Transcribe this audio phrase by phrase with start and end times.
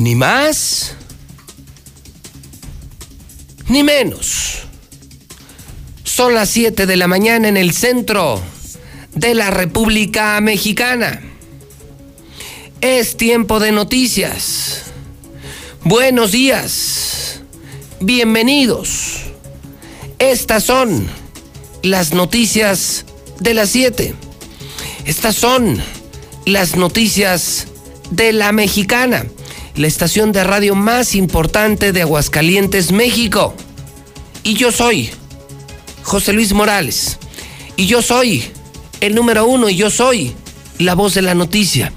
[0.00, 0.94] Ni más,
[3.68, 4.62] ni menos.
[6.04, 8.40] Son las 7 de la mañana en el centro
[9.14, 11.20] de la República Mexicana.
[12.80, 14.84] Es tiempo de noticias.
[15.84, 17.42] Buenos días.
[18.00, 19.24] Bienvenidos.
[20.18, 21.08] Estas son
[21.82, 23.04] las noticias
[23.38, 24.14] de las 7.
[25.04, 25.78] Estas son
[26.46, 27.66] las noticias
[28.10, 29.26] de la mexicana
[29.80, 33.54] la estación de radio más importante de Aguascalientes, México.
[34.42, 35.08] Y yo soy
[36.02, 37.16] José Luis Morales.
[37.76, 38.44] Y yo soy
[39.00, 40.34] el número uno y yo soy
[40.76, 41.94] la voz de la noticia.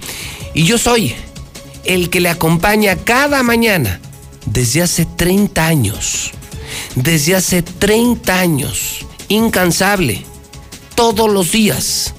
[0.53, 1.13] Y yo soy
[1.83, 3.99] el que le acompaña cada mañana
[4.45, 6.31] desde hace 30 años.
[6.95, 9.05] Desde hace 30 años.
[9.27, 10.23] Incansable.
[10.95, 12.13] Todos los días.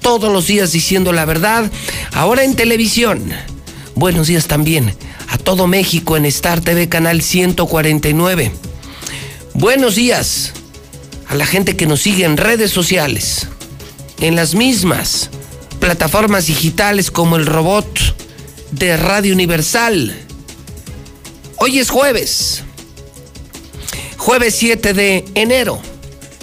[0.00, 1.70] Todos los días diciendo la verdad.
[2.12, 3.30] Ahora en televisión
[3.96, 4.92] Buenos días también
[5.28, 8.50] a todo México en Star TV Canal 149.
[9.54, 10.52] Buenos días
[11.28, 13.46] a la gente que nos sigue en redes sociales,
[14.20, 15.30] en las mismas
[15.78, 17.86] plataformas digitales como el robot
[18.72, 20.16] de Radio Universal.
[21.58, 22.64] Hoy es jueves,
[24.16, 25.80] jueves 7 de enero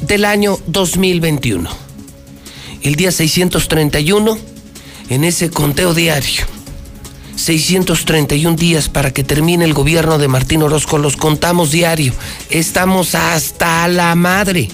[0.03, 1.69] del año 2021,
[2.83, 4.37] el día 631
[5.09, 6.60] en ese conteo diario
[7.41, 10.99] 631 días para que termine el gobierno de Martín Orozco.
[10.99, 12.13] Los contamos diario.
[12.51, 14.69] Estamos hasta la madre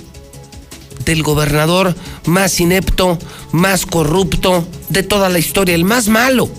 [1.06, 1.96] del gobernador
[2.26, 3.18] más inepto,
[3.54, 6.50] más corrupto de toda la historia, el más malo.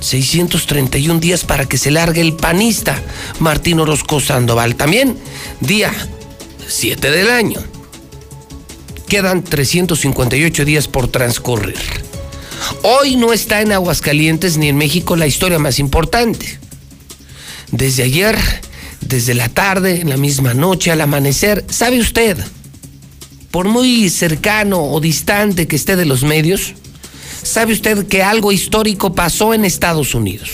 [0.00, 3.02] 631 días para que se largue el panista
[3.38, 4.74] Martín Orozco Sandoval.
[4.74, 5.18] También
[5.60, 5.92] día
[6.66, 7.60] 7 del año.
[9.06, 12.05] Quedan 358 días por transcurrir.
[12.82, 16.58] Hoy no está en Aguascalientes ni en México la historia más importante.
[17.70, 18.38] Desde ayer,
[19.00, 22.36] desde la tarde, en la misma noche, al amanecer, ¿sabe usted?
[23.50, 26.74] Por muy cercano o distante que esté de los medios,
[27.42, 30.50] ¿sabe usted que algo histórico pasó en Estados Unidos?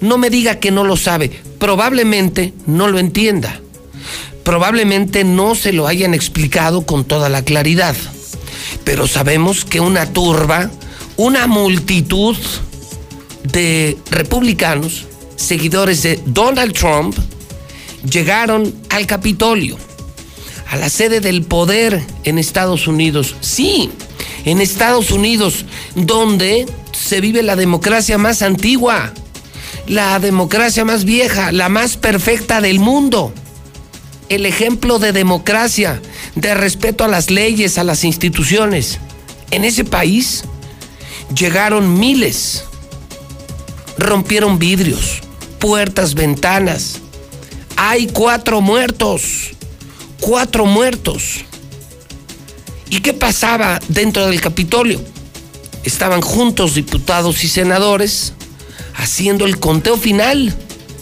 [0.00, 3.60] No me diga que no lo sabe, probablemente no lo entienda.
[4.44, 7.96] Probablemente no se lo hayan explicado con toda la claridad.
[8.84, 10.70] Pero sabemos que una turba
[11.16, 12.36] una multitud
[13.44, 17.16] de republicanos, seguidores de Donald Trump,
[18.08, 19.78] llegaron al Capitolio,
[20.70, 23.36] a la sede del poder en Estados Unidos.
[23.40, 23.90] Sí,
[24.44, 29.12] en Estados Unidos, donde se vive la democracia más antigua,
[29.86, 33.32] la democracia más vieja, la más perfecta del mundo.
[34.30, 36.00] El ejemplo de democracia,
[36.34, 38.98] de respeto a las leyes, a las instituciones.
[39.50, 40.44] En ese país
[41.32, 42.64] llegaron miles,
[43.98, 45.20] rompieron vidrios,
[45.58, 47.00] puertas, ventanas.
[47.76, 49.50] Hay cuatro muertos,
[50.20, 51.44] cuatro muertos.
[52.90, 55.00] ¿Y qué pasaba dentro del Capitolio?
[55.84, 58.32] Estaban juntos diputados y senadores
[58.96, 60.54] haciendo el conteo final,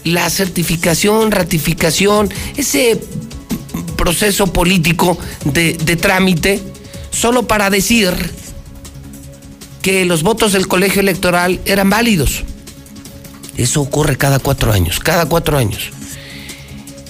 [0.05, 3.01] la certificación, ratificación, ese
[3.97, 6.61] proceso político de, trámite
[7.11, 8.11] solo para decir
[9.83, 12.45] que los votos del colegio electoral eran válidos.
[13.57, 15.91] Eso ocurre cada cuatro años, cada cuatro años.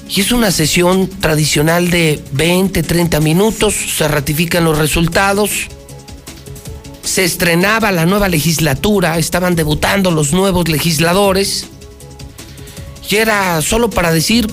[0.08, 5.50] Y es una sesión tradicional de 20, 30 minutos, se ratifican los resultados,
[7.04, 11.66] se estrenaba la nueva legislatura, estaban debutando los nuevos legisladores,
[13.08, 14.48] y era solo para decir,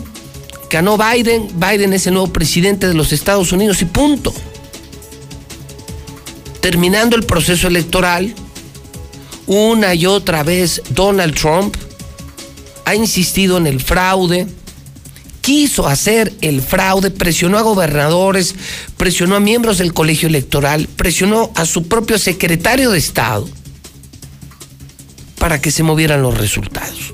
[0.69, 4.33] ganó Biden, Biden es el nuevo presidente de los Estados Unidos y punto
[6.61, 8.33] terminando el proceso electoral,
[9.47, 11.75] una y otra vez Donald Trump
[12.85, 14.47] ha insistido en el fraude,
[15.41, 18.55] quiso hacer el fraude, presionó a gobernadores,
[18.97, 23.47] presionó a miembros del colegio electoral, presionó a su propio secretario de Estado
[25.37, 27.13] para que se movieran los resultados.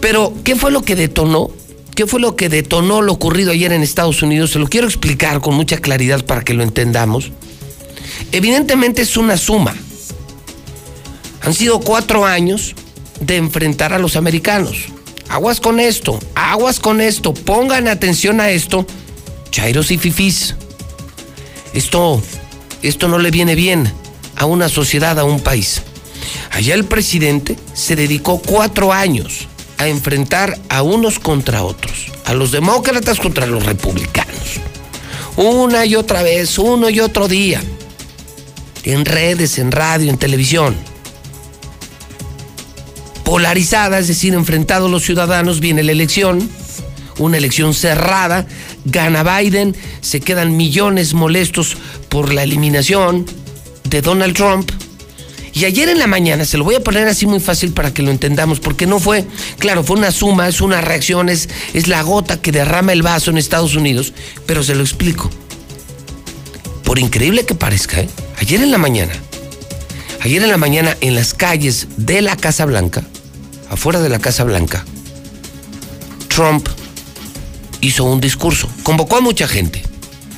[0.00, 1.50] Pero, ¿qué fue lo que detonó?
[1.94, 4.52] ¿Qué fue lo que detonó lo ocurrido ayer en Estados Unidos?
[4.52, 7.32] Se lo quiero explicar con mucha claridad para que lo entendamos.
[8.32, 9.74] Evidentemente es una suma.
[11.42, 12.74] Han sido cuatro años
[13.20, 14.86] de enfrentar a los americanos.
[15.28, 18.86] Aguas con esto, aguas con esto, pongan atención a esto,
[19.50, 20.54] chairos y fifís.
[21.72, 22.22] Esto,
[22.82, 23.92] esto no le viene bien
[24.36, 25.82] a una sociedad, a un país.
[26.52, 29.48] Allá el presidente se dedicó cuatro años
[29.78, 34.60] a enfrentar a unos contra otros, a los demócratas contra los republicanos.
[35.36, 37.62] Una y otra vez, uno y otro día
[38.84, 40.76] en redes, en radio, en televisión.
[43.24, 46.50] Polarizada, es decir, enfrentados los ciudadanos, viene la elección,
[47.18, 48.46] una elección cerrada,
[48.84, 51.76] gana Biden, se quedan millones molestos
[52.08, 53.26] por la eliminación
[53.88, 54.70] de Donald Trump.
[55.52, 58.02] Y ayer en la mañana, se lo voy a poner así muy fácil para que
[58.02, 59.24] lo entendamos, porque no fue,
[59.58, 63.30] claro, fue una suma, es una reacción, es, es la gota que derrama el vaso
[63.30, 64.12] en Estados Unidos,
[64.46, 65.30] pero se lo explico.
[66.90, 68.08] Por increíble que parezca, ¿eh?
[68.38, 69.12] ayer en la mañana,
[70.22, 73.04] ayer en la mañana en las calles de la Casa Blanca,
[73.70, 74.84] afuera de la Casa Blanca,
[76.26, 76.68] Trump
[77.80, 79.84] hizo un discurso, convocó a mucha gente,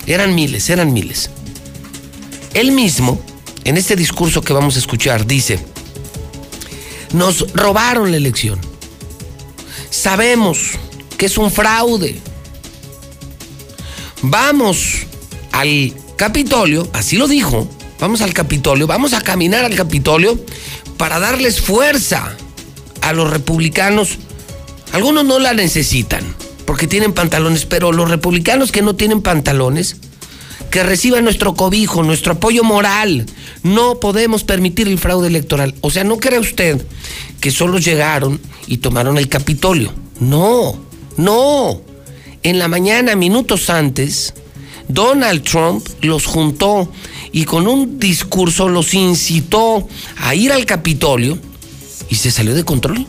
[0.07, 1.31] eran miles, eran miles.
[2.53, 3.19] Él mismo,
[3.65, 5.59] en este discurso que vamos a escuchar, dice,
[7.15, 8.61] nos robaron la elección,
[9.89, 10.73] sabemos
[11.17, 12.21] que es un fraude,
[14.21, 15.07] vamos
[15.53, 17.67] al Capitolio, así lo dijo,
[17.99, 20.39] vamos al Capitolio, vamos a caminar al Capitolio
[20.97, 22.37] para darles fuerza
[23.01, 24.19] a los republicanos.
[24.93, 26.23] Algunos no la necesitan
[26.65, 29.97] porque tienen pantalones, pero los republicanos que no tienen pantalones,
[30.71, 33.27] que reciban nuestro cobijo, nuestro apoyo moral.
[33.65, 35.75] No podemos permitir el fraude electoral.
[35.81, 36.87] O sea, no cree usted
[37.41, 38.39] que solo llegaron
[38.69, 39.93] y tomaron el Capitolio.
[40.21, 40.79] No,
[41.17, 41.81] no.
[42.45, 44.35] En la mañana, minutos antes,
[44.93, 46.91] Donald Trump los juntó
[47.33, 51.39] y con un discurso los incitó a ir al Capitolio
[52.11, 53.07] y se salió de control.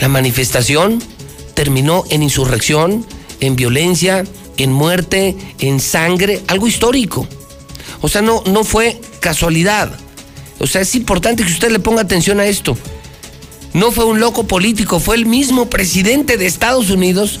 [0.00, 1.02] La manifestación
[1.52, 3.04] terminó en insurrección,
[3.40, 4.24] en violencia,
[4.56, 7.26] en muerte, en sangre, algo histórico.
[8.00, 9.90] O sea, no, no fue casualidad.
[10.60, 12.76] O sea, es importante que usted le ponga atención a esto.
[13.74, 17.38] No fue un loco político, fue el mismo presidente de Estados Unidos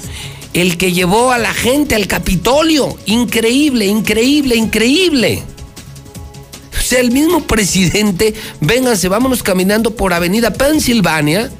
[0.58, 2.96] el que llevó a la gente al Capitolio.
[3.06, 5.42] Increíble, increíble, increíble.
[6.76, 11.50] O sea, el mismo presidente, vénganse, vámonos caminando por Avenida Pensilvania.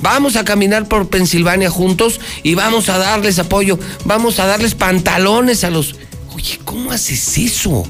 [0.00, 5.64] Vamos a caminar por Pensilvania juntos y vamos a darles apoyo, vamos a darles pantalones
[5.64, 5.96] a los...
[6.34, 7.84] Oye, ¿cómo haces eso?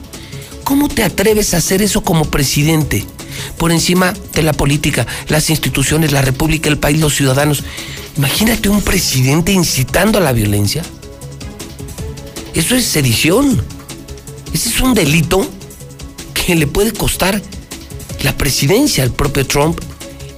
[0.65, 3.05] ¿Cómo te atreves a hacer eso como presidente?
[3.59, 7.63] Por encima de la política, las instituciones, la república, el país, los ciudadanos.
[8.17, 10.83] Imagínate un presidente incitando a la violencia.
[12.55, 13.63] Eso es sedición.
[14.53, 15.49] Ese es un delito
[16.35, 17.41] que le puede costar
[18.23, 19.81] la presidencia al propio Trump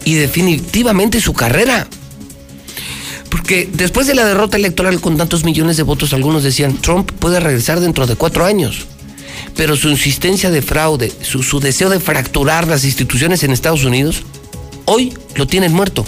[0.05, 1.89] y definitivamente su carrera.
[3.31, 7.41] Porque después de la derrota electoral con tantos millones de votos, algunos decían, Trump puede
[7.41, 8.87] regresar dentro de cuatro años.
[9.57, 14.23] Pero su insistencia de fraude, su, su deseo de fracturar las instituciones en Estados Unidos,
[14.87, 16.05] hoy lo tienen muerto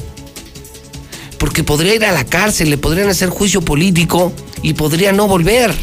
[1.45, 4.33] porque podría ir a la cárcel, le podrían hacer juicio político
[4.63, 5.75] y podría no volver.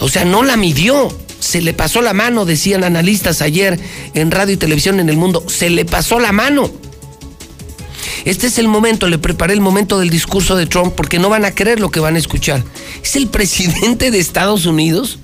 [0.00, 1.08] O sea, no la midió,
[1.40, 3.80] se le pasó la mano, decían analistas ayer
[4.12, 6.70] en radio y televisión en el mundo, se le pasó la mano.
[8.26, 11.46] Este es el momento, le preparé el momento del discurso de Trump porque no van
[11.46, 12.62] a creer lo que van a escuchar.
[13.02, 15.20] Es el presidente de Estados Unidos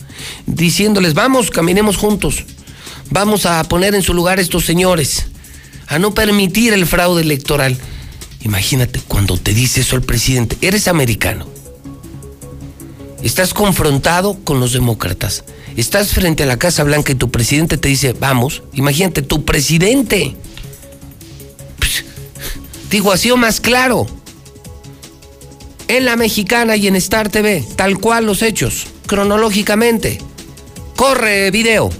[0.47, 2.45] diciéndoles, vamos, caminemos juntos,
[3.11, 5.27] vamos a poner en su lugar a estos señores,
[5.87, 7.77] a no permitir el fraude electoral.
[8.41, 11.47] Imagínate cuando te dice eso el presidente, eres americano.
[13.23, 15.45] Estás confrontado con los demócratas.
[15.77, 20.37] Estás frente a la Casa Blanca y tu presidente te dice, vamos, imagínate, tu presidente.
[21.79, 22.05] Pues,
[22.91, 24.07] digo, así o más claro.
[25.89, 30.19] En la mexicana y en Star TV, tal cual los hechos, cronológicamente.
[30.97, 31.91] Corre video.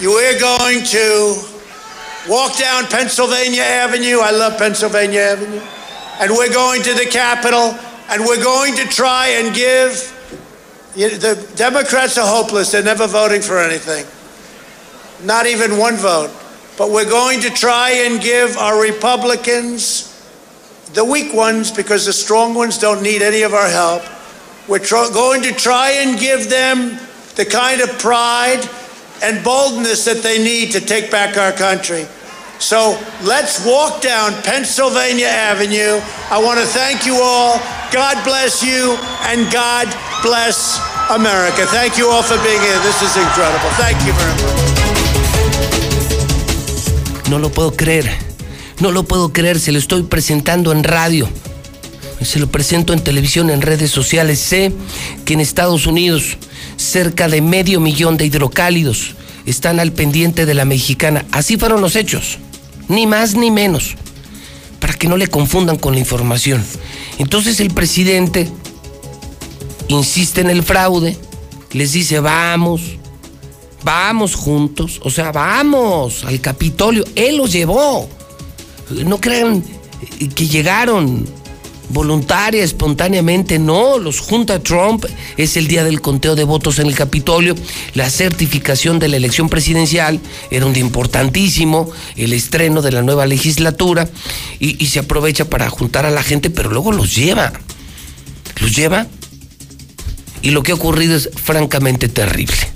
[0.00, 1.36] We're going to
[2.28, 4.20] walk down Pennsylvania Avenue.
[4.20, 5.60] I love Pennsylvania Avenue.
[6.18, 7.76] And we're going to the Capitol
[8.08, 10.12] and we're going to try and give
[10.94, 12.72] the Democrats are hopeless.
[12.72, 14.06] They're never voting for anything,
[15.26, 16.30] not even one vote.
[16.78, 20.08] But we're going to try and give our Republicans,
[20.94, 24.02] the weak ones, because the strong ones don't need any of our help.
[24.68, 26.98] We're tr- going to try and give them
[27.36, 28.68] the kind of pride
[29.22, 32.06] and boldness that they need to take back our country.
[32.58, 36.00] So let's walk down Pennsylvania Avenue.
[36.30, 37.60] I want to thank you all.
[37.92, 38.96] God bless you
[39.28, 39.86] and God
[40.22, 40.80] bless
[41.10, 41.66] America.
[41.66, 42.78] Thank you all for being here.
[42.80, 43.70] This is incredible.
[43.76, 44.66] Thank you very much.
[47.28, 48.08] No lo puedo creer.
[48.80, 49.60] No lo puedo creer.
[49.60, 51.28] Se lo estoy presentando en radio.
[52.22, 54.38] Se lo presento en televisión, en redes sociales.
[54.38, 54.72] Sé
[55.24, 56.38] que en Estados Unidos
[56.76, 61.24] cerca de medio millón de hidrocálidos están al pendiente de la mexicana.
[61.30, 62.38] Así fueron los hechos
[62.88, 63.96] ni más ni menos,
[64.80, 66.64] para que no le confundan con la información.
[67.18, 68.48] Entonces el presidente
[69.88, 71.16] insiste en el fraude,
[71.72, 72.82] les dice, vamos,
[73.82, 78.08] vamos juntos, o sea, vamos al Capitolio, él los llevó.
[78.90, 79.64] No crean
[80.34, 81.26] que llegaron
[81.88, 85.04] voluntaria, espontáneamente, no, los junta Trump,
[85.36, 87.54] es el día del conteo de votos en el Capitolio,
[87.94, 93.26] la certificación de la elección presidencial, era un día importantísimo, el estreno de la nueva
[93.26, 94.08] legislatura,
[94.58, 97.52] y, y se aprovecha para juntar a la gente, pero luego los lleva,
[98.60, 99.06] los lleva,
[100.42, 102.75] y lo que ha ocurrido es francamente terrible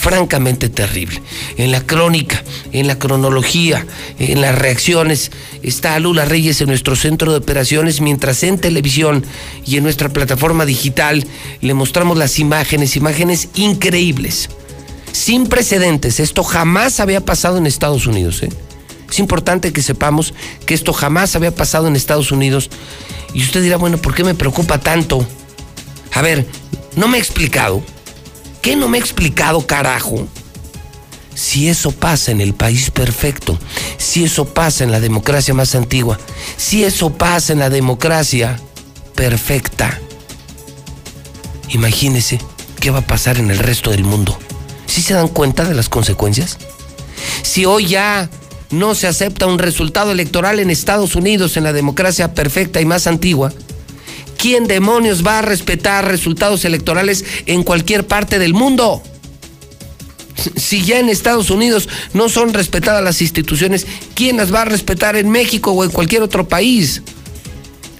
[0.00, 1.20] francamente terrible.
[1.58, 2.42] En la crónica,
[2.72, 3.86] en la cronología,
[4.18, 5.30] en las reacciones,
[5.62, 9.22] está Lula Reyes en nuestro centro de operaciones, mientras en televisión
[9.66, 11.26] y en nuestra plataforma digital
[11.60, 14.48] le mostramos las imágenes, imágenes increíbles,
[15.12, 16.18] sin precedentes.
[16.18, 18.42] Esto jamás había pasado en Estados Unidos.
[18.42, 18.48] ¿eh?
[19.10, 20.32] Es importante que sepamos
[20.64, 22.70] que esto jamás había pasado en Estados Unidos.
[23.34, 25.26] Y usted dirá, bueno, ¿por qué me preocupa tanto?
[26.14, 26.46] A ver,
[26.96, 27.82] no me he explicado.
[28.62, 30.26] ¿Qué no me ha explicado, carajo?
[31.34, 33.58] Si eso pasa en el país perfecto,
[33.96, 36.18] si eso pasa en la democracia más antigua,
[36.56, 38.60] si eso pasa en la democracia
[39.14, 39.98] perfecta,
[41.70, 42.38] imagínese
[42.78, 44.38] qué va a pasar en el resto del mundo.
[44.86, 46.58] ¿Sí se dan cuenta de las consecuencias?
[47.42, 48.28] Si hoy ya
[48.70, 53.06] no se acepta un resultado electoral en Estados Unidos, en la democracia perfecta y más
[53.06, 53.52] antigua,
[54.40, 59.02] ¿quién demonios va a respetar resultados electorales en cualquier parte del mundo?
[60.56, 65.16] Si ya en Estados Unidos no son respetadas las instituciones, ¿quién las va a respetar
[65.16, 67.02] en México o en cualquier otro país?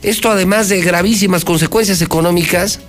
[0.02, 2.80] Esto además de gravísimas consecuencias económicas,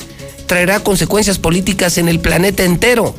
[0.46, 3.13] traerá consecuencias políticas en el planeta entero.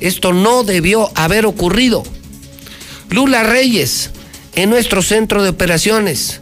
[0.00, 2.02] Esto no debió haber ocurrido.
[3.10, 4.10] Lula Reyes,
[4.54, 6.40] en nuestro centro de operaciones.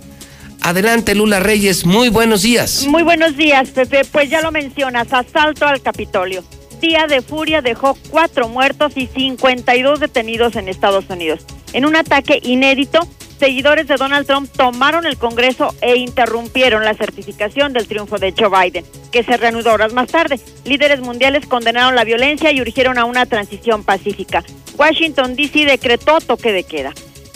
[0.65, 2.87] Adelante, Lula Reyes, muy buenos días.
[2.87, 4.03] Muy buenos días, Pepe.
[4.05, 6.45] Pues ya lo mencionas, asalto al Capitolio.
[6.81, 11.45] Día de furia dejó cuatro muertos y 52 detenidos en Estados Unidos.
[11.73, 13.01] En un ataque inédito,
[13.41, 18.49] seguidores de Donald Trump tomaron el Congreso e interrumpieron la certificación del triunfo de Joe
[18.49, 20.39] Biden, que se reanudó horas más tarde.
[20.65, 24.45] Líderes mundiales condenaron la violencia y urgieron a una transición pacífica.
[24.79, 25.67] Washington, D.C.
[25.67, 26.93] decretó toque de queda.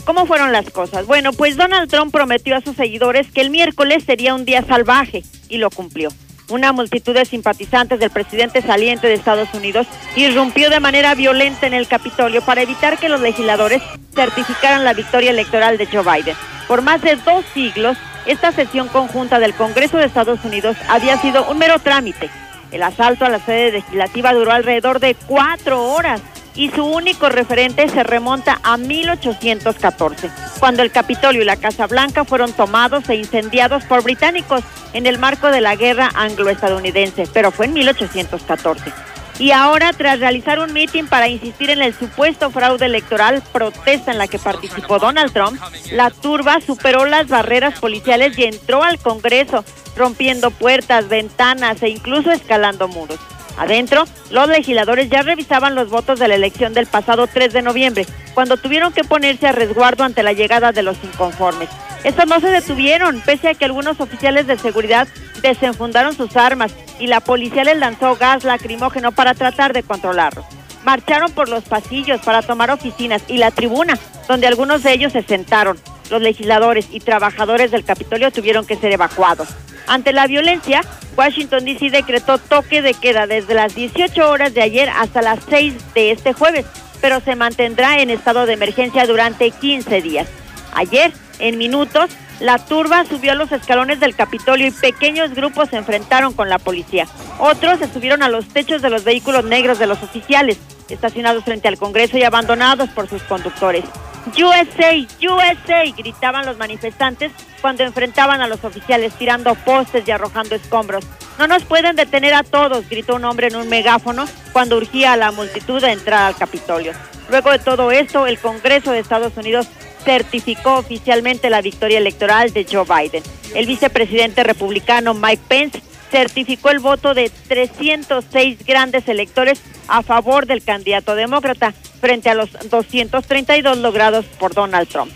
[0.06, 1.04] ¿Cómo fueron las cosas?
[1.04, 5.24] Bueno, pues Donald Trump prometió a sus seguidores que el miércoles sería un día salvaje
[5.48, 6.10] y lo cumplió.
[6.48, 11.74] Una multitud de simpatizantes del presidente saliente de Estados Unidos irrumpió de manera violenta en
[11.74, 13.82] el Capitolio para evitar que los legisladores
[14.14, 16.36] certificaran la victoria electoral de Joe Biden.
[16.68, 21.50] Por más de dos siglos, esta sesión conjunta del Congreso de Estados Unidos había sido
[21.50, 22.30] un mero trámite.
[22.70, 26.20] El asalto a la sede legislativa duró alrededor de cuatro horas
[26.56, 32.24] y su único referente se remonta a 1814, cuando el Capitolio y la Casa Blanca
[32.24, 37.66] fueron tomados e incendiados por británicos en el marco de la guerra anglo-estadounidense, pero fue
[37.66, 38.92] en 1814.
[39.38, 44.16] Y ahora, tras realizar un mitin para insistir en el supuesto fraude electoral, protesta en
[44.16, 45.60] la que participó Donald Trump,
[45.92, 49.62] la turba superó las barreras policiales y entró al Congreso,
[49.94, 53.18] rompiendo puertas, ventanas e incluso escalando muros.
[53.56, 58.06] Adentro, los legisladores ya revisaban los votos de la elección del pasado 3 de noviembre,
[58.34, 61.70] cuando tuvieron que ponerse a resguardo ante la llegada de los inconformes.
[62.04, 65.08] Estos no se detuvieron, pese a que algunos oficiales de seguridad
[65.40, 70.44] desenfundaron sus armas y la policía les lanzó gas lacrimógeno para tratar de controlarlos.
[70.84, 73.98] Marcharon por los pasillos para tomar oficinas y la tribuna,
[74.28, 75.80] donde algunos de ellos se sentaron.
[76.10, 79.48] Los legisladores y trabajadores del Capitolio tuvieron que ser evacuados.
[79.86, 80.82] Ante la violencia,
[81.16, 85.94] Washington DC decretó toque de queda desde las 18 horas de ayer hasta las 6
[85.94, 86.66] de este jueves,
[87.00, 90.28] pero se mantendrá en estado de emergencia durante 15 días.
[90.74, 95.76] Ayer, en minutos, la turba subió a los escalones del Capitolio y pequeños grupos se
[95.76, 97.06] enfrentaron con la policía.
[97.38, 101.68] Otros se subieron a los techos de los vehículos negros de los oficiales, estacionados frente
[101.68, 103.84] al Congreso y abandonados por sus conductores.
[104.26, 111.06] USA, USA, gritaban los manifestantes cuando enfrentaban a los oficiales tirando postes y arrojando escombros.
[111.38, 115.16] No nos pueden detener a todos, gritó un hombre en un megáfono cuando urgía a
[115.16, 116.92] la multitud a entrar al Capitolio.
[117.30, 119.68] Luego de todo esto, el Congreso de Estados Unidos
[120.06, 123.24] certificó oficialmente la victoria electoral de Joe Biden.
[123.54, 125.82] El vicepresidente republicano Mike Pence
[126.12, 132.52] certificó el voto de 306 grandes electores a favor del candidato demócrata frente a los
[132.70, 135.10] 232 logrados por Donald Trump.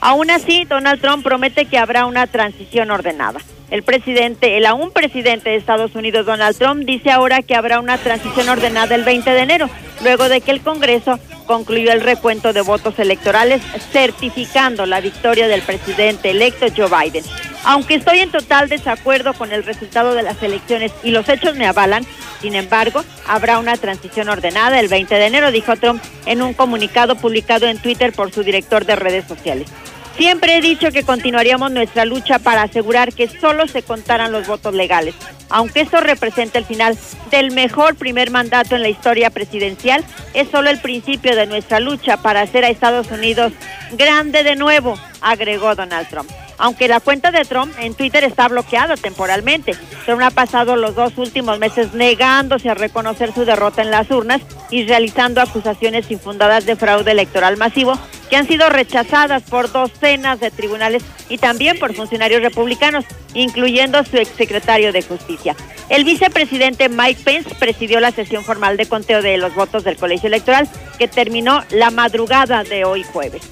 [0.00, 3.40] Aún así, Donald Trump promete que habrá una transición ordenada.
[3.70, 7.98] El presidente, el aún presidente de Estados Unidos, Donald Trump, dice ahora que habrá una
[7.98, 9.70] transición ordenada el 20 de enero,
[10.02, 15.62] luego de que el Congreso concluyó el recuento de votos electorales, certificando la victoria del
[15.62, 17.24] presidente electo Joe Biden.
[17.64, 21.66] Aunque estoy en total desacuerdo con el resultado de las elecciones y los hechos me
[21.66, 22.04] avalan,
[22.42, 27.16] sin embargo, habrá una transición ordenada el 20 de enero, dijo Trump en un comunicado
[27.16, 29.70] publicado en Twitter por su director de redes sociales.
[30.16, 34.72] Siempre he dicho que continuaríamos nuestra lucha para asegurar que solo se contaran los votos
[34.72, 35.14] legales.
[35.50, 36.96] Aunque esto representa el final
[37.30, 42.16] del mejor primer mandato en la historia presidencial, es solo el principio de nuestra lucha
[42.18, 43.52] para hacer a Estados Unidos
[43.92, 48.96] grande de nuevo, agregó Donald Trump aunque la cuenta de Trump en Twitter está bloqueada
[48.96, 49.76] temporalmente.
[50.04, 54.42] Trump ha pasado los dos últimos meses negándose a reconocer su derrota en las urnas
[54.70, 60.50] y realizando acusaciones infundadas de fraude electoral masivo que han sido rechazadas por docenas de
[60.50, 65.54] tribunales y también por funcionarios republicanos, incluyendo su exsecretario de Justicia.
[65.88, 70.28] El vicepresidente Mike Pence presidió la sesión formal de conteo de los votos del colegio
[70.28, 73.42] electoral que terminó la madrugada de hoy jueves.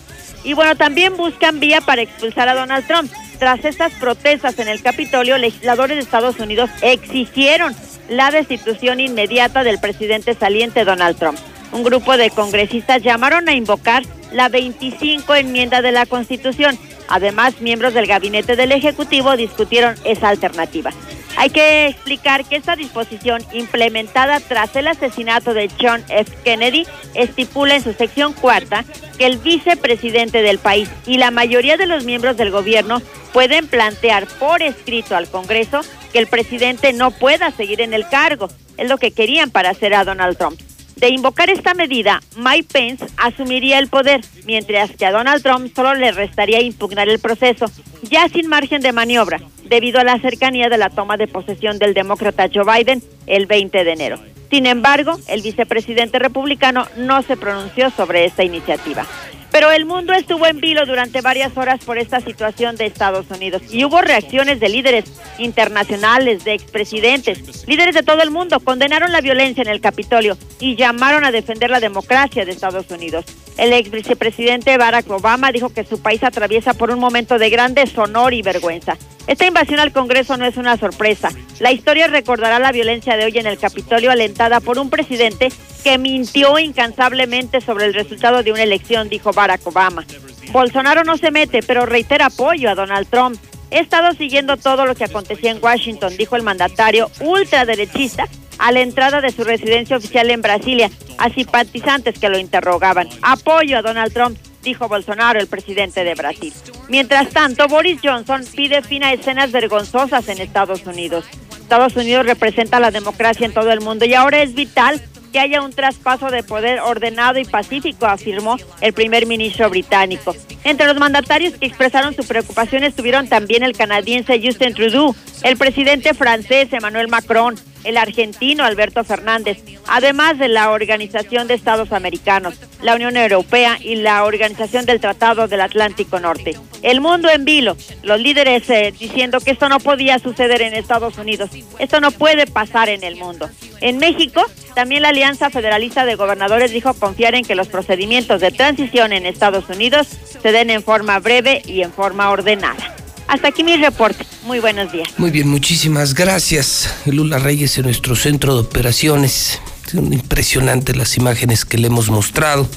[0.44, 3.10] Y bueno, también buscan vía para expulsar a Donald Trump.
[3.38, 7.74] Tras estas protestas en el Capitolio, legisladores de Estados Unidos exigieron
[8.08, 11.38] la destitución inmediata del presidente saliente Donald Trump.
[11.72, 14.02] Un grupo de congresistas llamaron a invocar
[14.32, 16.78] la 25 enmienda de la Constitución.
[17.12, 20.92] Además, miembros del gabinete del Ejecutivo discutieron esa alternativa.
[21.36, 26.32] Hay que explicar que esta disposición implementada tras el asesinato de John F.
[26.42, 28.86] Kennedy estipula en su sección cuarta
[29.18, 33.02] que el vicepresidente del país y la mayoría de los miembros del gobierno
[33.34, 35.82] pueden plantear por escrito al Congreso
[36.14, 38.48] que el presidente no pueda seguir en el cargo.
[38.78, 40.58] Es lo que querían para hacer a Donald Trump.
[40.96, 45.94] De invocar esta medida, Mike Pence asumiría el poder, mientras que a Donald Trump solo
[45.94, 47.66] le restaría impugnar el proceso,
[48.02, 51.94] ya sin margen de maniobra, debido a la cercanía de la toma de posesión del
[51.94, 54.18] demócrata Joe Biden el 20 de enero.
[54.50, 59.06] Sin embargo, el vicepresidente republicano no se pronunció sobre esta iniciativa.
[59.52, 63.62] Pero el mundo estuvo en vilo durante varias horas por esta situación de Estados Unidos
[63.70, 65.04] y hubo reacciones de líderes
[65.38, 70.74] internacionales, de expresidentes, líderes de todo el mundo condenaron la violencia en el Capitolio y
[70.74, 73.26] llamaron a defender la democracia de Estados Unidos.
[73.58, 77.74] El ex vicepresidente Barack Obama dijo que su país atraviesa por un momento de gran
[77.74, 78.96] deshonor y vergüenza.
[79.26, 81.30] Esta invasión al Congreso no es una sorpresa.
[81.60, 85.50] La historia recordará la violencia de hoy en el Capitolio alentada por un presidente
[85.84, 90.04] que mintió incansablemente sobre el resultado de una elección, dijo Barack Obama.
[90.50, 93.38] Bolsonaro no se mete, pero reitera apoyo a Donald Trump.
[93.70, 98.26] He estado siguiendo todo lo que acontecía en Washington, dijo el mandatario ultraderechista
[98.58, 103.08] a la entrada de su residencia oficial en Brasilia a simpatizantes que lo interrogaban.
[103.22, 106.52] Apoyo a Donald Trump, dijo Bolsonaro, el presidente de Brasil.
[106.88, 111.24] Mientras tanto, Boris Johnson pide fin a escenas vergonzosas en Estados Unidos.
[111.56, 115.00] Estados Unidos representa la democracia en todo el mundo y ahora es vital
[115.32, 120.36] que haya un traspaso de poder ordenado y pacífico, afirmó el primer ministro británico.
[120.62, 126.14] Entre los mandatarios que expresaron su preocupación estuvieron también el canadiense Justin Trudeau, el presidente
[126.14, 132.94] francés Emmanuel Macron, el argentino Alberto Fernández, además de la Organización de Estados Americanos, la
[132.94, 136.56] Unión Europea y la Organización del Tratado del Atlántico Norte.
[136.82, 141.18] El mundo en vilo, los líderes eh, diciendo que esto no podía suceder en Estados
[141.18, 143.48] Unidos, esto no puede pasar en el mundo.
[143.80, 148.50] En México, también la Alianza Federalista de Gobernadores dijo confiar en que los procedimientos de
[148.50, 150.08] transición en Estados Unidos
[150.42, 153.01] se den en forma breve y en forma ordenada.
[153.32, 154.26] Hasta aquí mi reporte.
[154.44, 155.08] Muy buenos días.
[155.16, 156.94] Muy bien, muchísimas gracias.
[157.06, 159.58] Lula Reyes en nuestro centro de operaciones.
[159.90, 162.68] Son impresionantes las imágenes que le hemos mostrado.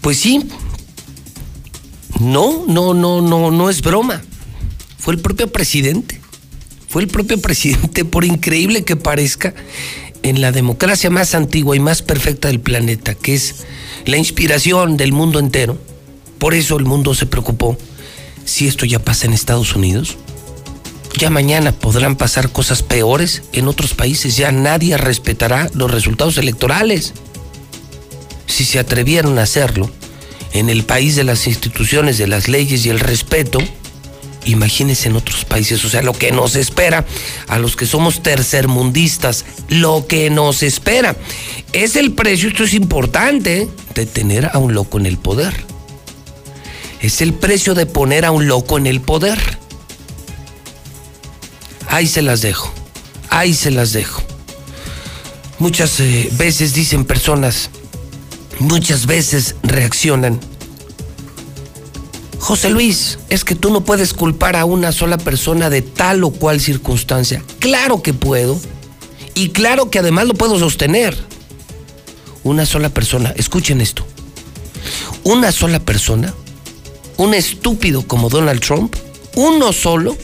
[0.00, 0.48] Pues sí.
[2.18, 4.22] No, no, no, no, no es broma.
[4.96, 6.18] Fue el propio presidente.
[6.88, 9.52] Fue el propio presidente, por increíble que parezca,
[10.22, 13.66] en la democracia más antigua y más perfecta del planeta, que es
[14.06, 15.78] la inspiración del mundo entero.
[16.38, 17.76] Por eso el mundo se preocupó
[18.48, 20.16] si esto ya pasa en Estados Unidos.
[21.18, 24.36] Ya mañana podrán pasar cosas peores en otros países.
[24.36, 27.12] Ya nadie respetará los resultados electorales.
[28.46, 29.90] Si se atrevieron a hacerlo
[30.52, 33.58] en el país de las instituciones, de las leyes y el respeto,
[34.46, 35.84] imagínense en otros países.
[35.84, 37.04] O sea, lo que nos espera
[37.48, 41.16] a los que somos tercermundistas, lo que nos espera
[41.74, 45.77] es el precio, esto es importante, de tener a un loco en el poder
[47.00, 49.38] es el precio de poner a un loco en el poder.
[51.88, 52.72] Ahí se las dejo,
[53.30, 54.22] ahí se las dejo.
[55.58, 57.70] Muchas eh, veces dicen personas,
[58.58, 60.38] muchas veces reaccionan.
[62.38, 66.30] José Luis, es que tú no puedes culpar a una sola persona de tal o
[66.30, 67.42] cual circunstancia.
[67.58, 68.60] Claro que puedo.
[69.34, 71.16] Y claro que además lo puedo sostener.
[72.44, 74.06] Una sola persona, escuchen esto.
[75.24, 76.32] Una sola persona
[77.18, 78.94] un estúpido como Donald Trump,
[79.34, 80.16] uno solo,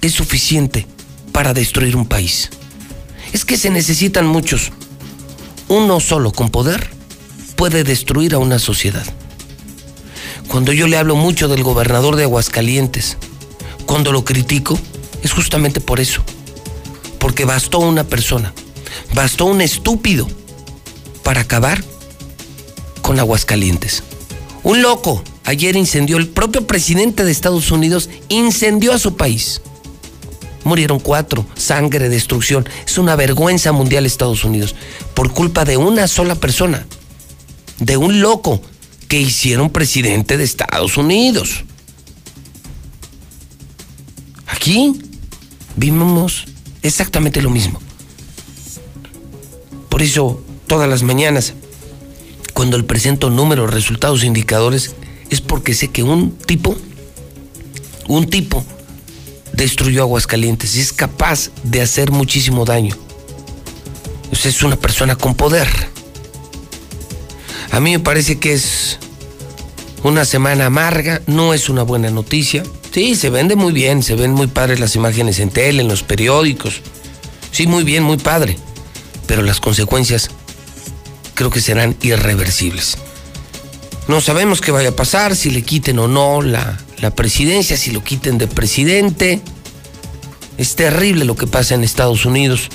[0.00, 0.86] es suficiente
[1.30, 2.50] para destruir un país.
[3.32, 4.72] Es que se necesitan muchos.
[5.68, 6.88] Uno solo con poder
[7.54, 9.04] puede destruir a una sociedad.
[10.48, 13.18] Cuando yo le hablo mucho del gobernador de Aguascalientes,
[13.84, 14.78] cuando lo critico,
[15.22, 16.22] es justamente por eso.
[17.18, 18.54] Porque bastó una persona,
[19.14, 20.26] bastó un estúpido
[21.22, 21.84] para acabar
[23.02, 24.02] con Aguascalientes.
[24.62, 29.62] Un loco ayer incendió, el propio presidente de Estados Unidos incendió a su país.
[30.64, 32.68] Murieron cuatro, sangre, destrucción.
[32.84, 34.74] Es una vergüenza mundial Estados Unidos
[35.14, 36.86] por culpa de una sola persona,
[37.78, 38.60] de un loco
[39.08, 41.64] que hicieron presidente de Estados Unidos.
[44.48, 45.00] Aquí
[45.76, 46.46] vimos
[46.82, 47.80] exactamente lo mismo.
[49.88, 51.54] Por eso, todas las mañanas,
[52.54, 54.96] cuando el presento números, resultados, indicadores,
[55.30, 56.76] es porque sé que un tipo,
[58.08, 58.64] un tipo
[59.52, 62.96] destruyó Aguascalientes y es capaz de hacer muchísimo daño.
[64.30, 65.68] Usted es una persona con poder.
[67.70, 68.98] A mí me parece que es
[70.02, 72.62] una semana amarga, no es una buena noticia.
[72.92, 76.02] Sí, se vende muy bien, se ven muy padres las imágenes en tele, en los
[76.02, 76.80] periódicos.
[77.50, 78.56] Sí, muy bien, muy padre.
[79.26, 80.30] Pero las consecuencias
[81.34, 82.98] creo que serán irreversibles.
[84.08, 87.90] No sabemos qué vaya a pasar, si le quiten o no la, la presidencia, si
[87.90, 89.40] lo quiten de presidente.
[90.58, 92.68] Es terrible lo que pasa en Estados Unidos.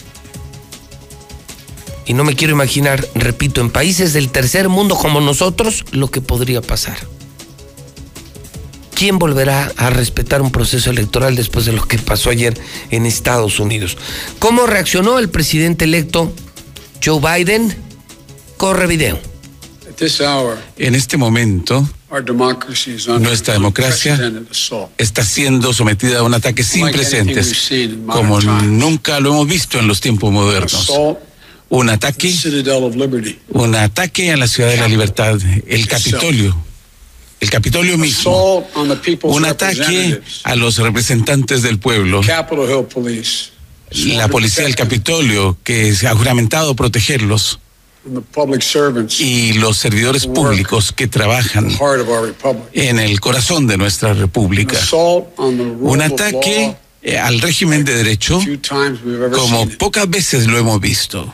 [2.06, 6.20] Y no me quiero imaginar, repito, en países del tercer mundo como nosotros, lo que
[6.20, 6.98] podría pasar.
[8.94, 12.60] ¿Quién volverá a respetar un proceso electoral después de lo que pasó ayer
[12.92, 13.98] en Estados Unidos?
[14.38, 16.34] ¿Cómo reaccionó el presidente electo
[17.04, 17.76] Joe Biden?
[18.58, 19.31] Corre video.
[20.78, 21.88] En este momento,
[23.20, 24.20] nuestra democracia
[24.98, 27.70] está siendo sometida a un ataque sin precedentes,
[28.08, 30.92] como nunca lo hemos visto en los tiempos modernos.
[31.70, 32.34] Un ataque,
[33.50, 36.58] un ataque a la ciudad de la libertad, el Capitolio,
[37.40, 38.68] el Capitolio mismo,
[39.24, 42.48] un ataque a los representantes del pueblo, la
[44.30, 47.60] policía del Capitolio que se ha juramentado protegerlos
[49.20, 51.70] y los servidores públicos que trabajan
[52.74, 54.78] en el corazón de nuestra república.
[55.38, 58.40] Un ataque eh, al régimen de derecho
[59.34, 61.34] como pocas veces lo hemos visto.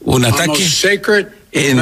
[0.00, 0.68] Un ataque
[1.52, 1.78] en,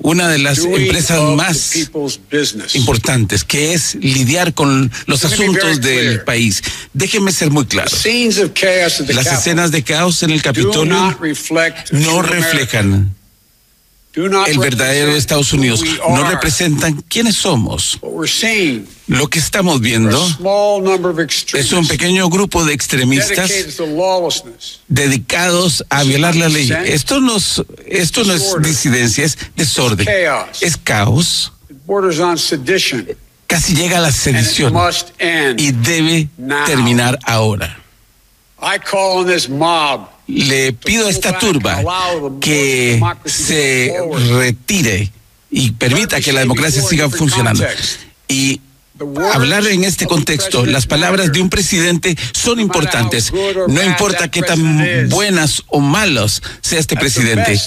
[0.00, 1.76] una de las empresas más
[2.74, 6.62] importantes, que es lidiar con los asuntos del país.
[6.92, 7.90] Déjenme ser muy claro.
[9.08, 11.16] Las escenas de caos en el Capitolio
[11.92, 13.14] no reflejan
[14.14, 15.82] el verdadero Estados Unidos.
[16.08, 17.98] No representan quiénes somos.
[19.06, 20.26] Lo que estamos viendo
[21.52, 23.50] es un pequeño grupo de extremistas
[24.88, 26.72] dedicados a violar la ley.
[26.86, 27.36] Esto no,
[27.86, 30.06] esto no es disidencia, es desorden.
[30.60, 31.52] Es caos.
[33.46, 34.74] Casi llega a la sedición
[35.56, 36.28] y debe
[36.66, 37.84] terminar ahora
[40.26, 41.82] le pido a esta turba
[42.40, 43.94] que se
[44.38, 45.10] retire
[45.50, 47.64] y permita que la democracia siga funcionando.
[48.28, 48.60] Y
[49.32, 53.32] hablar en este contexto, las palabras de un presidente son importantes.
[53.68, 57.60] No importa qué tan buenas o malas sea este presidente.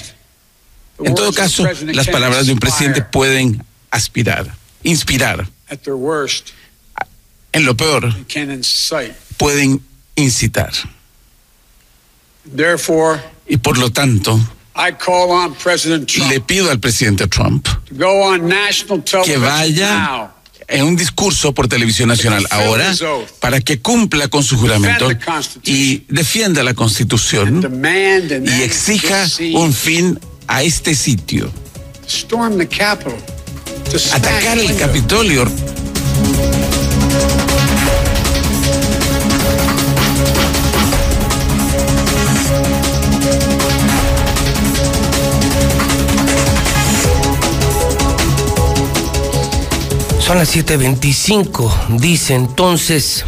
[1.04, 5.48] En todo caso, las palabras de un presidente pueden aspirar, inspirar.
[7.52, 8.16] En lo peor,
[9.38, 9.82] pueden
[10.16, 10.72] incitar.
[13.48, 14.40] Y por lo tanto,
[16.30, 17.68] le pido al presidente Trump
[19.24, 20.32] que vaya
[20.68, 22.94] en un discurso por televisión nacional ahora
[23.40, 25.10] para que cumpla con su juramento
[25.64, 27.82] y defienda la constitución
[28.46, 31.50] y exija un fin a este sitio.
[34.14, 35.48] Atacar el Capitolio.
[50.28, 51.72] Son las 7:25.
[52.00, 53.24] Dice entonces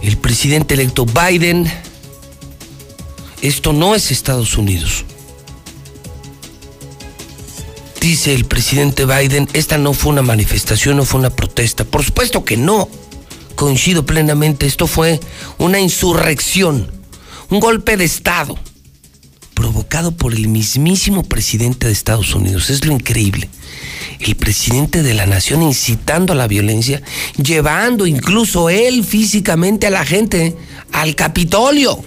[0.00, 1.70] el presidente electo Biden,
[3.42, 5.04] esto no es Estados Unidos.
[8.00, 11.84] Dice el presidente Biden, esta no fue una manifestación, no fue una protesta.
[11.84, 12.88] Por supuesto que no.
[13.54, 15.20] Coincido plenamente, esto fue
[15.58, 16.90] una insurrección,
[17.50, 18.58] un golpe de Estado
[19.72, 22.68] provocado por el mismísimo presidente de Estados Unidos.
[22.68, 23.48] Es lo increíble.
[24.20, 27.00] El presidente de la nación incitando a la violencia,
[27.42, 30.54] llevando incluso él físicamente a la gente
[30.92, 31.98] al Capitolio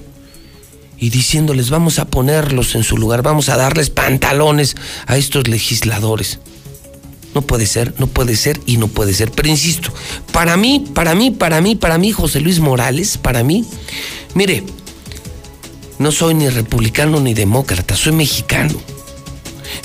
[1.00, 4.76] y diciéndoles vamos a ponerlos en su lugar, vamos a darles pantalones
[5.08, 6.40] a estos legisladores.
[7.34, 9.32] No puede ser, no puede ser y no puede ser.
[9.32, 9.92] Pero insisto,
[10.32, 13.66] para mí, para mí, para mí, para mí, José Luis Morales, para mí,
[14.36, 14.64] mire,
[16.00, 18.74] no soy ni republicano ni demócrata, soy mexicano.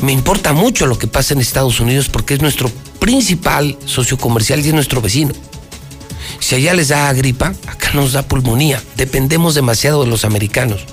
[0.02, 4.60] Me importa mucho lo que pasa en Estados Unidos porque es nuestro principal socio comercial
[4.60, 5.32] y es nuestro vecino.
[6.38, 8.82] Si allá les da gripa, acá nos da pulmonía.
[8.96, 10.84] Dependemos demasiado de los americanos.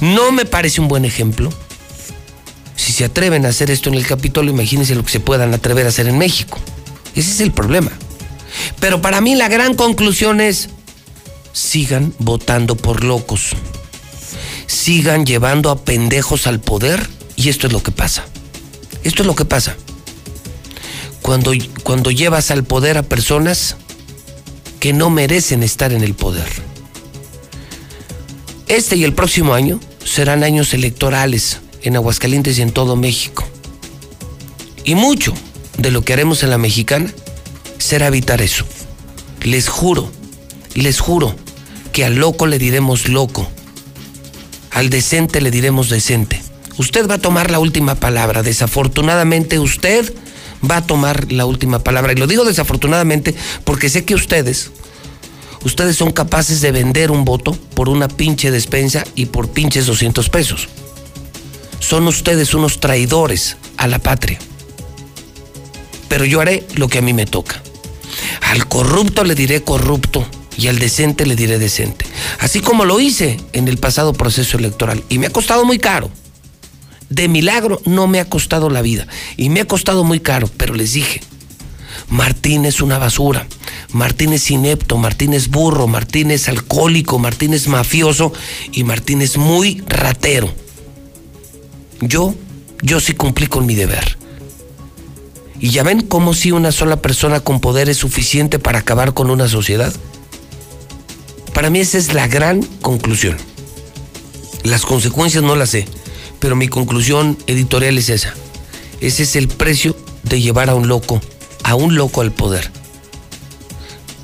[0.00, 1.50] No me parece un buen ejemplo.
[2.76, 5.86] Si se atreven a hacer esto en el Capitolio, imagínense lo que se puedan atrever
[5.86, 6.58] a hacer en México.
[7.14, 7.92] Ese es el problema.
[8.80, 10.68] Pero para mí la gran conclusión es,
[11.52, 13.54] sigan votando por locos.
[14.66, 18.24] Sigan llevando a pendejos al poder y esto es lo que pasa.
[19.02, 19.76] Esto es lo que pasa.
[21.22, 23.76] Cuando, cuando llevas al poder a personas
[24.80, 26.48] que no merecen estar en el poder.
[28.68, 33.46] Este y el próximo año serán años electorales en Aguascalientes y en todo México.
[34.84, 35.32] Y mucho
[35.78, 37.12] de lo que haremos en la mexicana
[37.78, 38.64] será evitar eso.
[39.42, 40.10] Les juro,
[40.74, 41.34] les juro
[41.92, 43.48] que al loco le diremos loco,
[44.74, 46.42] al decente le diremos decente.
[46.76, 48.42] Usted va a tomar la última palabra.
[48.42, 50.12] Desafortunadamente usted
[50.68, 52.12] va a tomar la última palabra.
[52.12, 54.72] Y lo digo desafortunadamente porque sé que ustedes,
[55.62, 60.28] ustedes son capaces de vender un voto por una pinche despensa y por pinches 200
[60.28, 60.68] pesos.
[61.78, 64.40] Son ustedes unos traidores a la patria.
[66.08, 67.62] Pero yo haré lo que a mí me toca.
[68.40, 72.04] Al corrupto le diré corrupto y al decente le diré decente.
[72.40, 75.02] Así como lo hice en el pasado proceso electoral.
[75.08, 76.10] Y me ha costado muy caro.
[77.10, 79.06] De milagro no me ha costado la vida.
[79.36, 81.20] Y me ha costado muy caro, pero les dije,
[82.08, 83.46] Martín es una basura.
[83.92, 88.32] Martín es inepto, Martín es burro, Martín es alcohólico, Martín es mafioso
[88.72, 90.52] y Martín es muy ratero.
[92.00, 92.34] Yo,
[92.82, 94.18] yo sí cumplí con mi deber.
[95.60, 99.30] Y ya ven cómo si una sola persona con poder es suficiente para acabar con
[99.30, 99.94] una sociedad.
[101.54, 103.36] Para mí esa es la gran conclusión.
[104.64, 105.86] Las consecuencias no las sé,
[106.40, 108.34] pero mi conclusión editorial es esa.
[109.00, 111.20] Ese es el precio de llevar a un loco,
[111.62, 112.70] a un loco al poder.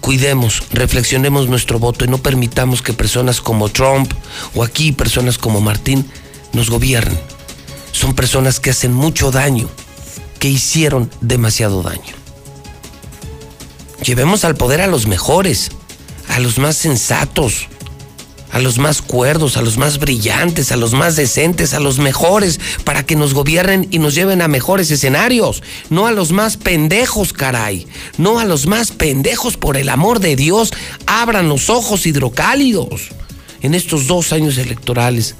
[0.01, 4.13] Cuidemos, reflexionemos nuestro voto y no permitamos que personas como Trump
[4.55, 6.11] o aquí personas como Martín
[6.53, 7.21] nos gobiernen.
[7.93, 9.69] Son personas que hacen mucho daño,
[10.41, 12.15] que hicieron demasiado daño.
[14.03, 15.71] Llevemos al poder a los mejores,
[16.31, 17.67] a los más sensatos,
[18.53, 22.61] a los más cuerdos, a los más brillantes, a los más decentes, a los mejores,
[22.85, 27.33] para que nos gobiernen y nos lleven a mejores escenarios, no a los más pendejos,
[27.33, 30.73] caray, no a los más pendejos, por el amor de Dios,
[31.07, 33.09] abran los ojos hidrocálidos
[33.61, 35.35] en estos dos años electorales.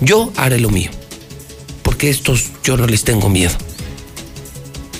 [0.00, 0.90] Yo haré lo mío,
[1.82, 3.54] porque estos yo no les tengo miedo.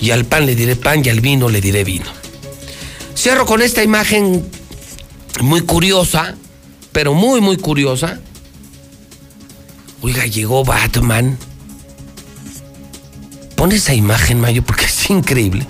[0.01, 2.24] Y al pan le diré pan y al vino le diré vino.
[3.15, 4.45] Cierro con esta imagen
[5.41, 6.35] muy curiosa,
[6.91, 8.19] pero muy, muy curiosa.
[10.01, 11.37] Oiga, llegó Batman.
[13.55, 15.65] Pon esa imagen, Mayo, porque es increíble.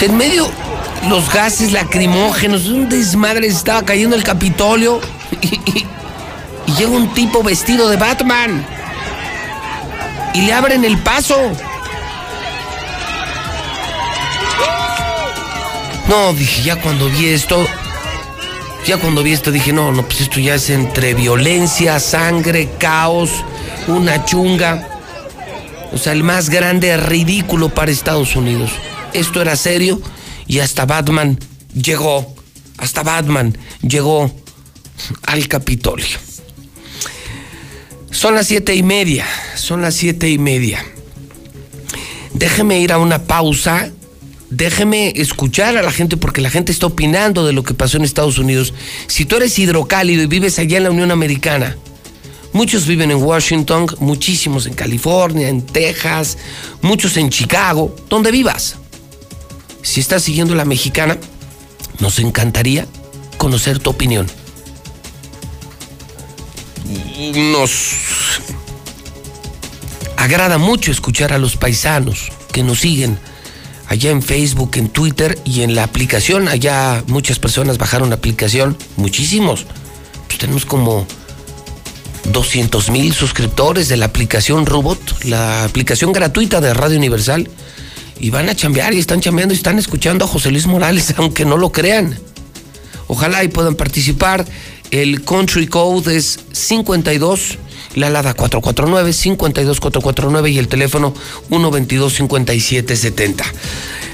[0.00, 0.50] en medio
[1.08, 5.00] los gases lacrimógenos, un desmadre, estaba cayendo el Capitolio
[5.40, 5.86] y,
[6.72, 8.66] llega un tipo vestido de Batman
[10.34, 11.36] y le abren el paso.
[16.10, 17.64] No, dije, ya cuando vi esto,
[18.84, 23.30] ya cuando vi esto dije, no, no, pues esto ya es entre violencia, sangre, caos,
[23.86, 24.88] una chunga.
[25.92, 28.72] O sea, el más grande ridículo para Estados Unidos.
[29.12, 30.02] Esto era serio
[30.48, 31.38] y hasta Batman
[31.74, 32.34] llegó,
[32.76, 34.34] hasta Batman llegó
[35.28, 36.18] al Capitolio.
[38.10, 40.84] Son las siete y media, son las siete y media.
[42.34, 43.92] Déjeme ir a una pausa,
[44.50, 48.04] déjeme escuchar a la gente porque la gente está opinando de lo que pasó en
[48.04, 48.74] Estados Unidos.
[49.06, 51.76] Si tú eres hidrocálido y vives allá en la Unión Americana,
[52.52, 56.36] muchos viven en Washington, muchísimos en California, en Texas,
[56.82, 58.76] muchos en Chicago, donde vivas.
[59.82, 61.16] Si estás siguiendo la mexicana,
[62.00, 62.86] nos encantaría
[63.38, 64.26] conocer tu opinión.
[67.52, 67.94] Nos
[70.16, 73.18] agrada mucho escuchar a los paisanos que nos siguen
[73.90, 76.46] allá en Facebook, en Twitter y en la aplicación.
[76.46, 79.66] Allá muchas personas bajaron la aplicación, muchísimos.
[80.28, 81.06] Pues tenemos como
[82.32, 87.50] 200 mil suscriptores de la aplicación Robot, la aplicación gratuita de Radio Universal
[88.20, 91.44] y van a chambear y están chambeando y están escuchando a José Luis Morales, aunque
[91.44, 92.16] no lo crean.
[93.08, 94.46] Ojalá y puedan participar.
[94.90, 97.58] El country code es 52,
[97.94, 101.14] la alada 449, 52449 y el teléfono
[101.48, 103.44] 122 5770.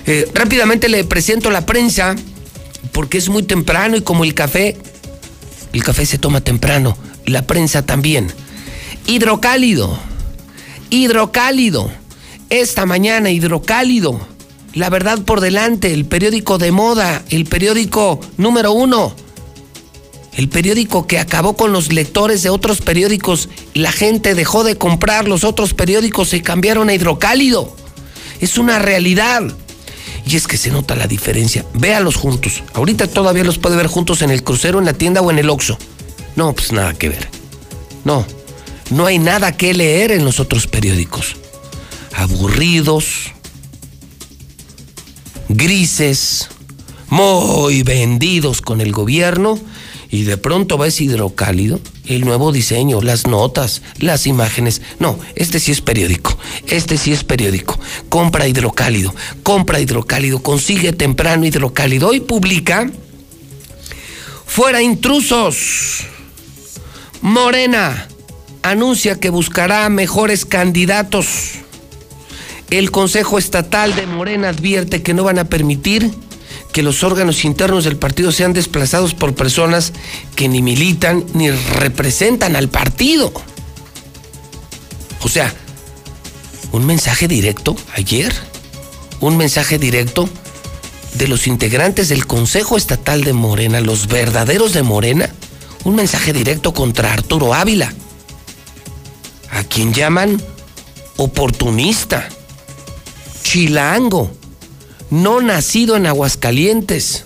[0.07, 2.15] Eh, rápidamente le presento la prensa
[2.93, 4.77] porque es muy temprano y como el café,
[5.73, 8.33] el café se toma temprano, la prensa también.
[9.07, 9.99] Hidrocálido,
[10.91, 11.91] hidrocálido
[12.51, 14.21] esta mañana, Hidrocálido,
[14.75, 19.15] La Verdad por Delante, el periódico de moda, el periódico número uno,
[20.37, 23.49] el periódico que acabó con los lectores de otros periódicos.
[23.75, 27.75] La gente dejó de comprar los otros periódicos y cambiaron a Hidrocálido.
[28.41, 29.43] Es una realidad.
[30.27, 31.65] Y es que se nota la diferencia.
[31.75, 32.63] Véalos juntos.
[32.75, 35.49] Ahorita todavía los puede ver juntos en el crucero, en la tienda o en el
[35.49, 35.79] Oxxo.
[36.37, 37.29] No, pues nada que ver.
[38.05, 38.27] No,
[38.91, 41.37] no hay nada que leer en los otros periódicos
[42.17, 43.33] aburridos,
[45.49, 46.49] grises,
[47.09, 49.61] muy vendidos con el gobierno
[50.11, 54.83] y de pronto ves hidrocálido, el nuevo diseño, las notas, las imágenes.
[54.99, 56.39] No, este sí es periódico,
[56.69, 57.79] este sí es periódico.
[58.09, 62.09] Compra hidrocálido, compra hidrocálido, consigue temprano hidrocálido.
[62.09, 62.91] Hoy publica,
[64.47, 66.05] fuera intrusos,
[67.21, 68.09] Morena
[68.63, 71.53] anuncia que buscará mejores candidatos.
[72.71, 76.11] El Consejo Estatal de Morena advierte que no van a permitir
[76.77, 79.95] que los órganos internos del partido sean desplazados por personas
[80.35, 83.33] que ni militan ni representan al partido.
[85.23, 85.55] O sea,
[86.73, 88.31] un mensaje directo ayer,
[89.21, 90.29] un mensaje directo
[91.15, 95.31] de los integrantes del Consejo Estatal de Morena, los verdaderos de Morena,
[95.85, 97.91] un mensaje directo contra Arturo Ávila,
[99.51, 100.43] a quien llaman
[101.17, 102.29] oportunista
[103.43, 104.31] chilango,
[105.11, 107.25] no nacido en Aguascalientes,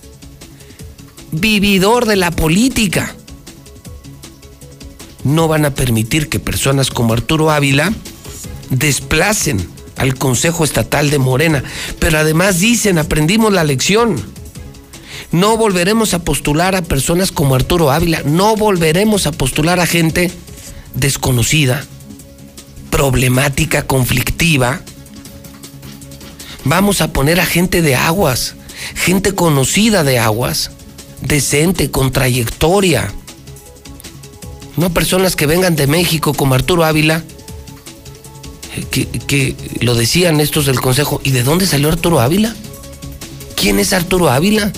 [1.33, 3.14] vividor de la política.
[5.25, 7.93] No van a permitir que personas como Arturo Ávila
[8.71, 11.62] desplacen al Consejo Estatal de Morena,
[11.99, 14.16] pero además dicen, aprendimos la lección.
[15.31, 20.31] No volveremos a postular a personas como Arturo Ávila, no volveremos a postular a gente
[20.95, 21.85] desconocida,
[22.90, 24.81] problemática, conflictiva,
[26.64, 28.55] Vamos a poner a gente de aguas,
[28.94, 30.70] gente conocida de aguas,
[31.23, 33.12] decente, con trayectoria.
[34.77, 37.25] No personas que vengan de México como Arturo Ávila,
[38.90, 41.20] que, que, lo decían estos del Consejo.
[41.25, 42.55] ¿Y de dónde salió Arturo Ávila?
[43.57, 44.72] ¿Quién es Arturo Ávila?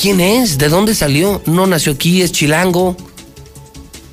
[0.00, 0.58] ¿Quién es?
[0.58, 1.42] ¿De dónde salió?
[1.46, 2.96] No nació aquí, es chilango.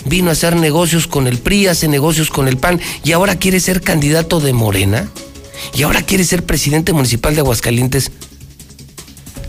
[0.06, 3.60] Vino a hacer negocios con el PRI, hace negocios con el PAN y ahora quiere
[3.60, 5.10] ser candidato de Morena
[5.74, 8.12] y ahora quiere ser presidente municipal de Aguascalientes.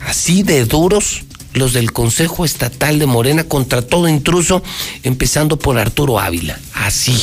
[0.07, 1.25] Así de duros
[1.57, 4.63] los del Consejo Estatal de Morena contra todo intruso,
[5.03, 6.59] empezando por Arturo Ávila.
[6.75, 7.17] Así.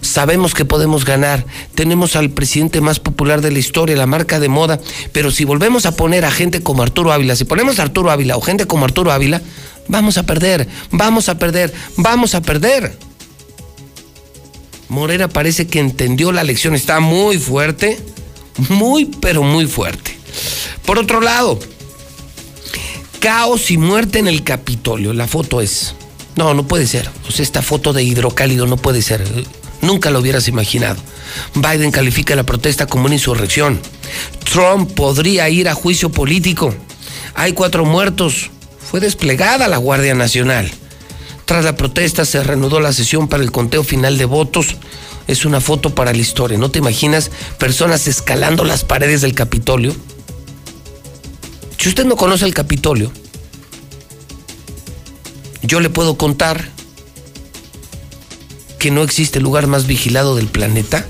[0.00, 1.46] Sabemos que podemos ganar.
[1.74, 4.78] Tenemos al presidente más popular de la historia, la marca de moda.
[5.12, 8.36] Pero si volvemos a poner a gente como Arturo Ávila, si ponemos a Arturo Ávila
[8.36, 9.40] o gente como Arturo Ávila,
[9.88, 12.96] vamos a perder, vamos a perder, vamos a perder.
[14.94, 17.98] Morena parece que entendió la lección, está muy fuerte,
[18.68, 20.16] Muy, pero muy fuerte.
[20.86, 21.58] Por otro lado,
[23.18, 25.12] caos y muerte en el Capitolio.
[25.12, 25.96] La foto es.
[26.36, 27.10] No, no puede ser.
[27.28, 29.24] O sea, esta foto de hidrocálido no puede ser.
[29.82, 31.02] Nunca lo hubieras imaginado.
[31.56, 33.80] Biden califica la protesta como una insurrección.
[34.52, 36.72] Trump podría ir a juicio político.
[37.34, 38.50] Hay cuatro muertos.
[38.88, 40.70] Fue desplegada la Guardia Nacional.
[41.44, 44.76] Tras la protesta se reanudó la sesión para el conteo final de votos.
[45.26, 46.58] Es una foto para la historia.
[46.58, 49.94] ¿No te imaginas personas escalando las paredes del Capitolio?
[51.78, 53.12] Si usted no conoce el Capitolio,
[55.62, 56.70] yo le puedo contar
[58.78, 61.06] que no existe lugar más vigilado del planeta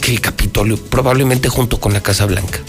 [0.00, 2.60] que el Capitolio, probablemente junto con la Casa Blanca.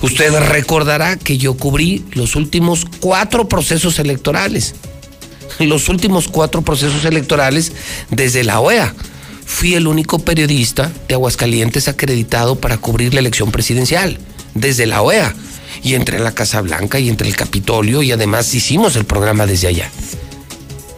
[0.00, 4.74] Usted recordará que yo cubrí los últimos cuatro procesos electorales.
[5.58, 7.72] Los últimos cuatro procesos electorales
[8.10, 8.94] desde la OEA.
[9.44, 14.18] Fui el único periodista de Aguascalientes acreditado para cubrir la elección presidencial.
[14.54, 15.34] Desde la OEA.
[15.82, 18.02] Y entre la Casa Blanca y entre el Capitolio.
[18.02, 19.90] Y además hicimos el programa desde allá.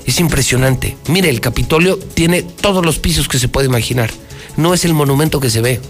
[0.07, 0.97] Es impresionante.
[1.09, 4.11] Mire, el Capitolio tiene todos los pisos que se puede imaginar.
[4.57, 5.81] No es el monumento que se ve.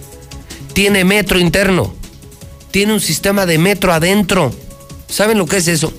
[0.72, 1.94] Tiene metro interno.
[2.70, 4.54] Tiene un sistema de metro adentro.
[5.08, 5.92] ¿Saben lo que es eso?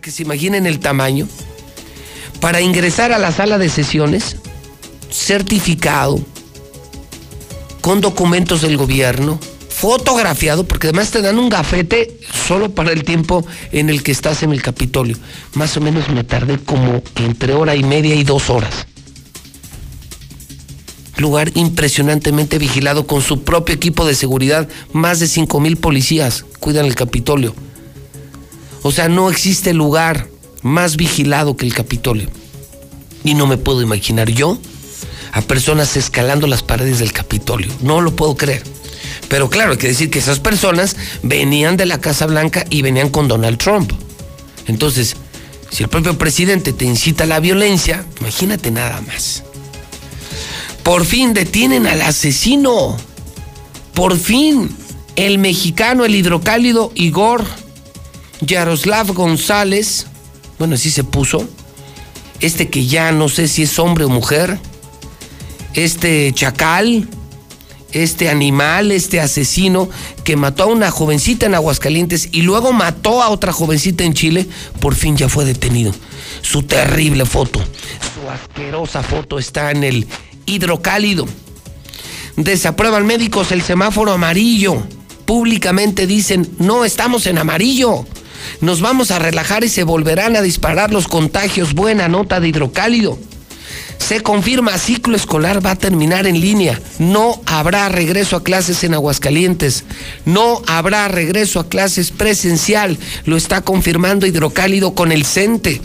[0.00, 1.28] Que se imaginen el tamaño.
[2.40, 4.36] Para ingresar a la sala de sesiones,
[5.10, 6.20] certificado,
[7.82, 9.38] con documentos del gobierno,
[9.68, 14.42] fotografiado, porque además te dan un gafete solo para el tiempo en el que estás
[14.42, 15.16] en el Capitolio.
[15.54, 18.86] Más o menos me tardé como entre hora y media y dos horas.
[21.18, 24.66] Lugar impresionantemente vigilado con su propio equipo de seguridad.
[24.92, 27.54] Más de cinco mil policías cuidan el Capitolio.
[28.82, 30.28] O sea, no existe lugar
[30.62, 32.28] más vigilado que el Capitolio.
[33.24, 34.58] Y no me puedo imaginar yo
[35.32, 37.70] a personas escalando las paredes del Capitolio.
[37.80, 38.62] No lo puedo creer.
[39.28, 43.10] Pero claro, hay que decir que esas personas venían de la Casa Blanca y venían
[43.10, 43.92] con Donald Trump.
[44.66, 45.16] Entonces,
[45.70, 49.44] si el propio presidente te incita a la violencia, imagínate nada más.
[50.82, 52.96] Por fin detienen al asesino.
[53.94, 54.74] Por fin,
[55.16, 57.44] el mexicano, el hidrocálido Igor
[58.40, 60.06] Yaroslav González,
[60.58, 61.48] bueno, así se puso,
[62.40, 64.58] este que ya no sé si es hombre o mujer,
[65.74, 67.08] este chacal,
[67.92, 69.88] este animal, este asesino
[70.24, 74.46] que mató a una jovencita en Aguascalientes y luego mató a otra jovencita en Chile,
[74.80, 75.92] por fin ya fue detenido.
[76.42, 80.06] Su terrible foto, su asquerosa foto está en el
[80.46, 81.26] hidrocálido.
[82.36, 84.82] Desaprueban médicos el semáforo amarillo.
[85.26, 88.06] Públicamente dicen, no estamos en amarillo.
[88.60, 91.74] Nos vamos a relajar y se volverán a disparar los contagios.
[91.74, 93.18] Buena nota de hidrocálido.
[93.98, 96.80] Se confirma, ciclo escolar va a terminar en línea.
[96.98, 99.84] No habrá regreso a clases en Aguascalientes.
[100.24, 102.98] No habrá regreso a clases presencial.
[103.24, 105.80] Lo está confirmando Hidrocálido con el CENTE.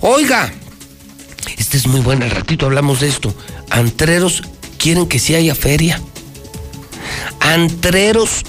[0.00, 0.52] Oiga,
[1.58, 3.34] este es muy bueno, al ratito hablamos de esto.
[3.68, 4.42] Antreros
[4.78, 6.00] quieren que sí haya feria.
[7.40, 8.44] Antreros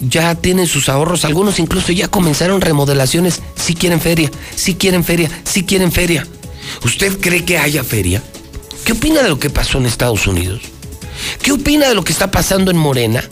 [0.00, 5.30] ya tienen sus ahorros, algunos incluso ya comenzaron remodelaciones, si quieren feria, si quieren feria,
[5.44, 6.26] si quieren feria.
[6.84, 8.22] ¿Usted cree que haya feria?
[8.84, 10.62] ¿Qué opina de lo que pasó en Estados Unidos?
[11.42, 13.22] ¿Qué opina de lo que está pasando en Morena?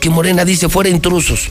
[0.00, 1.50] Que Morena dice fuera intrusos.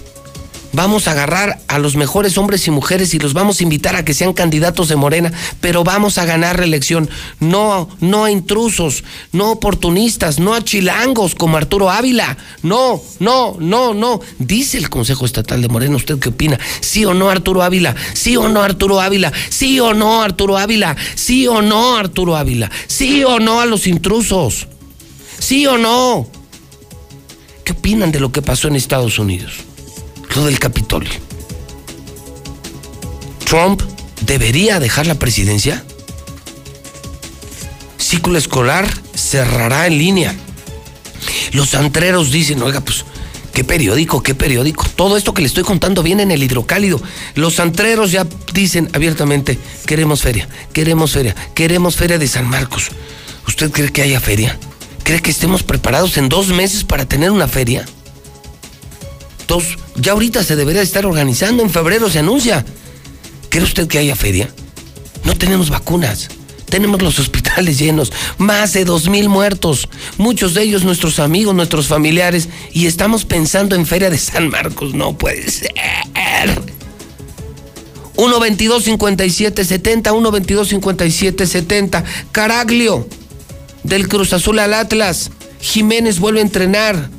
[0.71, 4.05] Vamos a agarrar a los mejores hombres y mujeres y los vamos a invitar a
[4.05, 7.09] que sean candidatos de Morena, pero vamos a ganar reelección.
[7.39, 12.37] No, no a intrusos, no oportunistas, no a chilangos como Arturo Ávila.
[12.61, 14.21] No, no, no, no.
[14.37, 16.59] Dice el Consejo Estatal de Morena, ¿usted qué opina?
[16.81, 17.95] ¿Sí o no Arturo Ávila?
[18.13, 19.33] ¿Sí o no Arturo Ávila?
[19.49, 20.95] ¿Sí o no Arturo Ávila?
[21.15, 22.69] ¿Sí o no Arturo Ávila?
[22.85, 24.67] ¿Sí o no a los intrusos?
[25.39, 26.27] ¿Sí o no?
[27.63, 29.68] ¿Qué opinan de lo que pasó en Estados Unidos?
[30.35, 31.11] Lo del Capitolio.
[33.45, 33.81] Trump
[34.21, 35.83] debería dejar la presidencia.
[37.97, 40.35] Ciclo escolar cerrará en línea.
[41.51, 43.05] Los antreros dicen, oiga, pues,
[43.53, 44.21] ¿qué periódico?
[44.21, 44.85] ¿Qué periódico?
[44.95, 47.01] Todo esto que le estoy contando viene en el hidrocálido.
[47.35, 52.89] Los antreros ya dicen abiertamente, queremos feria, queremos feria, queremos feria de San Marcos.
[53.47, 54.59] ¿Usted cree que haya feria?
[55.03, 57.85] ¿Cree que estemos preparados en dos meses para tener una feria?
[59.95, 62.65] Ya ahorita se debería estar organizando, en febrero se anuncia.
[63.49, 64.49] ¿Cree usted que haya feria?
[65.23, 66.29] No tenemos vacunas.
[66.69, 71.87] Tenemos los hospitales llenos, más de dos mil muertos, muchos de ellos nuestros amigos, nuestros
[71.87, 74.93] familiares, y estamos pensando en Feria de San Marcos.
[74.93, 75.71] No puede ser.
[78.15, 83.07] 1 22 57 70 1 22 57 70 Caraglio
[83.83, 85.31] del Cruz Azul al Atlas
[85.61, 87.09] Jiménez vuelve a entrenar.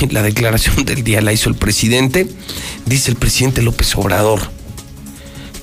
[0.10, 2.26] La declaración del día la hizo el presidente.
[2.86, 4.40] Dice el presidente López Obrador.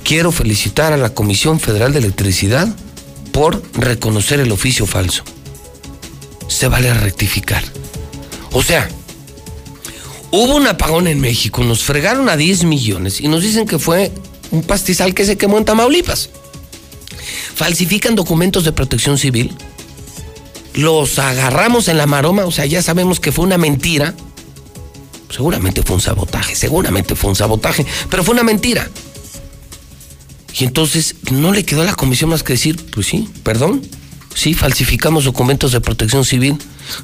[0.04, 2.68] Quiero felicitar a la Comisión Federal de Electricidad
[3.32, 5.24] por reconocer el oficio falso.
[6.48, 7.64] Se vale rectificar.
[8.52, 8.90] O sea,
[10.32, 14.12] hubo un apagón en México, nos fregaron a 10 millones y nos dicen que fue
[14.50, 16.32] un pastizal que se quemó en Tamaulipas.
[17.54, 19.54] Falsifican documentos de protección civil,
[20.74, 24.16] los agarramos en la maroma, o sea, ya sabemos que fue una mentira.
[25.30, 28.90] Seguramente fue un sabotaje, seguramente fue un sabotaje, pero fue una mentira.
[30.60, 33.82] Y entonces no le quedó a la comisión más que decir, pues sí, perdón,
[34.34, 36.58] sí, falsificamos documentos de protección civil,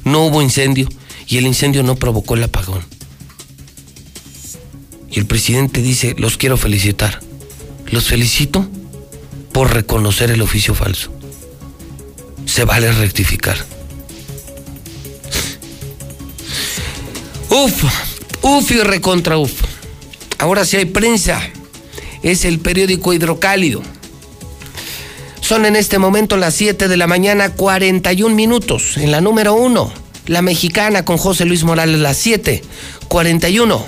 [0.04, 0.88] no hubo incendio
[1.28, 2.82] y el incendio no provocó el apagón.
[5.10, 7.20] Y el presidente dice, los quiero felicitar.
[7.86, 8.68] Los felicito
[9.52, 11.10] por reconocer el oficio falso.
[12.56, 13.54] Se vale rectificar.
[17.50, 17.84] Uf,
[18.40, 19.52] uf y recontra uf.
[20.38, 21.38] Ahora sí hay prensa.
[22.22, 23.82] Es el periódico Hidrocálido.
[25.42, 28.96] Son en este momento las 7 de la mañana, 41 minutos.
[28.96, 29.92] En la número 1,
[30.24, 32.62] la mexicana con José Luis Morales, las 7,
[33.08, 33.84] 41.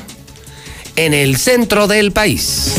[0.97, 2.75] En el centro del país.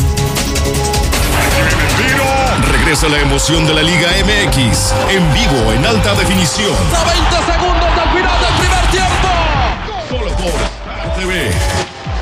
[2.90, 6.74] Regresa la emoción de la Liga MX, en vivo, en alta definición.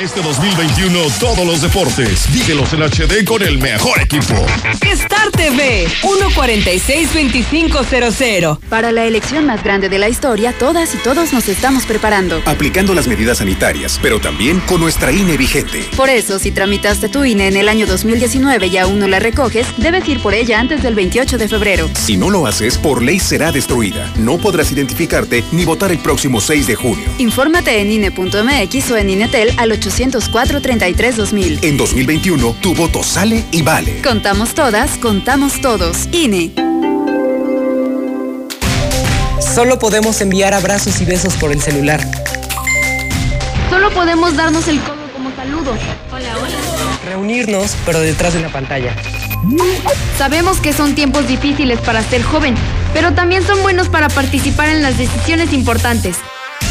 [0.00, 4.46] Este 2021 todos los deportes, vívelos en HD con el mejor equipo.
[4.80, 8.60] Star TV 146-2500.
[8.68, 12.40] Para la elección más grande de la historia, todas y todos nos estamos preparando.
[12.46, 15.84] Aplicando las medidas sanitarias, pero también con nuestra INE vigente.
[15.96, 19.66] Por eso, si tramitaste tu INE en el año 2019 y aún no la recoges,
[19.78, 21.90] debes ir por ella antes del 28 de febrero.
[21.94, 24.12] Si no lo haces, por ley será destruida.
[24.16, 27.06] No podrás identificarte ni votar el próximo 6 de junio.
[27.18, 31.58] Infórmate en INE.mx o en INETEL al 8 804-33-2000.
[31.62, 34.00] En 2021, tu voto sale y vale.
[34.02, 36.08] Contamos todas, contamos todos.
[36.12, 36.52] INE.
[39.54, 42.00] Solo podemos enviar abrazos y besos por el celular.
[43.70, 45.72] Solo podemos darnos el codo como saludo.
[46.12, 46.56] Hola, hola.
[47.04, 48.94] Reunirnos, pero detrás de una pantalla.
[50.16, 52.54] Sabemos que son tiempos difíciles para ser joven,
[52.92, 56.16] pero también son buenos para participar en las decisiones importantes.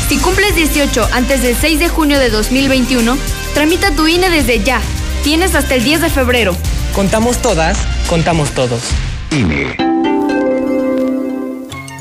[0.07, 3.17] Si cumples 18 antes del 6 de junio de 2021,
[3.53, 4.79] tramita tu INE desde ya.
[5.23, 6.55] Tienes hasta el 10 de febrero.
[6.95, 7.77] Contamos todas,
[8.07, 8.81] contamos todos.
[9.31, 9.86] INE.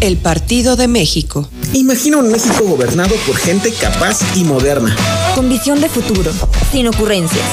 [0.00, 1.48] El Partido de México.
[1.74, 4.96] Imagina un México gobernado por gente capaz y moderna.
[5.34, 6.32] Con visión de futuro,
[6.72, 7.44] sin ocurrencias.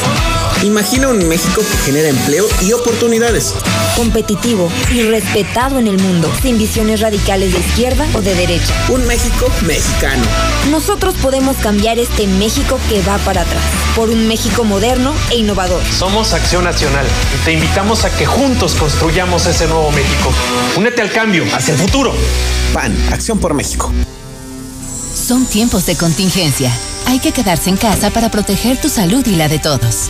[0.64, 3.54] Imagina un México que genera empleo y oportunidades.
[3.96, 8.74] Competitivo y respetado en el mundo, sin visiones radicales de izquierda o de derecha.
[8.90, 10.24] Un México mexicano.
[10.72, 13.64] Nosotros podemos cambiar este México que va para atrás,
[13.96, 15.82] por un México moderno e innovador.
[15.98, 17.06] Somos Acción Nacional
[17.36, 20.34] y te invitamos a que juntos construyamos ese nuevo México.
[20.76, 22.14] Únete al cambio, hacia el futuro.
[22.74, 23.92] PAN, Acción por México.
[25.14, 26.72] Son tiempos de contingencia.
[27.06, 30.10] Hay que quedarse en casa para proteger tu salud y la de todos.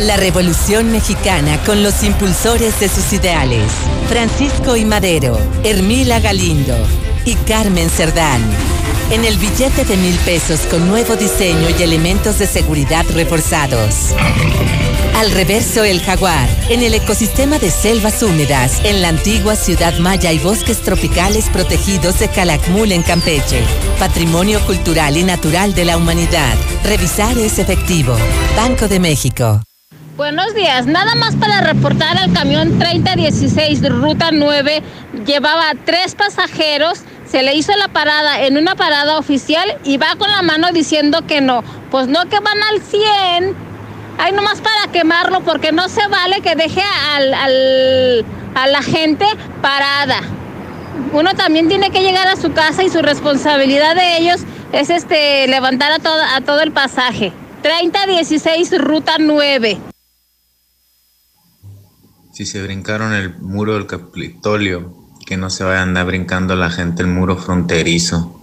[0.00, 3.70] La Revolución Mexicana con los impulsores de sus ideales.
[4.08, 6.74] Francisco y Madero, Hermila Galindo
[7.26, 8.40] y Carmen Cerdán.
[9.10, 14.14] En el billete de mil pesos con nuevo diseño y elementos de seguridad reforzados.
[15.16, 20.32] Al reverso el jaguar, en el ecosistema de selvas húmedas, en la antigua ciudad maya
[20.32, 23.60] y bosques tropicales protegidos de Calakmul en Campeche.
[23.98, 26.54] Patrimonio cultural y natural de la humanidad.
[26.84, 28.16] Revisar es efectivo.
[28.56, 29.60] Banco de México.
[30.20, 34.82] Buenos días, nada más para reportar al camión 3016 de Ruta 9
[35.24, 40.30] llevaba tres pasajeros, se le hizo la parada en una parada oficial y va con
[40.30, 43.56] la mano diciendo que no, pues no que van al 100,
[44.18, 49.24] hay nomás para quemarlo porque no se vale que deje a la gente
[49.62, 50.20] parada.
[51.14, 54.42] Uno también tiene que llegar a su casa y su responsabilidad de ellos
[54.72, 57.32] es este levantar a a todo el pasaje.
[57.62, 59.89] 3016 Ruta 9
[62.32, 64.94] si se brincaron el muro del Capitolio,
[65.26, 68.40] que no se vaya a andar brincando la gente el muro fronterizo.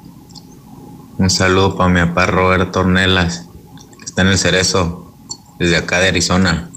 [1.17, 3.45] Un saludo para mi papá Roberto Ornelas,
[3.97, 5.13] que está en el Cerezo,
[5.57, 6.69] desde acá de Arizona.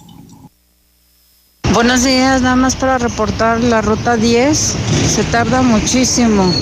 [1.73, 4.59] Buenos días, nada más para reportar la ruta 10.
[4.59, 6.53] Se tarda muchísimo,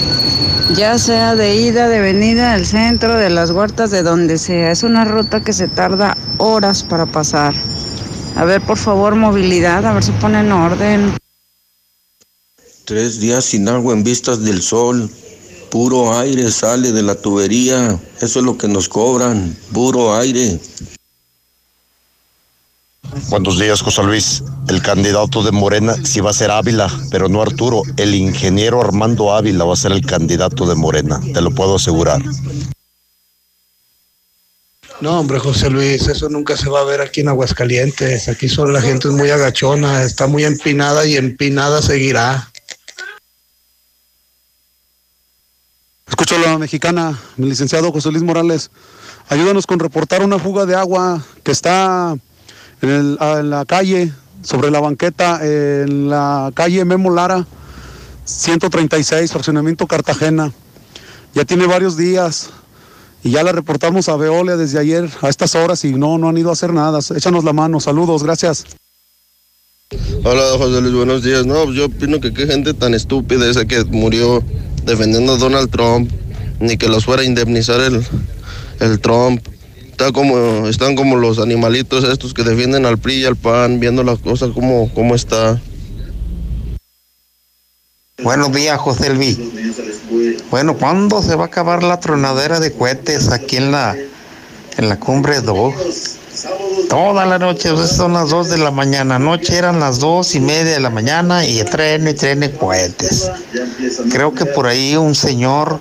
[0.76, 4.70] ya sea de ida, de venida, del centro, de las huertas, de donde sea.
[4.70, 7.54] Es una ruta que se tarda horas para pasar.
[8.38, 11.12] A ver, por favor, movilidad, a ver si ponen orden.
[12.84, 15.10] Tres días sin agua en vistas del sol.
[15.72, 17.98] Puro aire sale de la tubería.
[18.20, 19.56] Eso es lo que nos cobran.
[19.72, 20.60] Puro aire.
[23.28, 24.44] Buenos días, José Luis.
[24.68, 27.82] El candidato de Morena sí va a ser Ávila, pero no Arturo.
[27.96, 32.22] El ingeniero Armando Ávila va a ser el candidato de Morena, te lo puedo asegurar.
[35.00, 38.28] No, hombre, José Luis, eso nunca se va a ver aquí en Aguascalientes.
[38.28, 42.50] Aquí solo la gente es muy agachona, está muy empinada y empinada seguirá.
[46.08, 48.72] Escucho a la mexicana, mi licenciado José Luis Morales.
[49.28, 52.16] Ayúdanos con reportar una fuga de agua que está
[52.82, 57.46] en, en la calle, sobre la banqueta, en la calle Memo Lara,
[58.24, 60.52] 136, fraccionamiento Cartagena.
[61.34, 62.50] Ya tiene varios días
[63.22, 66.38] y ya la reportamos a Veolia desde ayer a estas horas y no, no han
[66.38, 67.00] ido a hacer nada.
[67.14, 68.64] Échanos la mano, saludos, gracias.
[70.22, 71.46] Hola, José Luis, buenos días.
[71.46, 74.44] No, yo opino que qué gente tan estúpida esa que murió
[74.84, 76.10] defendiendo a Donald Trump,
[76.60, 78.04] ni que los fuera a indemnizar el,
[78.80, 79.46] el Trump.
[79.90, 84.04] Está como, están como los animalitos estos que defienden al PRI y al PAN, viendo
[84.04, 85.60] las cosas como, como está.
[88.20, 89.38] Buenos días, José Luis.
[90.50, 93.96] Bueno, ¿cuándo se va a acabar la tronadera de cohetes aquí en la,
[94.76, 95.74] en la cumbre 2?
[96.88, 99.14] Toda la noche, son las 2 de la mañana.
[99.16, 103.30] Anoche eran las dos y media de la mañana y tren tren cohetes.
[104.10, 105.78] Creo que por ahí un señor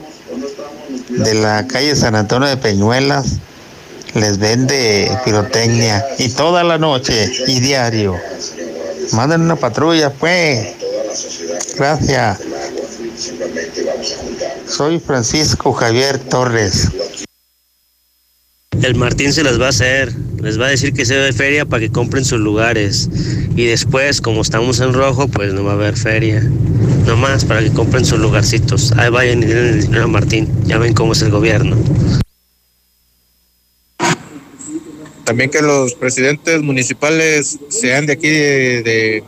[1.09, 3.37] de la calle San Antonio de Peñuelas
[4.13, 8.15] les vende pirotecnia y toda la noche y diario.
[9.13, 10.77] Manden una patrulla, pues.
[11.77, 12.39] Gracias.
[14.67, 16.89] Soy Francisco Javier Torres.
[18.83, 21.65] El Martín se las va a hacer, les va a decir que se ve feria
[21.65, 23.09] para que compren sus lugares.
[23.55, 26.41] Y después, como estamos en rojo, pues no va a haber feria.
[27.05, 28.91] Nomás para que compren sus lugarcitos.
[28.93, 30.47] Ahí vayan y den el dinero a Martín.
[30.65, 31.77] Ya ven cómo es el gobierno.
[35.23, 39.23] También que los presidentes municipales sean de aquí, de, de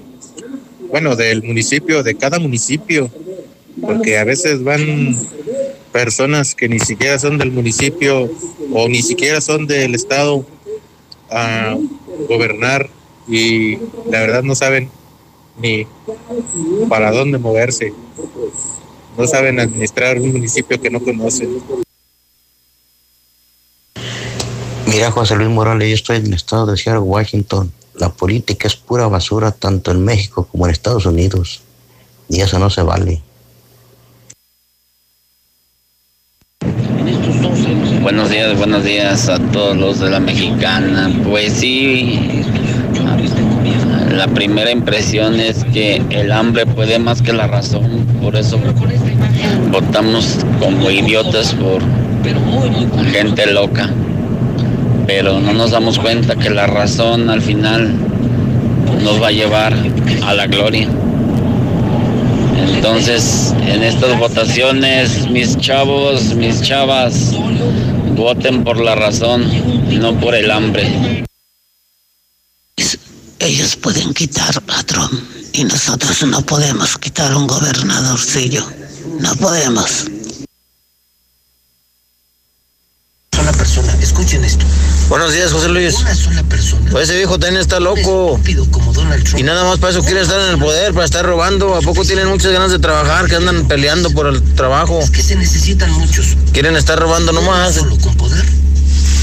[0.90, 3.10] bueno, del municipio, de cada municipio,
[3.82, 5.16] porque a veces van
[5.92, 8.30] personas que ni siquiera son del municipio
[8.74, 10.46] o ni siquiera son del estado
[11.30, 11.78] a
[12.28, 12.90] gobernar
[13.28, 13.78] y
[14.10, 14.90] la verdad no saben
[15.60, 15.86] ni
[16.88, 17.94] para dónde moverse.
[19.18, 21.50] No saben administrar un municipio que no conocen.
[24.88, 27.72] Mira, José Luis Morales, yo estoy en el estado de Seattle, Washington.
[28.00, 31.62] La política es pura basura tanto en México como en Estados Unidos.
[32.30, 33.22] Y eso no se vale.
[38.02, 41.12] Buenos días, buenos días a todos los de la mexicana.
[41.26, 42.44] Pues sí,
[44.12, 48.58] la primera impresión es que el hambre puede más que la razón, por eso
[49.72, 51.82] votamos como idiotas por
[53.12, 53.90] gente loca.
[55.10, 57.96] Pero no nos damos cuenta que la razón al final
[59.02, 59.74] nos va a llevar
[60.24, 60.88] a la gloria.
[62.76, 67.32] Entonces, en estas votaciones, mis chavos, mis chavas,
[68.16, 69.46] voten por la razón,
[70.00, 71.26] no por el hambre.
[73.40, 78.64] Ellos pueden quitar a Trump y nosotros no podemos quitar un gobernadorcillo.
[79.20, 80.06] No podemos.
[83.54, 84.66] Persona, escuchen esto.
[85.10, 86.00] Buenos días, José Luis.
[86.00, 86.90] Una sola persona.
[86.92, 88.40] Pues ese viejo también está loco.
[88.72, 89.40] Como Donald Trump.
[89.40, 91.76] Y nada más para eso quiere estar en el poder, para estar robando.
[91.76, 95.00] ¿A poco tienen muchas ganas de trabajar, que andan peleando por el trabajo?
[95.00, 96.38] Es que se necesitan muchos.
[96.54, 97.76] Quieren estar robando nomás.
[97.76, 98.46] Solo con poder.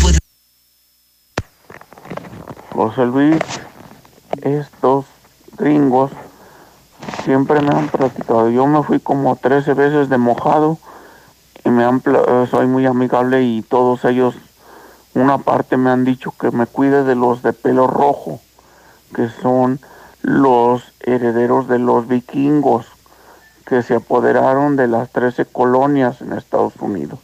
[0.03, 0.19] puede-
[2.73, 3.37] José Luis,
[4.43, 5.05] estos
[5.57, 6.11] gringos
[7.25, 8.51] siempre me han platicado.
[8.51, 10.79] Yo me fui como 13 veces de mojado
[11.71, 14.35] me han eh, soy muy amigable y todos ellos,
[15.15, 18.41] una parte me han dicho que me cuide de los de pelo rojo,
[19.15, 19.81] que son
[20.23, 22.87] los herederos de los vikingos
[23.67, 27.19] que se apoderaron de las 13 colonias en Estados Unidos.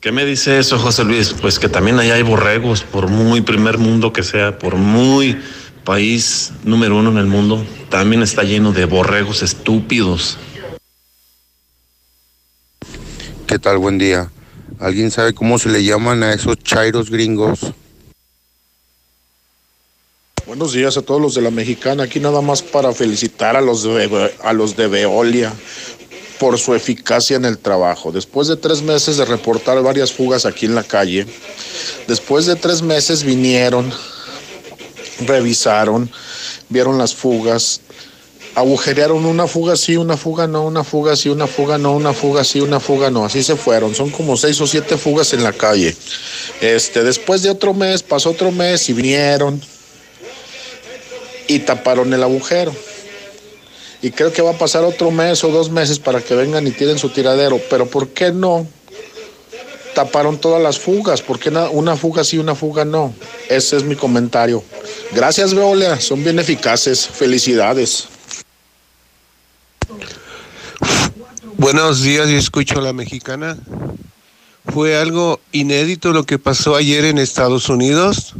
[0.00, 1.34] ¿Qué me dice eso, José Luis?
[1.40, 5.40] Pues que también allá hay borregos, por muy primer mundo que sea, por muy
[5.84, 10.38] país número uno en el mundo, también está lleno de borregos estúpidos.
[13.46, 13.78] ¿Qué tal?
[13.78, 14.28] Buen día.
[14.80, 17.60] ¿Alguien sabe cómo se le llaman a esos chairos gringos?
[20.46, 22.02] Buenos días a todos los de la mexicana.
[22.02, 25.52] Aquí nada más para felicitar a los de, a los de Veolia
[26.40, 28.10] por su eficacia en el trabajo.
[28.10, 31.24] Después de tres meses de reportar varias fugas aquí en la calle,
[32.08, 33.92] después de tres meses vinieron,
[35.24, 36.10] revisaron,
[36.68, 37.80] vieron las fugas,
[38.56, 42.42] agujerearon una fuga sí, una fuga no, una fuga sí, una fuga no, una fuga
[42.42, 43.24] sí, una fuga no.
[43.24, 43.94] Así se fueron.
[43.94, 45.94] Son como seis o siete fugas en la calle.
[46.62, 49.60] Este, después de otro mes, pasó otro mes y vinieron
[51.48, 52.74] y taparon el agujero.
[54.02, 56.70] Y creo que va a pasar otro mes o dos meses para que vengan y
[56.70, 57.60] tiren su tiradero.
[57.70, 58.66] Pero ¿por qué no
[59.94, 61.20] taparon todas las fugas?
[61.20, 63.14] ¿Por qué na- una fuga sí, una fuga no?
[63.50, 64.62] Ese es mi comentario.
[65.12, 66.00] Gracias, Veolia.
[66.00, 67.06] Son bien eficaces.
[67.06, 68.08] Felicidades.
[71.56, 73.56] Buenos días, yo escucho a la mexicana.
[74.72, 78.34] Fue algo inédito lo que pasó ayer en Estados Unidos.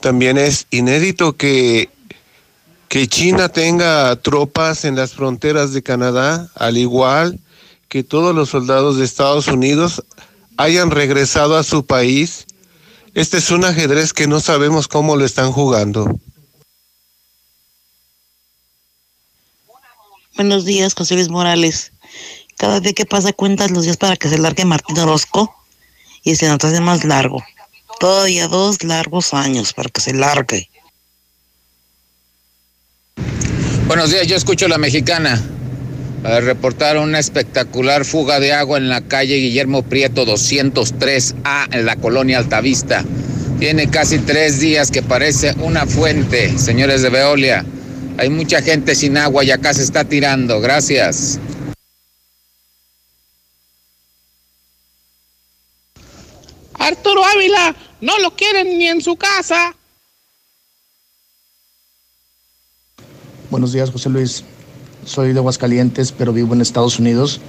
[0.00, 1.90] También es inédito que,
[2.88, 7.38] que China tenga tropas en las fronteras de Canadá, al igual
[7.88, 10.02] que todos los soldados de Estados Unidos
[10.56, 12.46] hayan regresado a su país.
[13.14, 16.18] Este es un ajedrez que no sabemos cómo lo están jugando.
[20.36, 21.92] Buenos días, José Luis Morales.
[22.58, 25.56] Cada día que pasa cuentas los días para que se largue Martín Orozco
[26.24, 27.42] y se nos hace más largo.
[28.00, 30.68] Todavía dos largos años para que se largue.
[33.86, 35.42] Buenos días, yo escucho la mexicana.
[36.22, 41.96] Para reportar una espectacular fuga de agua en la calle Guillermo Prieto 203A en la
[41.96, 43.06] colonia Altavista.
[43.58, 47.64] Tiene casi tres días que parece una fuente, señores de Veolia.
[48.18, 50.60] Hay mucha gente sin agua y acá se está tirando.
[50.60, 51.38] Gracias.
[56.74, 59.74] Arturo Ávila, no lo quieren ni en su casa.
[63.50, 64.44] Buenos días, José Luis.
[65.04, 67.40] Soy de Aguascalientes, pero vivo en Estados Unidos.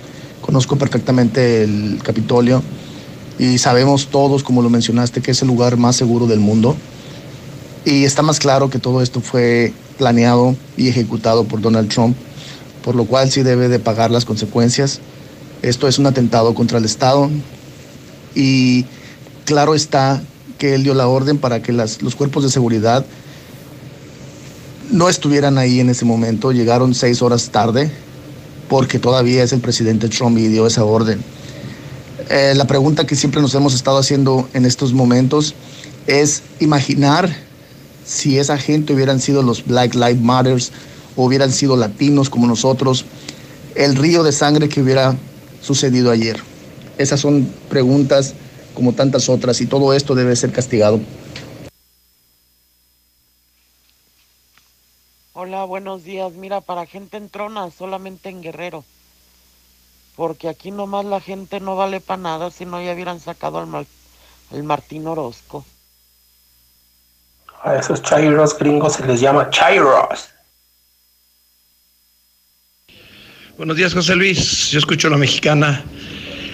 [0.42, 2.62] Conozco perfectamente el Capitolio
[3.40, 6.76] y sabemos todos, como lo mencionaste, que es el lugar más seguro del mundo.
[7.86, 12.16] Y está más claro que todo esto fue planeado y ejecutado por Donald Trump,
[12.84, 15.00] por lo cual sí debe de pagar las consecuencias.
[15.62, 17.30] Esto es un atentado contra el Estado
[18.36, 18.86] y
[19.46, 20.22] claro está
[20.58, 23.06] que él dio la orden para que los cuerpos de seguridad
[24.92, 27.92] no estuvieran ahí en ese momento, llegaron seis horas tarde,
[28.70, 31.22] porque todavía es el presidente Trump y dio esa orden.
[32.30, 35.56] Eh, la pregunta que siempre nos hemos estado haciendo en estos momentos
[36.08, 37.47] es imaginar
[38.08, 40.72] si esa gente hubieran sido los Black Lives Matters
[41.18, 43.06] hubieran sido latinos como nosotros,
[43.76, 45.16] el río de sangre que hubiera
[45.62, 46.42] sucedido ayer.
[46.98, 48.34] Esas son preguntas
[48.74, 51.02] como tantas otras y todo esto debe ser castigado.
[55.34, 56.34] Hola, buenos días.
[56.34, 58.86] Mira, para gente en trona, solamente en Guerrero.
[60.16, 63.88] Porque aquí nomás la gente no vale para nada, si no ya hubieran sacado al,
[64.52, 65.66] al Martín Orozco.
[67.64, 70.30] A esos chairos gringos se les llama chairos.
[73.58, 74.70] Buenos días, José Luis.
[74.70, 75.84] Yo escucho la mexicana.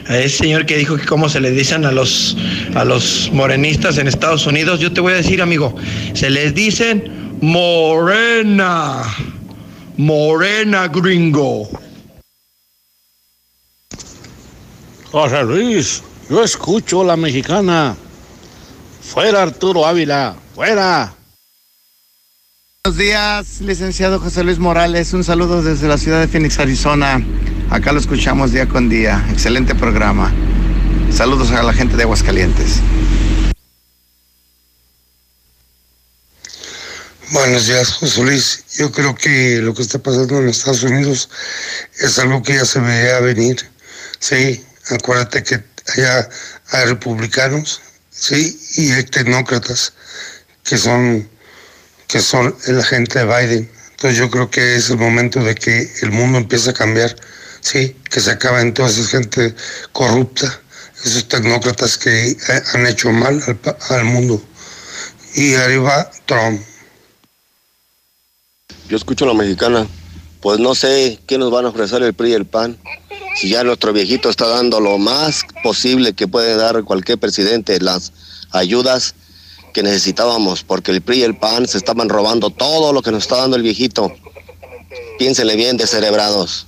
[0.07, 2.35] a ese señor que dijo que cómo se le dicen a los,
[2.75, 5.75] a los morenistas en Estados Unidos, yo te voy a decir, amigo,
[6.13, 9.03] se les dicen morena,
[9.97, 11.69] morena gringo.
[15.11, 17.95] José Luis, yo escucho la mexicana.
[19.03, 21.13] Fuera Arturo Ávila, fuera.
[22.83, 25.13] Buenos días, licenciado José Luis Morales.
[25.13, 27.23] Un saludo desde la ciudad de Phoenix, Arizona.
[27.69, 29.23] Acá lo escuchamos día con día.
[29.29, 30.33] Excelente programa.
[31.11, 32.81] Saludos a la gente de Aguascalientes.
[37.31, 38.65] Buenos días, José Luis.
[38.77, 41.29] Yo creo que lo que está pasando en Estados Unidos
[41.99, 43.57] es algo que ya se veía venir.
[44.19, 45.63] Sí, acuérdate que
[45.95, 46.29] allá
[46.71, 47.81] hay republicanos,
[48.23, 49.93] sí, y hay tecnócratas
[50.63, 51.29] que son
[52.07, 53.71] que son la gente de Biden.
[53.91, 57.15] Entonces yo creo que es el momento de que el mundo empiece a cambiar,
[57.59, 59.55] sí, que se acaben toda esa gente
[59.91, 60.61] corrupta,
[61.03, 62.37] esos tecnócratas que
[62.73, 63.59] han hecho mal al,
[63.89, 64.41] al mundo.
[65.35, 66.61] Y arriba Trump.
[68.87, 69.87] Yo escucho a la mexicana.
[70.39, 72.77] Pues no sé qué nos van a ofrecer el PRI y el PAN.
[73.35, 78.13] Si ya nuestro viejito está dando lo más posible que puede dar cualquier presidente, las
[78.51, 79.15] ayudas
[79.73, 83.23] que necesitábamos, porque el PRI y el PAN se estaban robando todo lo que nos
[83.23, 84.13] está dando el viejito.
[85.17, 86.67] Piénsenle bien, descerebrados.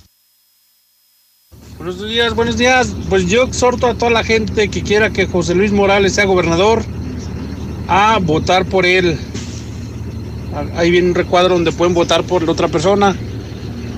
[1.78, 2.88] Buenos días, buenos días.
[3.08, 6.82] Pues yo exhorto a toda la gente que quiera que José Luis Morales sea gobernador
[7.86, 9.18] a votar por él.
[10.74, 13.14] Ahí viene un recuadro donde pueden votar por la otra persona.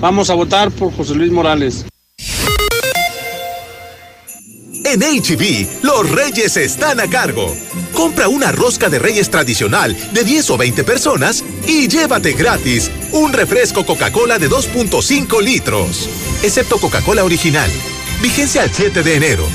[0.01, 1.85] Vamos a votar por José Luis Morales.
[4.91, 7.55] En HB, los reyes están a cargo.
[7.93, 13.31] Compra una rosca de reyes tradicional de 10 o 20 personas y llévate gratis un
[13.31, 16.09] refresco Coca-Cola de 2.5 litros.
[16.41, 17.69] Excepto Coca-Cola original.
[18.19, 19.47] Vigencia al 7 de enero.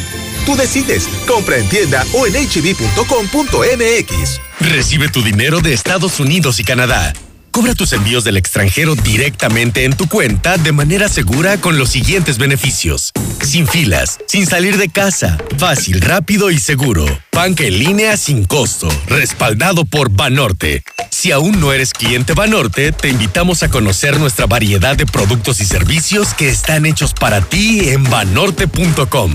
[0.46, 1.08] Tú decides.
[1.26, 4.40] Compra en tienda o en hb.com.mx.
[4.60, 7.12] Recibe tu dinero de Estados Unidos y Canadá.
[7.54, 12.36] Cobra tus envíos del extranjero directamente en tu cuenta de manera segura con los siguientes
[12.36, 13.12] beneficios.
[13.44, 17.06] Sin filas, sin salir de casa, fácil, rápido y seguro.
[17.30, 20.82] Banca en línea sin costo, respaldado por Banorte.
[21.10, 25.64] Si aún no eres cliente Banorte, te invitamos a conocer nuestra variedad de productos y
[25.64, 29.32] servicios que están hechos para ti en banorte.com.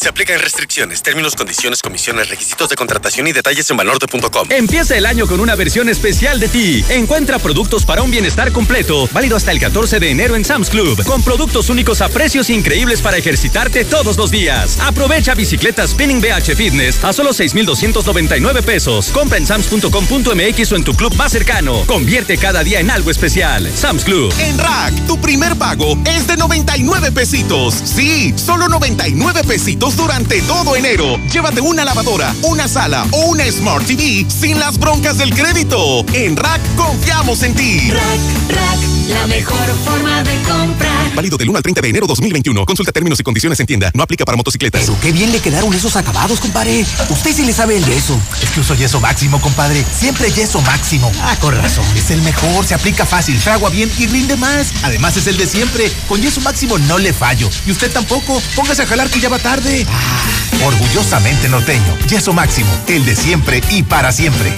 [0.00, 4.48] Se aplican restricciones, términos, condiciones, comisiones, requisitos de contratación y detalles en banorte.com.
[4.48, 6.82] Empieza el año con una versión especial de ti.
[6.88, 11.04] Encuentra productos para un bienestar completo, válido hasta el 14 de enero en Sam's Club,
[11.04, 14.78] con productos únicos a precios increíbles para ejercitarte todos los días.
[14.80, 19.10] Aprovecha bicicletas Spinning BH Fitness a solo 6,299 pesos.
[19.10, 21.84] Compra en sams.com.mx o en tu club más cercano.
[21.84, 23.70] Convierte cada día en algo especial.
[23.74, 24.32] Sam's Club.
[24.38, 27.74] En Rack, tu primer pago es de 99 pesitos.
[27.84, 31.18] Sí, solo 99 pesitos durante todo enero.
[31.32, 36.04] Llévate una lavadora, una sala o una Smart TV sin las broncas del crédito.
[36.12, 37.90] En Rack confiamos en ti.
[37.90, 38.78] Rack, Rack,
[39.08, 41.14] la mejor forma de comprar.
[41.14, 42.64] Válido del 1 al 30 de enero 2021.
[42.64, 43.90] Consulta términos y condiciones en tienda.
[43.94, 44.82] No aplica para motocicletas.
[44.82, 46.84] Pero qué bien le quedaron esos acabados, compadre.
[47.08, 48.20] Usted sí le sabe el yeso.
[48.42, 49.84] Es que uso yeso máximo, compadre.
[49.98, 51.10] Siempre yeso máximo.
[51.22, 51.84] Ah, con razón.
[51.96, 54.72] Es el mejor, se aplica fácil, fragua bien y rinde más.
[54.82, 55.90] Además es el de siempre.
[56.08, 57.48] Con yeso máximo no le fallo.
[57.66, 58.40] Y usted tampoco.
[58.54, 59.79] Póngase a jalar que ya va tarde.
[59.88, 61.96] Ah, orgullosamente norteño.
[62.08, 62.70] Yeso máximo.
[62.88, 64.52] El de siempre y para siempre.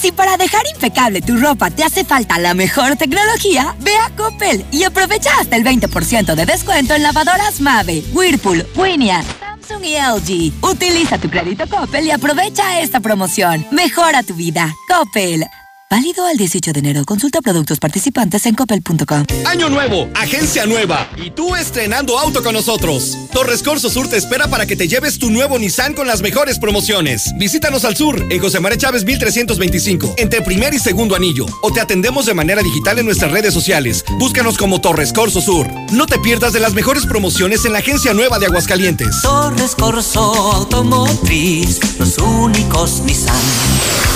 [0.00, 4.64] Si para dejar impecable tu ropa te hace falta la mejor tecnología, ve a Coppel
[4.70, 10.52] y aprovecha hasta el 20% de descuento en lavadoras Mave, Whirlpool, Winia, Samsung y LG.
[10.62, 13.66] Utiliza tu crédito Coppel y aprovecha esta promoción.
[13.70, 14.74] Mejora tu vida.
[14.88, 15.46] Coppel.
[15.94, 17.04] Válido al 18 de enero.
[17.04, 19.26] Consulta productos participantes en coppel.com.
[19.46, 23.16] Año nuevo, agencia nueva y tú estrenando auto con nosotros.
[23.32, 26.58] Torres Corso Sur te espera para que te lleves tu nuevo Nissan con las mejores
[26.58, 27.32] promociones.
[27.36, 31.80] Visítanos al sur en José María Chávez 1325, entre primer y segundo anillo, o te
[31.80, 34.04] atendemos de manera digital en nuestras redes sociales.
[34.18, 35.70] Búscanos como Torres Corso Sur.
[35.92, 39.22] No te pierdas de las mejores promociones en la agencia nueva de Aguascalientes.
[39.22, 40.20] Torres Corso
[40.54, 43.36] Automotriz, los únicos Nissan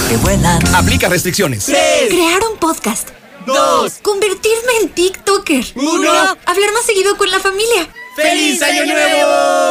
[0.09, 0.75] que vuelan.
[0.75, 1.67] Aplica restricciones.
[1.67, 3.11] Crear un podcast.
[3.47, 3.95] Dos.
[4.03, 5.65] Convertirme en TikToker.
[5.75, 6.11] Uno.
[6.11, 7.89] Hablar más seguido con la familia.
[8.17, 9.69] ¡Feliz Año Nuevo!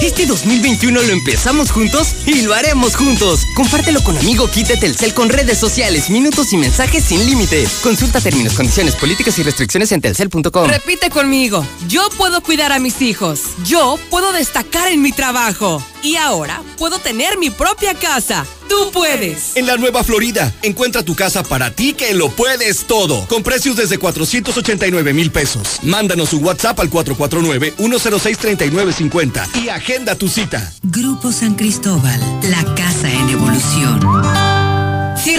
[0.00, 3.40] Este 2021 lo empezamos juntos y lo haremos juntos.
[3.54, 7.66] Compártelo con amigo Kit Telcel con redes sociales, minutos y mensajes sin límite.
[7.82, 10.68] Consulta términos, condiciones, políticas y restricciones en telcel.com.
[10.68, 11.66] Repite conmigo.
[11.88, 13.40] Yo puedo cuidar a mis hijos.
[13.64, 15.82] Yo puedo destacar en mi trabajo.
[16.02, 18.46] Y ahora puedo tener mi propia casa.
[18.68, 19.56] Tú puedes.
[19.56, 23.26] En la Nueva Florida, encuentra tu casa para ti que lo puedes todo.
[23.26, 25.80] Con precios desde 489 mil pesos.
[25.82, 30.72] Mándanos un WhatsApp al 449-106-3950 y agenda tu cita.
[30.82, 34.00] Grupo San Cristóbal, la casa en evolución.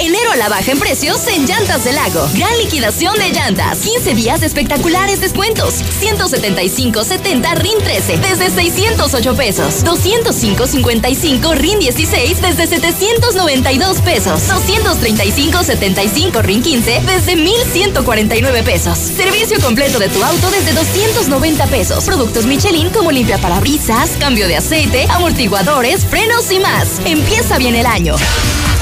[0.00, 2.26] Enero a la baja en precios en Llantas del Lago.
[2.32, 3.80] Gran liquidación de llantas.
[3.80, 5.74] 15 días de espectaculares descuentos.
[6.00, 9.84] 175.70 RIN 13 desde 608 pesos.
[9.84, 14.40] 205.55 RIN 16 desde 792 pesos.
[14.48, 18.96] 235.75 RIN 15 desde 1.149 pesos.
[18.96, 22.04] Servicio completo de tu auto desde 290 pesos.
[22.04, 27.02] Productos Michelin como limpia parabrisas, cambio de aceite, amortiguadores, frenos y más.
[27.04, 28.16] Empieza bien el año.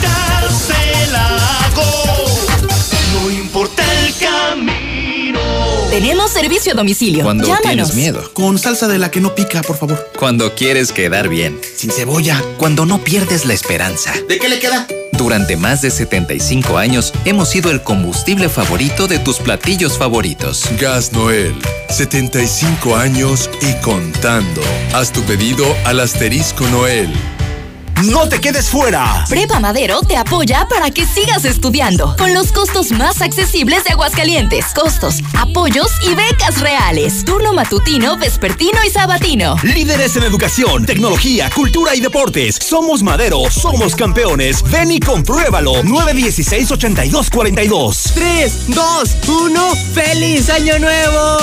[0.00, 0.77] Camino.
[5.90, 7.24] Tenemos servicio a domicilio.
[7.24, 7.90] Cuando Llámanos.
[7.90, 8.30] tienes miedo.
[8.32, 10.10] Con salsa de la que no pica, por favor.
[10.16, 11.60] Cuando quieres quedar bien.
[11.76, 12.40] Sin cebolla.
[12.56, 14.14] Cuando no pierdes la esperanza.
[14.28, 14.86] ¿De qué le queda?
[15.12, 20.62] Durante más de 75 años hemos sido el combustible favorito de tus platillos favoritos.
[20.78, 21.56] Gas Noel,
[21.88, 24.60] 75 años y contando.
[24.94, 27.12] Haz tu pedido al asterisco Noel.
[28.04, 29.24] ¡No te quedes fuera!
[29.28, 34.66] Prepa Madero te apoya para que sigas estudiando con los costos más accesibles de Aguascalientes.
[34.72, 37.24] Costos, apoyos y becas reales.
[37.24, 39.56] Turno matutino, vespertino y sabatino.
[39.64, 42.56] Líderes en educación, tecnología, cultura y deportes.
[42.60, 44.62] Somos Madero, somos campeones.
[44.70, 45.82] Ven y compruébalo.
[45.82, 48.12] 916-8242.
[48.14, 51.38] 3, 2, 1, ¡Feliz Año Nuevo!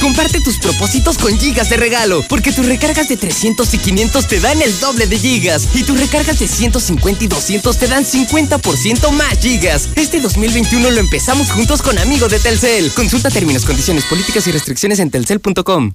[0.00, 4.38] Comparte tus propósitos con gigas de regalo, porque tus recargas de 300 y 500 te
[4.40, 5.68] dan el doble de gigas.
[5.74, 9.88] Y tus recargas de 150 y 200 te dan 50% más gigas.
[9.96, 12.90] Este 2021 lo empezamos juntos con Amigo de Telcel.
[12.92, 15.92] Consulta términos, condiciones, políticas y restricciones en telcel.com.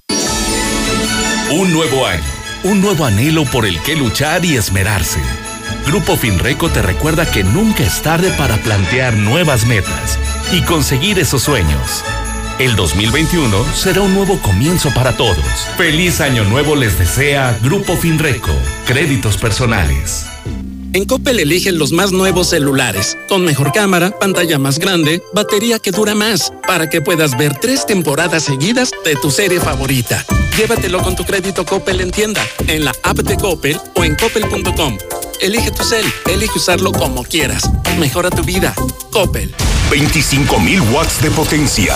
[1.52, 2.24] Un nuevo año,
[2.64, 5.20] un nuevo anhelo por el que luchar y esmerarse.
[5.86, 10.18] Grupo Finreco te recuerda que nunca es tarde para plantear nuevas metas
[10.52, 12.02] y conseguir esos sueños.
[12.58, 15.36] El 2021 será un nuevo comienzo para todos.
[15.76, 18.50] Feliz año nuevo les desea Grupo Finreco.
[18.86, 20.24] Créditos personales.
[20.94, 25.90] En Coppel eligen los más nuevos celulares, con mejor cámara, pantalla más grande, batería que
[25.90, 30.24] dura más, para que puedas ver tres temporadas seguidas de tu serie favorita.
[30.56, 34.96] Llévatelo con tu crédito Coppel en tienda, en la app de Coppel o en coppel.com.
[35.42, 37.68] Elige tu cel, elige usarlo como quieras.
[37.98, 38.74] Mejora tu vida.
[39.12, 39.54] Coppel.
[39.90, 41.94] 25.000 watts de potencia.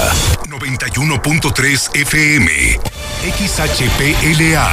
[0.60, 2.78] 91.3 FM.
[3.22, 4.68] XHPLA.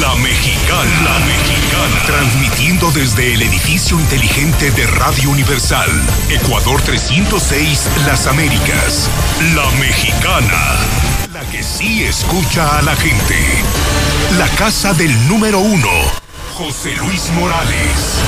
[0.00, 1.02] La Mexicana.
[1.04, 2.02] La Mexicana.
[2.06, 5.90] Transmitiendo desde el edificio inteligente de Radio Universal.
[6.30, 9.10] Ecuador 306, Las Américas.
[9.54, 10.78] La Mexicana.
[11.30, 13.36] La que sí escucha a la gente.
[14.38, 15.90] La casa del número uno.
[16.54, 18.22] José Luis Morales.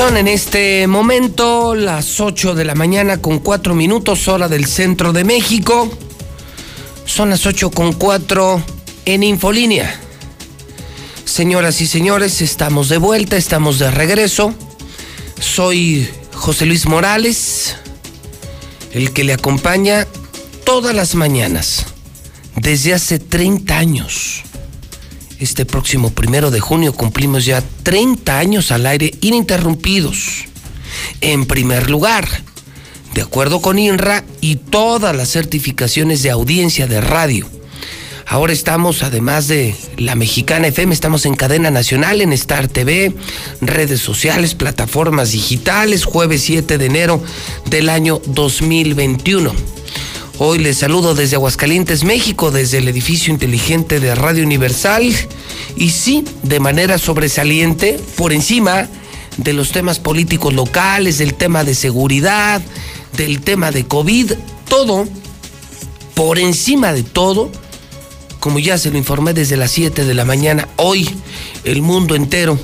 [0.00, 5.12] Son en este momento las 8 de la mañana con 4 minutos hora del centro
[5.12, 5.90] de México.
[7.04, 8.62] Son las 8 con 4
[9.04, 10.00] en Infolínea.
[11.26, 14.54] Señoras y señores, estamos de vuelta, estamos de regreso.
[15.38, 17.76] Soy José Luis Morales,
[18.94, 20.06] el que le acompaña
[20.64, 21.84] todas las mañanas
[22.56, 24.44] desde hace 30 años.
[25.40, 30.44] Este próximo primero de junio cumplimos ya 30 años al aire ininterrumpidos.
[31.22, 32.28] En primer lugar,
[33.14, 37.48] de acuerdo con INRA y todas las certificaciones de audiencia de radio.
[38.26, 43.14] Ahora estamos, además de la Mexicana FM, estamos en cadena nacional, en Star TV,
[43.62, 47.22] redes sociales, plataformas digitales, jueves 7 de enero
[47.64, 49.79] del año 2021.
[50.42, 55.14] Hoy les saludo desde Aguascalientes, México, desde el edificio inteligente de Radio Universal
[55.76, 58.88] y sí, de manera sobresaliente, por encima
[59.36, 62.62] de los temas políticos locales, del tema de seguridad,
[63.18, 64.32] del tema de COVID,
[64.66, 65.06] todo,
[66.14, 67.52] por encima de todo,
[68.38, 71.06] como ya se lo informé desde las 7 de la mañana, hoy
[71.64, 72.58] el mundo entero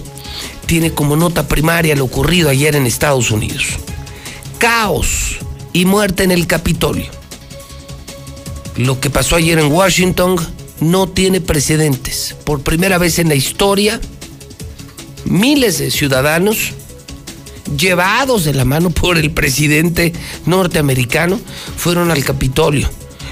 [0.65, 3.67] tiene como nota primaria lo ocurrido ayer en Estados Unidos.
[4.57, 5.37] Caos
[5.75, 7.26] y muerte en el Capitolio.
[8.77, 10.37] Lo que pasó ayer en Washington
[10.81, 12.37] no tiene precedentes.
[12.45, 14.01] Por primera vez en la historia,
[15.25, 16.73] miles de ciudadanos
[17.77, 20.13] llevados de la mano por el presidente
[20.45, 21.41] norteamericano
[21.77, 22.89] fueron al Capitolio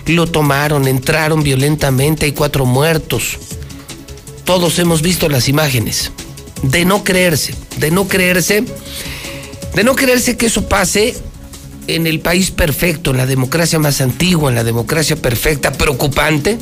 [0.06, 3.38] lo tomaron, entraron violentamente, hay cuatro muertos.
[4.44, 6.12] Todos hemos visto las imágenes.
[6.62, 8.64] De no creerse, de no creerse,
[9.74, 11.14] de no creerse que eso pase
[11.86, 16.58] en el país perfecto, en la democracia más antigua, en la democracia perfecta, preocupante.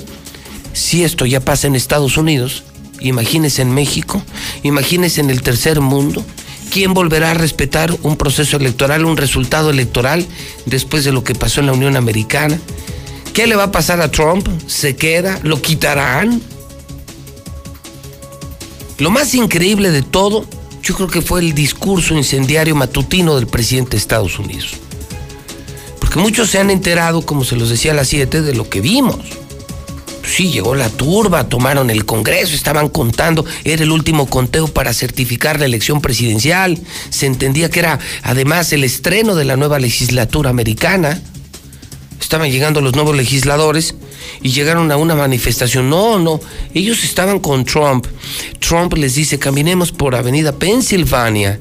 [0.73, 2.65] Si esto ya pasa en Estados Unidos,
[3.01, 4.23] imagínese en México,
[4.63, 6.25] imagínese en el tercer mundo.
[6.71, 10.27] ¿Quién volverá a respetar un proceso electoral, un resultado electoral
[10.65, 12.59] después de lo que pasó en la Unión Americana?
[13.35, 14.49] ¿Qué le va a pasar a Trump?
[14.67, 15.39] ¿Se queda?
[15.43, 16.41] ¿Lo quitarán?
[18.99, 20.47] Lo más increíble de todo,
[20.83, 24.77] yo creo que fue el discurso incendiario matutino del presidente de Estados Unidos.
[26.13, 28.83] Porque muchos se han enterado, como se los decía a las 7, de lo que
[28.83, 29.17] vimos.
[30.23, 35.59] Sí, llegó la turba, tomaron el Congreso, estaban contando, era el último conteo para certificar
[35.59, 36.79] la elección presidencial.
[37.09, 41.19] Se entendía que era además el estreno de la nueva legislatura americana
[42.21, 43.95] estaban llegando los nuevos legisladores
[44.43, 45.89] y llegaron a una manifestación.
[45.89, 46.41] No, no,
[46.75, 48.07] ellos estaban con Trump.
[48.59, 51.59] Trump les dice, caminemos por Avenida Pensilvania,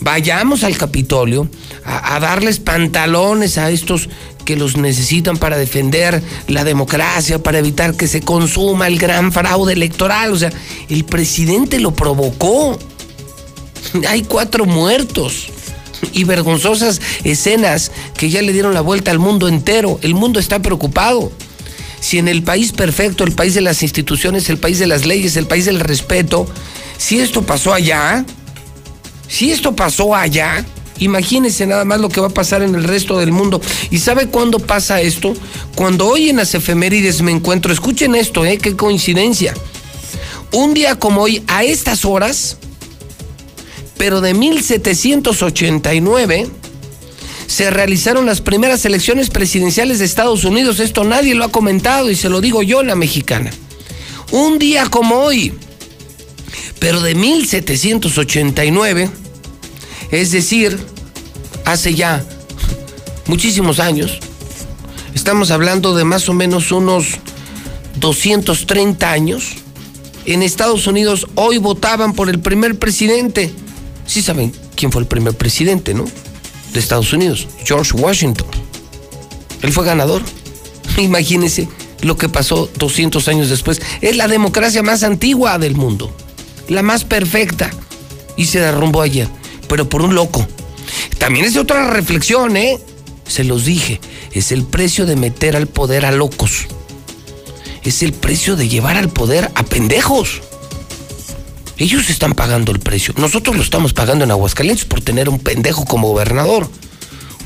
[0.00, 1.48] vayamos al Capitolio
[1.84, 4.08] a, darles pantalones a estos
[4.44, 9.74] que los necesitan para defender la democracia, para evitar que se consuma el gran fraude
[9.74, 10.32] electoral.
[10.32, 10.50] O sea,
[10.88, 12.78] el presidente lo provocó.
[14.08, 15.48] Hay cuatro muertos
[16.12, 19.98] y vergonzosas escenas que ya le dieron la vuelta al mundo entero.
[20.02, 21.30] El mundo está preocupado.
[22.00, 25.36] Si en el país perfecto, el país de las instituciones, el país de las leyes,
[25.36, 26.46] el país del respeto,
[26.96, 28.24] si esto pasó allá,
[29.28, 30.64] si esto pasó allá,
[30.98, 33.60] imagínense nada más lo que va a pasar en el resto del mundo.
[33.90, 35.34] ¿Y sabe cuándo pasa esto?
[35.74, 38.58] Cuando hoy en las efemérides me encuentro, escuchen esto, ¿eh?
[38.58, 39.54] Qué coincidencia.
[40.52, 42.56] Un día como hoy, a estas horas,
[43.98, 46.48] pero de 1789
[47.46, 50.80] se realizaron las primeras elecciones presidenciales de Estados Unidos.
[50.80, 53.50] Esto nadie lo ha comentado y se lo digo yo, la mexicana.
[54.30, 55.54] Un día como hoy,
[56.78, 59.10] pero de 1789,
[60.10, 60.78] es decir,
[61.64, 62.24] hace ya
[63.26, 64.18] muchísimos años,
[65.14, 67.18] estamos hablando de más o menos unos
[67.96, 69.54] 230 años,
[70.24, 73.52] en Estados Unidos hoy votaban por el primer presidente
[74.08, 76.06] Sí saben quién fue el primer presidente, ¿no?
[76.72, 78.46] De Estados Unidos, George Washington.
[79.60, 80.22] Él fue ganador.
[80.96, 81.68] Imagínense
[82.00, 83.82] lo que pasó 200 años después.
[84.00, 86.10] Es la democracia más antigua del mundo,
[86.68, 87.70] la más perfecta.
[88.36, 89.28] Y se derrumbó ayer,
[89.68, 90.46] pero por un loco.
[91.18, 92.78] También es otra reflexión, ¿eh?
[93.26, 94.00] Se los dije,
[94.32, 96.66] es el precio de meter al poder a locos.
[97.82, 100.40] Es el precio de llevar al poder a pendejos.
[101.76, 103.14] Ellos están pagando el precio.
[103.18, 106.68] Nosotros lo estamos pagando en Aguascalientes por tener un pendejo como gobernador.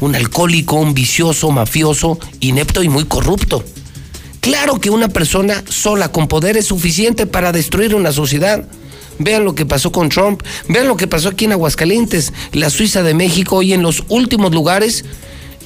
[0.00, 3.62] Un alcohólico, un vicioso, mafioso, inepto y muy corrupto.
[4.40, 8.66] Claro que una persona sola con poder es suficiente para destruir una sociedad.
[9.24, 13.02] Vean lo que pasó con Trump, vean lo que pasó aquí en Aguascalientes, la Suiza
[13.02, 15.04] de México y en los últimos lugares.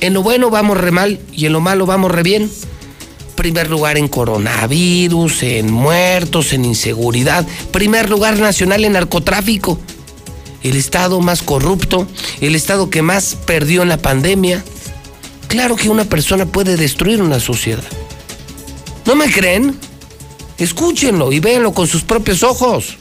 [0.00, 2.50] En lo bueno vamos re mal y en lo malo vamos re bien
[3.36, 9.78] primer lugar en coronavirus, en muertos, en inseguridad, primer lugar nacional en narcotráfico,
[10.64, 12.08] el estado más corrupto,
[12.40, 14.64] el estado que más perdió en la pandemia.
[15.46, 17.84] Claro que una persona puede destruir una sociedad.
[19.04, 19.78] ¿No me creen?
[20.58, 22.98] Escúchenlo y véanlo con sus propios ojos.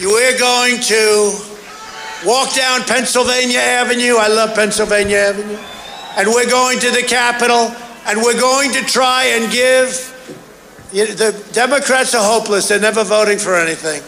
[0.00, 1.32] We're going to
[2.26, 4.16] walk down Pennsylvania Avenue.
[4.16, 5.58] I love Pennsylvania Avenue.
[6.18, 7.74] And we're going to the Capitol,
[8.06, 10.12] and we're going to try and give.
[10.92, 12.68] The Democrats are hopeless.
[12.68, 14.02] They're never voting for anything,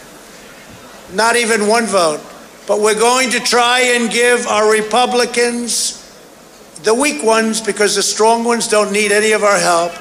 [1.15, 2.21] not even one vote.
[2.67, 5.95] But we're going to try and give our Republicans,
[6.83, 9.91] the weak ones, because the strong ones don't need any of our help.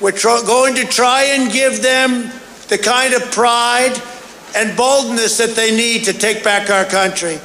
[0.00, 2.30] We're tr- going to try and give them
[2.68, 4.00] the kind of pride
[4.54, 7.38] and boldness that they need to take back our country.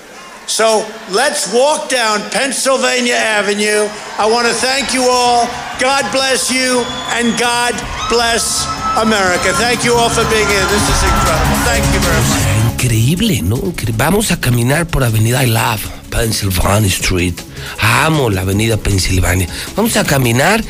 [0.47, 3.87] So let's walk down Pennsylvania Avenue.
[4.17, 5.45] I want to thank you all.
[5.79, 6.83] God bless you
[7.19, 7.73] and God
[8.09, 8.65] bless
[8.97, 9.51] America.
[9.59, 10.65] Thank you all for being here.
[10.71, 11.57] This is incredible.
[11.65, 12.73] Thank you very much.
[12.73, 13.57] Increíble, ¿no?
[13.97, 17.33] Vamos a caminar por Avenida I Love, Pennsylvania Street.
[17.81, 19.47] Amo la Avenida Pensilvania.
[19.75, 20.63] Vamos a caminar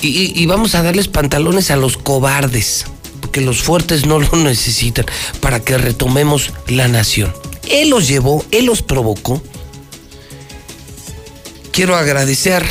[0.00, 2.84] y, y- y vamos a darles pantalones a los cobardes,
[3.40, 5.06] los fuertes no lo necesitan,
[5.40, 7.32] para que retomemos la nación.
[7.68, 9.42] Él los llevó, él los provocó.
[11.72, 12.64] Quiero agradecer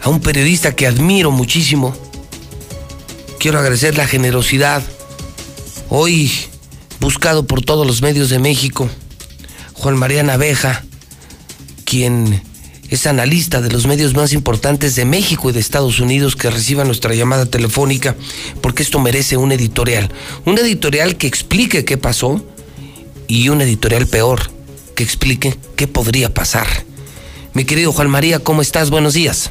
[0.00, 1.94] a un periodista que admiro muchísimo.
[3.38, 4.82] Quiero agradecer la generosidad.
[5.90, 6.32] Hoy
[7.00, 8.88] buscado por todos los medios de México,
[9.74, 10.84] Juan María Naveja,
[11.84, 12.42] quien
[12.90, 16.84] es analista de los medios más importantes de México y de Estados Unidos, que reciba
[16.84, 18.16] nuestra llamada telefónica,
[18.62, 20.10] porque esto merece un editorial.
[20.46, 22.42] Un editorial que explique qué pasó
[23.26, 24.40] y un editorial peor,
[24.94, 26.66] que explique qué podría pasar.
[27.52, 28.90] Mi querido Juan María, ¿cómo estás?
[28.90, 29.50] Buenos días.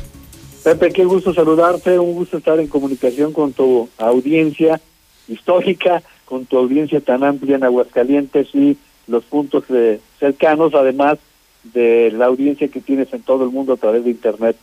[0.64, 4.81] Pepe, qué gusto saludarte, un gusto estar en comunicación con tu audiencia
[5.27, 8.77] histórica, con tu audiencia tan amplia en Aguascalientes y
[9.07, 11.19] los puntos eh, cercanos, además
[11.73, 14.57] de la audiencia que tienes en todo el mundo a través de Internet.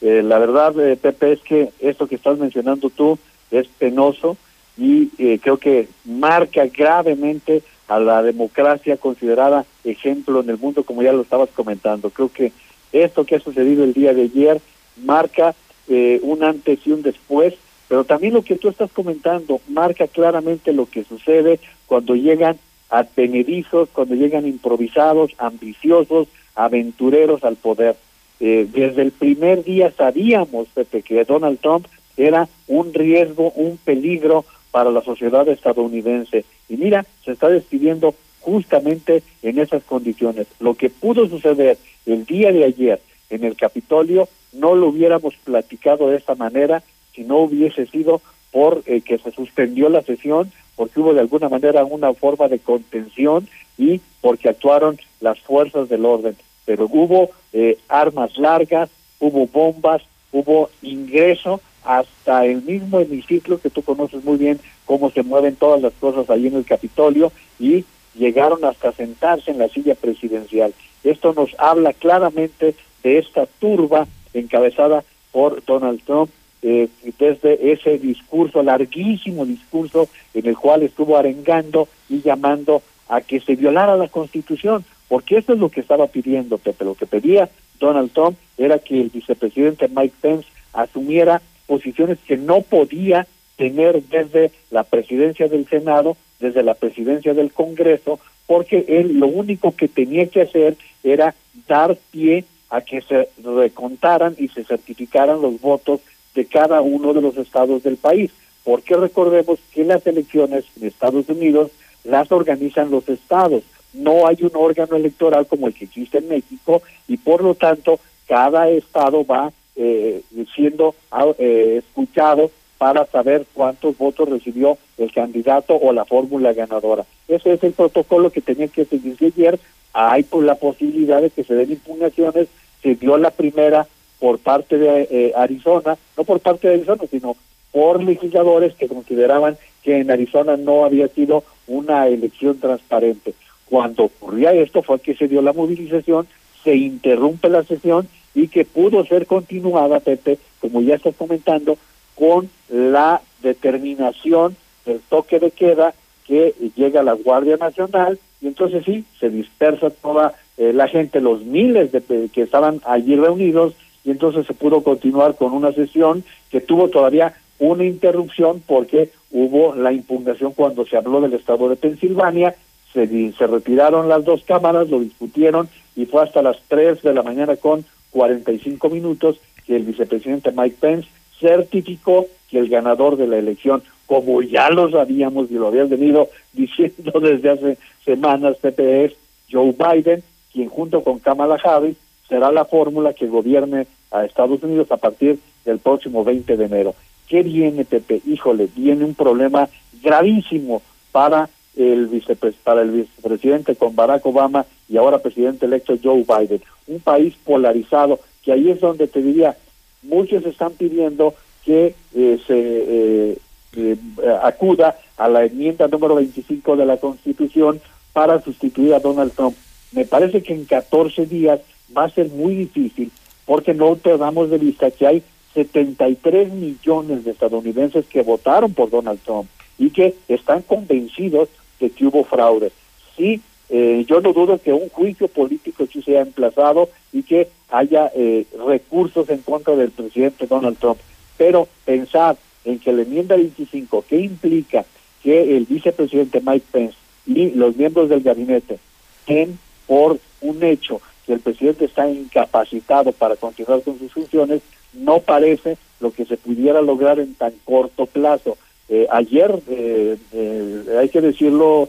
[0.00, 3.18] Eh, la verdad, eh, Pepe, es que esto que estás mencionando tú
[3.50, 4.36] es penoso
[4.76, 11.02] y eh, creo que marca gravemente a la democracia considerada ejemplo en el mundo, como
[11.02, 12.10] ya lo estabas comentando.
[12.10, 12.52] Creo que
[12.92, 14.60] esto que ha sucedido el día de ayer
[15.04, 15.54] marca
[15.88, 17.54] eh, un antes y un después,
[17.88, 22.58] pero también lo que tú estás comentando marca claramente lo que sucede cuando llegan
[22.88, 27.96] advenedizos, cuando llegan improvisados, ambiciosos, aventureros al poder.
[28.40, 31.86] Eh, desde el primer día sabíamos, Pepe, que Donald Trump
[32.16, 36.44] era un riesgo, un peligro para la sociedad estadounidense.
[36.68, 40.46] Y mira, se está despidiendo justamente en esas condiciones.
[40.60, 46.08] Lo que pudo suceder el día de ayer en el Capitolio no lo hubiéramos platicado
[46.08, 46.82] de esta manera
[47.14, 48.20] si no hubiese sido
[48.50, 52.58] por eh, que se suspendió la sesión, porque hubo de alguna manera una forma de
[52.58, 53.48] contención
[53.78, 56.36] y porque actuaron las fuerzas del orden.
[56.64, 60.02] Pero hubo eh, armas largas, hubo bombas,
[60.32, 65.80] hubo ingreso hasta el mismo hemiciclo que tú conoces muy bien cómo se mueven todas
[65.80, 67.84] las cosas ahí en el Capitolio y
[68.14, 70.74] llegaron hasta sentarse en la silla presidencial.
[71.04, 76.30] Esto nos habla claramente de esta turba encabezada por Donald Trump
[76.62, 76.88] eh,
[77.18, 83.56] desde ese discurso, larguísimo discurso en el cual estuvo arengando y llamando a que se
[83.56, 86.84] violara la Constitución, porque eso es lo que estaba pidiendo Pepe.
[86.84, 87.50] Lo que pedía
[87.80, 93.26] Donald Trump era que el vicepresidente Mike Pence asumiera posiciones que no podía
[93.56, 99.74] tener desde la presidencia del Senado, desde la presidencia del Congreso, porque él lo único
[99.74, 101.34] que tenía que hacer era
[101.66, 106.00] dar pie a que se recontaran y se certificaran los votos
[106.34, 108.30] de cada uno de los estados del país.
[108.62, 111.72] Porque recordemos que las elecciones en Estados Unidos
[112.04, 113.62] las organizan los estados.
[113.92, 117.98] No hay un órgano electoral como el que existe en México y por lo tanto
[118.26, 120.22] cada estado va eh,
[120.54, 120.94] siendo
[121.38, 127.04] eh, escuchado para saber cuántos votos recibió el candidato o la fórmula ganadora.
[127.28, 129.60] Ese es el protocolo que tenía que seguirse ayer.
[129.92, 132.48] Hay pues, la posibilidad de que se den impugnaciones.
[132.82, 133.86] Se dio la primera
[134.18, 137.36] por parte de eh, Arizona, no por parte de Arizona, sino
[137.72, 143.34] por legisladores que consideraban que en Arizona no había sido una elección transparente.
[143.66, 146.26] Cuando ocurría esto fue que se dio la movilización,
[146.64, 151.78] se interrumpe la sesión y que pudo ser continuada, Pepe, como ya estás comentando,
[152.14, 155.94] con la determinación del toque de queda
[156.26, 161.42] que llega la Guardia Nacional y entonces sí, se dispersa toda eh, la gente, los
[161.42, 163.74] miles de que estaban allí reunidos
[164.04, 169.76] y entonces se pudo continuar con una sesión que tuvo todavía una interrupción porque hubo
[169.76, 172.56] la impugnación cuando se habló del estado de Pensilvania,
[172.92, 177.22] se, se retiraron las dos cámaras, lo discutieron y fue hasta las 3 de la
[177.22, 181.08] mañana con 45 minutos que el vicepresidente Mike Pence
[181.38, 186.28] certificó que el ganador de la elección como ya lo sabíamos y lo habían venido
[186.52, 189.12] diciendo desde hace semanas, Pepe, es
[189.48, 191.96] Joe Biden, quien junto con Kamala Harris
[192.28, 196.94] será la fórmula que gobierne a Estados Unidos a partir del próximo 20 de enero.
[197.30, 198.20] ¿Qué viene, Pepe?
[198.26, 199.68] Híjole, viene un problema
[200.02, 200.82] gravísimo
[201.12, 206.60] para el vicepres para el vicepresidente con Barack Obama y ahora presidente electo Joe Biden.
[206.88, 209.56] Un país polarizado, que ahí es donde te diría,
[210.02, 211.34] muchos están pidiendo
[211.64, 213.38] que eh, se eh,
[213.76, 213.96] eh,
[214.42, 217.80] acuda a la enmienda número 25 de la Constitución
[218.12, 219.56] para sustituir a Donald Trump.
[219.92, 221.60] Me parece que en 14 días
[221.96, 223.12] va a ser muy difícil
[223.46, 225.22] porque no perdamos de vista que hay
[225.54, 229.48] 73 millones de estadounidenses que votaron por Donald Trump
[229.78, 231.48] y que están convencidos
[231.80, 232.70] de que hubo fraude.
[233.16, 238.10] Sí, eh, yo no dudo que un juicio político sí sea emplazado y que haya
[238.14, 240.98] eh, recursos en contra del presidente Donald Trump,
[241.36, 244.84] pero pensar en que la enmienda 25, que implica
[245.22, 246.96] que el vicepresidente Mike Pence
[247.26, 248.78] y los miembros del gabinete
[249.26, 254.62] den por un hecho que el presidente está incapacitado para continuar con sus funciones,
[254.92, 258.56] no parece lo que se pudiera lograr en tan corto plazo.
[258.88, 261.88] Eh, ayer, eh, eh, hay que decirlo,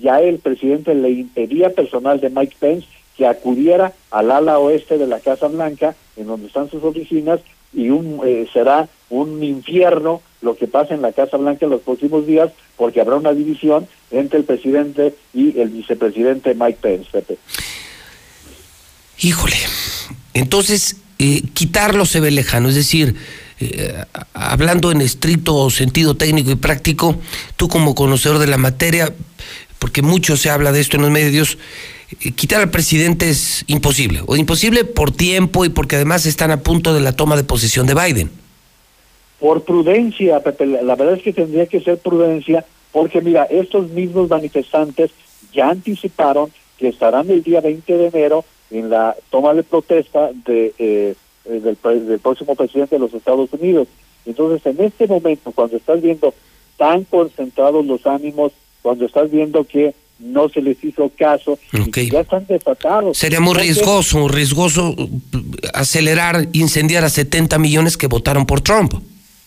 [0.00, 5.06] ya el presidente le impedía personal de Mike Pence que acudiera al ala oeste de
[5.06, 7.40] la Casa Blanca, en donde están sus oficinas,
[7.72, 8.20] y un,
[8.52, 13.00] será un infierno lo que pasa en la Casa Blanca en los próximos días, porque
[13.00, 17.38] habrá una división entre el presidente y el vicepresidente Mike Pence, Pepe.
[19.18, 19.56] Híjole,
[20.34, 23.14] entonces eh, quitarlo se ve lejano, es decir,
[23.60, 27.16] eh, hablando en estricto sentido técnico y práctico,
[27.56, 29.14] tú como conocedor de la materia,
[29.78, 31.58] porque mucho se habla de esto en los medios,
[32.20, 36.60] eh, quitar al presidente es imposible, o imposible por tiempo y porque además están a
[36.60, 38.30] punto de la toma de posesión de Biden.
[39.38, 44.28] Por prudencia, Pepe, la verdad es que tendría que ser prudencia, porque mira, estos mismos
[44.30, 45.10] manifestantes
[45.52, 50.74] ya anticiparon que estarán el día 20 de enero en la toma de protesta de,
[50.78, 51.14] eh,
[51.44, 51.76] del,
[52.18, 53.88] próximo presidente de los Estados Unidos.
[54.26, 56.34] Entonces, en este momento, cuando estás viendo
[56.76, 62.20] tan concentrados los ánimos, cuando estás viendo que no se les hizo caso, y ya
[62.20, 63.18] están desatados.
[63.18, 65.08] Sería muy riesgoso, riesgoso uh,
[65.74, 68.94] acelerar, incendiar a 70 millones que votaron por Trump.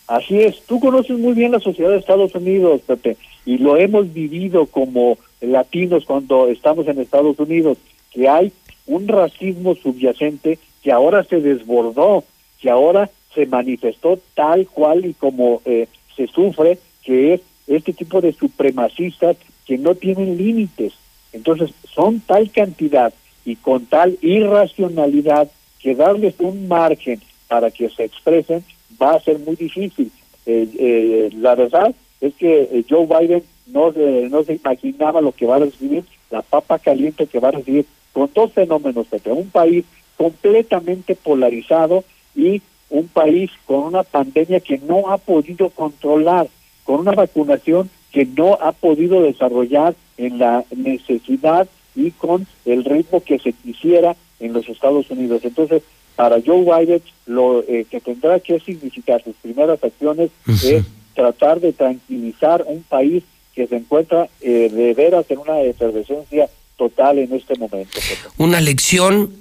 [0.06, 4.12] Así es, tú conoces muy bien la sociedad de Estados Unidos, Pepe, y lo hemos
[4.12, 7.78] vivido como latinos cuando estamos en Estados Unidos,
[8.10, 8.52] que hay
[8.88, 12.24] un racismo subyacente que ahora se desbordó,
[12.60, 15.86] que ahora se manifestó tal cual y como eh,
[16.16, 19.36] se sufre, que es este tipo de supremacistas
[19.66, 20.94] que no tienen límites.
[21.32, 23.12] Entonces, son tal cantidad
[23.44, 28.64] y con tal irracionalidad que darles un margen para que se expresen
[29.00, 30.10] va a ser muy difícil.
[30.46, 35.56] Eh, eh, la verdad es que Joe Biden no, no se imaginaba lo que va
[35.56, 39.32] a recibir, la papa caliente que va a recibir con dos fenómenos, Pepe.
[39.32, 39.84] Un país
[40.16, 42.04] completamente polarizado
[42.34, 42.60] y
[42.90, 46.48] un país con una pandemia que no ha podido controlar,
[46.84, 53.22] con una vacunación que no ha podido desarrollar en la necesidad y con el ritmo
[53.22, 55.44] que se quisiera en los Estados Unidos.
[55.44, 55.82] Entonces,
[56.16, 61.72] para Joe Biden, lo eh, que tendrá que significar sus primeras acciones es tratar de
[61.72, 63.22] tranquilizar un país
[63.54, 66.48] que se encuentra eh, de veras en una efervescencia
[66.78, 68.00] total en este momento.
[68.38, 69.34] Una lección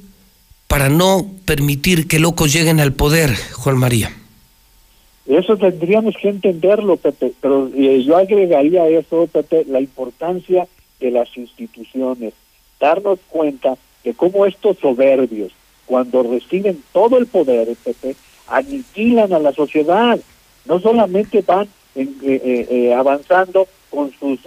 [0.67, 4.11] para no permitir que locos lleguen al poder, Juan María.
[5.25, 10.67] Eso tendríamos que entenderlo, Pepe, pero eh, yo agregaría a eso, Pepe, la importancia
[10.99, 12.33] de las instituciones,
[12.79, 15.51] darnos cuenta de cómo estos soberbios,
[15.85, 18.15] cuando reciben todo el poder, Pepe,
[18.47, 20.17] aniquilan a la sociedad,
[20.65, 24.39] no solamente van eh, eh, avanzando con sus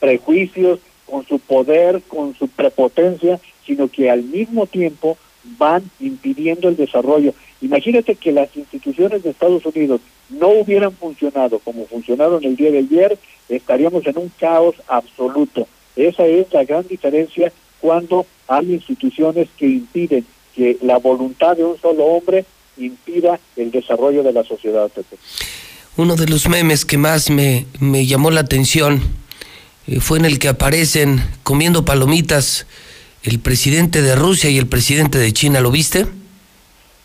[0.00, 5.16] prejuicios, con su poder, con su prepotencia, sino que al mismo tiempo
[5.58, 7.32] van impidiendo el desarrollo.
[7.60, 12.78] Imagínate que las instituciones de Estados Unidos no hubieran funcionado como funcionaron el día de
[12.78, 13.18] ayer,
[13.48, 15.66] estaríamos en un caos absoluto.
[15.94, 21.78] Esa es la gran diferencia cuando hay instituciones que impiden que la voluntad de un
[21.78, 22.44] solo hombre
[22.76, 24.90] impida el desarrollo de la sociedad.
[25.96, 29.00] Uno de los memes que más me, me llamó la atención
[30.00, 32.66] fue en el que aparecen comiendo palomitas
[33.22, 35.60] el presidente de Rusia y el presidente de China.
[35.60, 36.06] ¿Lo viste?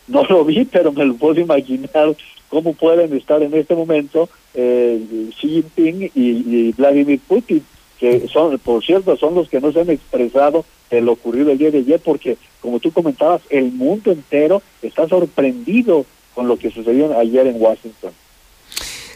[0.08, 2.16] No lo vi, pero me lo puedo imaginar
[2.50, 7.64] cómo pueden estar en este momento eh, Xi Jinping y, Vladimir Putin,
[8.00, 11.58] que son, por cierto, son los que no se han expresado de lo ocurrido el
[11.58, 16.72] día de ayer, porque, como tú comentabas, el mundo entero está sorprendido con lo que
[16.72, 18.12] sucedió ayer en Washington.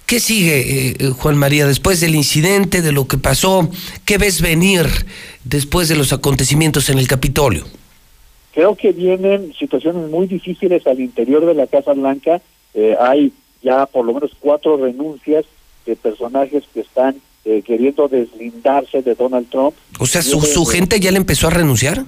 [0.05, 3.67] ¿Qué sigue, eh, Juan María, después del incidente, de lo que pasó?
[4.05, 4.85] ¿Qué ves venir
[5.43, 7.65] después de los acontecimientos en el Capitolio?
[8.53, 12.39] Creo que vienen situaciones muy difíciles al interior de la Casa Blanca.
[12.75, 13.33] Eh, hay
[13.63, 15.43] ya por lo menos cuatro renuncias
[15.87, 19.73] de personajes que están eh, queriendo deslindarse de Donald Trump.
[19.97, 22.05] O sea, ¿su, su gente ya le empezó a renunciar?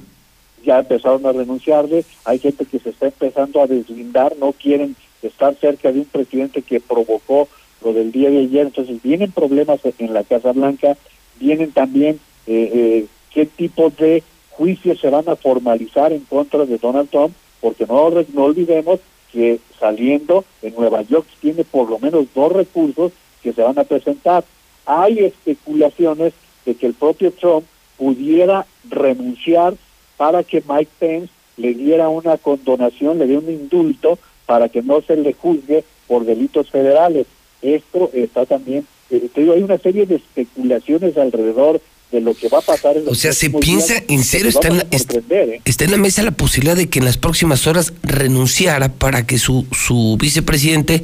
[0.63, 2.05] Ya empezaron a renunciarle.
[2.25, 6.61] Hay gente que se está empezando a deslindar, no quieren estar cerca de un presidente
[6.61, 7.47] que provocó
[7.83, 8.67] lo del día de ayer.
[8.67, 10.97] Entonces vienen problemas en la Casa Blanca,
[11.39, 16.77] vienen también eh, eh, qué tipo de juicios se van a formalizar en contra de
[16.77, 18.99] Donald Trump, porque no, no olvidemos
[19.31, 23.11] que saliendo en Nueva York tiene por lo menos dos recursos
[23.43, 24.43] que se van a presentar.
[24.85, 26.33] Hay especulaciones
[26.65, 27.65] de que el propio Trump
[27.97, 29.75] pudiera renunciar
[30.17, 35.01] para que Mike Pence le diera una condonación, le diera un indulto para que no
[35.01, 37.27] se le juzgue por delitos federales.
[37.61, 41.81] Esto está también, eh, te digo, hay una serie de especulaciones alrededor
[42.11, 44.77] de lo que va a pasar en O sea, se piensa, en serio, está en,
[44.77, 45.61] la, ¿eh?
[45.65, 49.37] está en la mesa la posibilidad de que en las próximas horas renunciara para que
[49.37, 51.03] su, su vicepresidente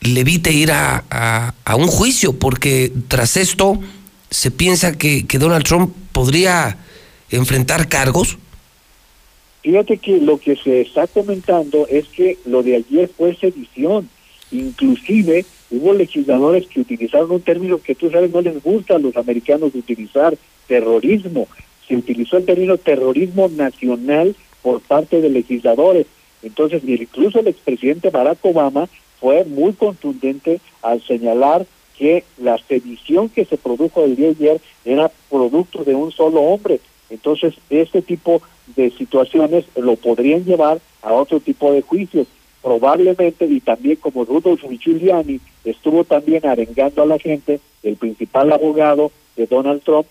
[0.00, 3.80] le evite ir a, a, un juicio, porque tras esto
[4.30, 6.78] se piensa que, que Donald Trump podría
[7.30, 8.38] enfrentar cargos.
[9.62, 14.10] Fíjate que lo que se está comentando es que lo de ayer fue sedición.
[14.52, 15.46] Inclusive
[15.76, 19.74] hubo legisladores que utilizaron un término que tú sabes no les gusta a los americanos
[19.74, 20.36] utilizar,
[20.66, 21.48] terrorismo.
[21.86, 26.06] Se utilizó el término terrorismo nacional por parte de legisladores.
[26.42, 28.88] Entonces, incluso el expresidente Barack Obama
[29.20, 34.60] fue muy contundente al señalar que la sedición que se produjo el día de ayer
[34.84, 36.80] era producto de un solo hombre.
[37.10, 38.42] Entonces, este tipo
[38.76, 42.26] de situaciones lo podrían llevar a otro tipo de juicios
[42.64, 49.12] probablemente, y también como Rudolf Giuliani estuvo también arengando a la gente, el principal abogado
[49.36, 50.06] de Donald Trump,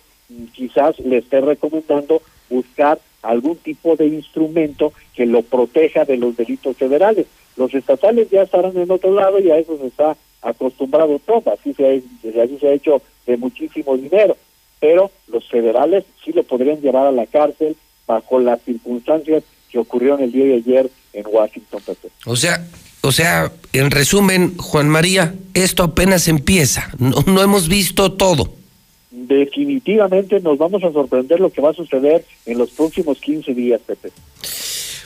[0.53, 2.21] quizás le esté recomendando
[2.51, 7.25] buscar algún tipo de instrumento que lo proteja de los delitos federales.
[7.57, 11.73] Los estatales ya estarán en otro lado y a eso se está acostumbrado Trump, así
[11.73, 12.03] se
[12.39, 14.37] así se ha hecho de muchísimo dinero,
[14.79, 17.75] pero los federales sí lo podrían llevar a la cárcel
[18.05, 19.43] bajo las circunstancias
[19.73, 21.81] que ocurrieron el día de ayer en Washington.
[22.25, 22.63] O sea,
[23.01, 28.53] o sea, en resumen, Juan María, esto apenas empieza, no, no hemos visto todo.
[29.09, 33.81] Definitivamente nos vamos a sorprender lo que va a suceder en los próximos 15 días,
[33.85, 34.11] Pepe.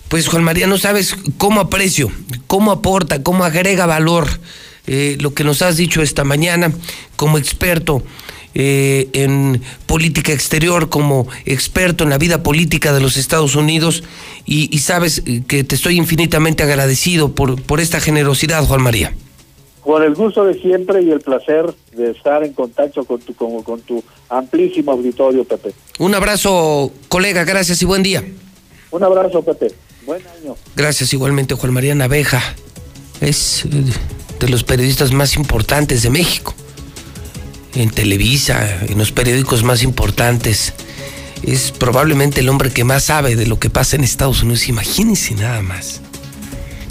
[0.10, 2.12] Pues Juan María, no sabes cómo aprecio,
[2.46, 4.28] cómo aporta, cómo agrega valor
[4.86, 6.74] eh, lo que nos has dicho esta mañana
[7.16, 8.04] como experto
[8.60, 14.04] eh, en política exterior, como experto en la vida política de los Estados Unidos
[14.48, 19.14] y, sabes que te estoy infinitamente agradecido por, por esta generosidad, Juan María.
[19.82, 23.62] Con el gusto de siempre y el placer de estar en contacto con tu, con,
[23.62, 25.74] con tu amplísimo auditorio, Pepe.
[26.00, 28.24] Un abrazo, colega, gracias y buen día.
[28.90, 29.72] Un abrazo, Pepe.
[30.04, 30.56] Buen año.
[30.76, 32.42] Gracias igualmente, Juan María Naveja.
[33.22, 33.70] Es eh,
[34.40, 36.56] de los periodistas más importantes de México
[37.82, 40.74] en Televisa, en los periódicos más importantes.
[41.44, 44.68] Es probablemente el hombre que más sabe de lo que pasa en Estados Unidos.
[44.68, 46.02] Imagínense nada más.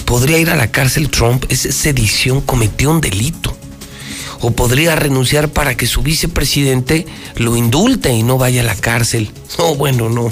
[0.05, 3.57] Podría ir a la cárcel Trump, esa sedición cometió un delito.
[4.41, 7.07] O podría renunciar para que su vicepresidente
[7.37, 9.31] lo indulte y no vaya a la cárcel.
[9.59, 10.31] No, bueno, no.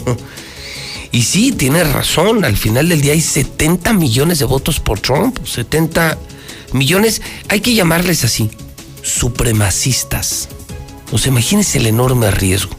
[1.11, 5.39] Y sí, tiene razón, al final del día hay 70 millones de votos por Trump,
[5.47, 6.19] 70
[6.73, 8.51] millones, hay que llamarles así,
[9.05, 10.49] supremacistas.
[11.13, 12.75] O sea, imagínense el enorme riesgo.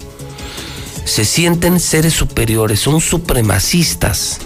[1.06, 4.40] Se sienten seres superiores, son supremacistas.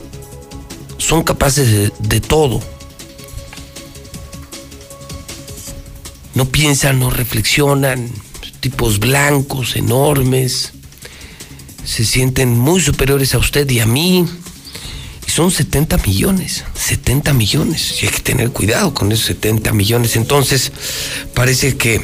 [0.98, 2.62] Son capaces de, todo.
[6.36, 8.12] No piensan, no reflexionan.
[8.60, 10.74] Tipos blancos, enormes.
[11.86, 14.28] Se sienten muy superiores a usted y a mí.
[15.40, 16.66] Son 70 millones.
[16.76, 18.04] 70 millones.
[18.04, 20.18] Y hay que tener cuidado con esos 70 millones.
[20.18, 20.74] Entonces,
[21.34, 22.02] parece que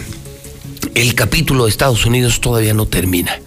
[0.94, 3.38] el capítulo de Estados Unidos todavía no termina.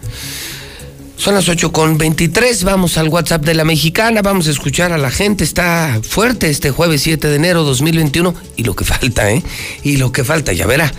[1.17, 4.99] Son las 8 con 23, vamos al WhatsApp de la mexicana, vamos a escuchar a
[4.99, 9.43] la gente, está fuerte este jueves 7 de enero 2021 y lo que falta, ¿eh?
[9.85, 10.93] Y lo que falta, ya verá.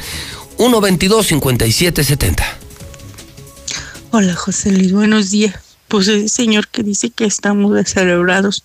[0.57, 2.43] 122-5770.
[4.09, 5.68] Hola José Luis, buenos días.
[5.89, 8.63] Pues el señor que dice que estamos descerebrados,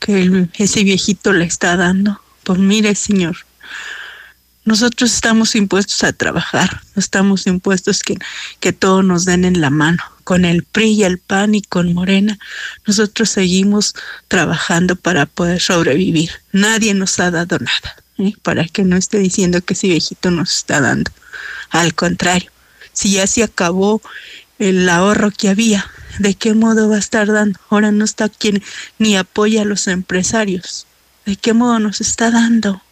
[0.00, 2.20] que ese viejito le está dando.
[2.42, 3.36] Pues mire señor,
[4.68, 8.18] nosotros estamos impuestos a trabajar, no estamos impuestos que,
[8.60, 10.02] que todo nos den en la mano.
[10.24, 12.38] Con el PRI y el PAN y con Morena,
[12.86, 13.94] nosotros seguimos
[14.28, 16.32] trabajando para poder sobrevivir.
[16.52, 18.34] Nadie nos ha dado nada, ¿eh?
[18.42, 21.10] para que no esté diciendo que ese viejito nos está dando.
[21.70, 22.50] Al contrario,
[22.92, 24.02] si ya se acabó
[24.58, 27.58] el ahorro que había, ¿de qué modo va a estar dando?
[27.70, 28.62] Ahora no está quien
[28.98, 30.86] ni apoya a los empresarios.
[31.24, 32.82] ¿De qué modo nos está dando?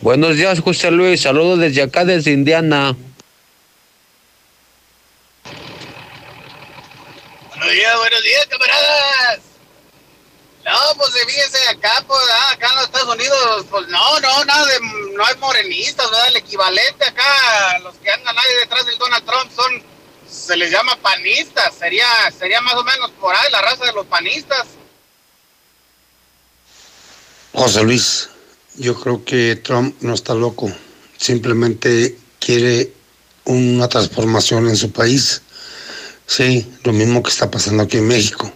[0.00, 1.22] Buenos días, José Luis.
[1.22, 2.96] Saludos desde acá, desde Indiana.
[7.50, 9.40] Buenos días, buenos días, camaradas.
[10.66, 14.66] No, pues fíjese, acá, pues, ah, acá en los Estados Unidos, pues no, no, nada
[14.66, 14.80] de,
[15.16, 16.28] no hay morenistas, ¿verdad?
[16.28, 19.82] El equivalente acá, los que andan ahí detrás del Donald Trump son,
[20.46, 22.06] se les llama panistas, sería,
[22.38, 24.66] sería más o menos por ahí la raza de los panistas.
[27.52, 28.28] José Luis,
[28.76, 30.70] yo creo que Trump no está loco,
[31.16, 32.92] simplemente quiere
[33.44, 35.42] una transformación en su país.
[36.26, 38.52] Sí, lo mismo que está pasando aquí en México.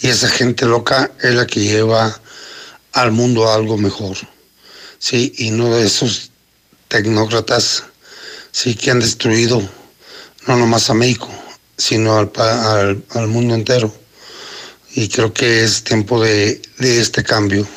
[0.00, 2.20] Y esa gente loca es la que lleva
[2.92, 4.16] al mundo a algo mejor.
[4.98, 6.30] Sí, y no de esos
[6.88, 7.84] tecnócratas
[8.50, 9.77] sí que han destruido
[10.48, 11.28] no nomás a México,
[11.76, 13.94] sino al, al, al mundo entero.
[14.94, 17.68] Y creo que es tiempo de, de este cambio.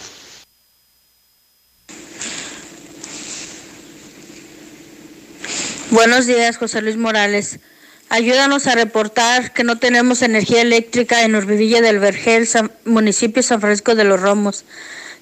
[5.91, 7.59] Buenos días, José Luis Morales.
[8.07, 13.59] Ayúdanos a reportar que no tenemos energía eléctrica en Urbivilla del Vergel, San, municipio San
[13.59, 14.63] Francisco de los Romos.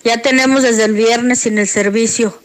[0.04, 2.40] Ya tenemos desde el viernes sin el servicio.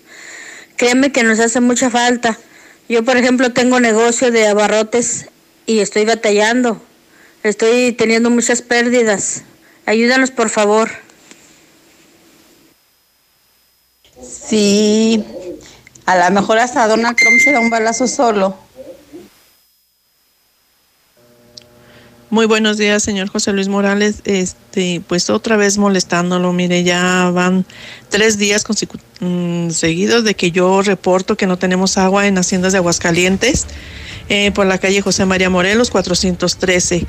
[0.77, 2.39] Créeme que nos hace mucha falta.
[2.89, 5.27] Yo, por ejemplo, tengo negocio de abarrotes
[5.67, 6.81] y estoy batallando.
[7.43, 9.43] Estoy teniendo muchas pérdidas.
[9.87, 10.91] Ayúdanos, por favor.
[14.23, 15.25] Sí,
[16.07, 18.64] a lo mejor hasta Donald Trump se da un balazo solo.
[22.35, 24.17] Muy buenos días, señor José Luis Morales.
[24.25, 26.53] Este, pues otra vez molestándolo.
[26.53, 27.65] Mire, ya van
[28.09, 28.65] tres días
[29.21, 33.67] mm, seguidos de que yo reporto que no tenemos agua en haciendas de Aguascalientes
[34.29, 37.07] eh, por la calle José María Morelos 413.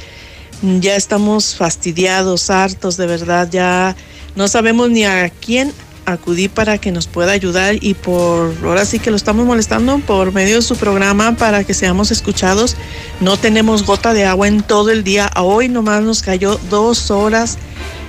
[0.80, 3.50] Ya estamos fastidiados, hartos, de verdad.
[3.52, 3.96] Ya
[4.36, 5.74] no sabemos ni a quién
[6.06, 10.32] acudí para que nos pueda ayudar y por ahora sí que lo estamos molestando por
[10.32, 12.76] medio de su programa para que seamos escuchados.
[13.20, 15.32] No tenemos gota de agua en todo el día.
[15.36, 17.58] Hoy nomás nos cayó dos horas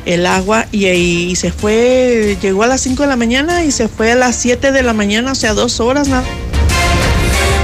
[0.05, 3.89] el agua y, y se fue, llegó a las 5 de la mañana y se
[3.89, 6.25] fue a las 7 de la mañana, o sea, dos horas nada.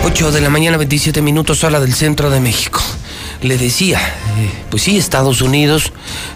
[0.04, 2.80] 8 de la mañana, 27 minutos, hora del centro de México.
[3.40, 5.92] Le decía, eh, pues sí, Estados Unidos,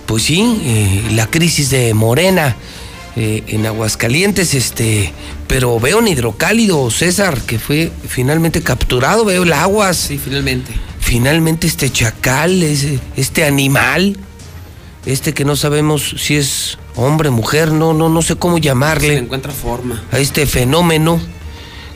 [0.07, 2.57] pues sí, eh, la crisis de Morena
[3.19, 5.11] eh, en Aguascalientes, este,
[5.47, 9.95] pero veo un hidrocálido, César, que fue finalmente capturado, veo el agua.
[9.95, 10.73] Sí, finalmente.
[11.01, 14.19] Finalmente este chacal, este animal,
[15.07, 19.15] este que no sabemos si es hombre, mujer, no, no, no sé cómo llamarle.
[19.15, 20.05] Se encuentra forma.
[20.13, 21.19] A este fenómeno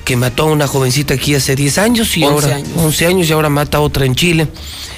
[0.07, 2.71] que mató a una jovencita aquí hace 10 años y ahora años.
[2.77, 4.49] 11 años y ahora mata a otra en Chile.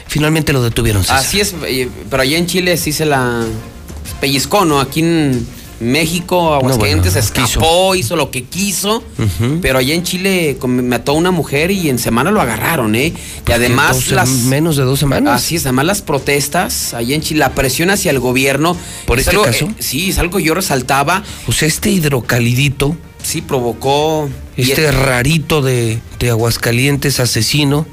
[0.06, 1.02] Finalmente lo detuvieron.
[1.02, 1.18] César.
[1.18, 3.44] Así es, eh, pero allá en Chile sí se la
[4.20, 4.78] pellizcó, ¿no?
[4.78, 5.44] Aquí en
[5.82, 9.58] México, Aguascalientes, no, bueno, escapó, hizo lo que quiso, uh -huh.
[9.60, 13.12] pero allá en Chile mató a una mujer y en semana lo agarraron, ¿eh?
[13.46, 14.28] Y además las...
[14.28, 15.42] Menos de dos semanas.
[15.42, 18.76] Así es, además las protestas allá en Chile, la presión hacia el gobierno.
[19.06, 19.66] ¿Por este algo, caso?
[19.66, 21.22] Eh, sí, es algo que yo resaltaba.
[21.46, 22.96] O sea, este hidrocalidito...
[23.22, 24.28] Sí, provocó...
[24.56, 27.86] Este rarito de, de Aguascalientes asesino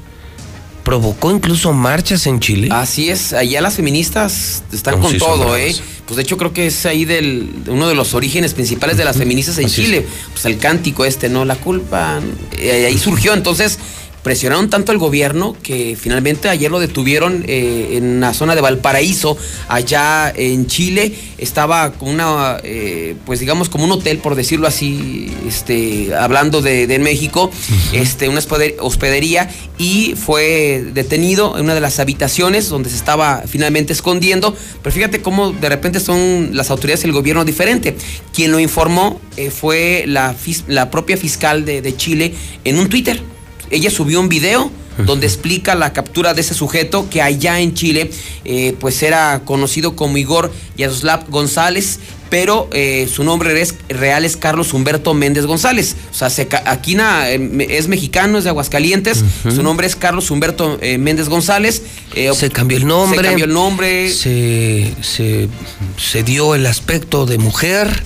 [0.84, 2.68] provocó incluso marchas en Chile.
[2.70, 5.74] Así es, allá las feministas están con todo, ¿eh?
[6.10, 9.16] Pues de hecho creo que es ahí del uno de los orígenes principales de las
[9.16, 9.98] feministas en Así Chile.
[9.98, 10.04] es.
[10.32, 11.44] Pues el cántico este, ¿no?
[11.44, 12.20] La culpa.
[12.58, 13.32] Eh, ahí surgió.
[13.32, 13.78] Entonces,
[14.22, 19.36] presionaron tanto al gobierno que finalmente ayer lo detuvieron eh, en la zona de Valparaíso,
[19.68, 21.14] allá en Chile.
[21.38, 26.86] Estaba como una, eh, pues digamos como un hotel, por decirlo así, este, hablando de,
[26.86, 27.50] de México,
[27.92, 28.40] este, una
[28.80, 34.54] hospedería, y fue detenido en una de las habitaciones donde se estaba finalmente escondiendo.
[34.82, 37.96] Pero fíjate cómo de repente son las autoridades del gobierno diferente.
[38.34, 40.34] Quien lo informó eh, fue la,
[40.68, 42.34] la propia fiscal de, de Chile
[42.64, 43.22] en un Twitter
[43.70, 44.70] ella subió un video
[45.06, 48.10] donde explica la captura de ese sujeto que allá en Chile
[48.44, 54.36] eh, pues era conocido como Igor Yaroslav González pero eh, su nombre es, real es
[54.36, 55.96] Carlos Humberto Méndez González.
[56.12, 59.22] O sea, se, aquí na, es mexicano, es de Aguascalientes.
[59.22, 59.56] Uh -huh.
[59.56, 61.82] Su nombre es Carlos Humberto eh, Méndez González.
[62.14, 63.18] Se cambió el nombre.
[63.18, 64.10] Se cambió el nombre.
[64.10, 65.48] Se, se,
[65.96, 68.04] se dio el aspecto de mujer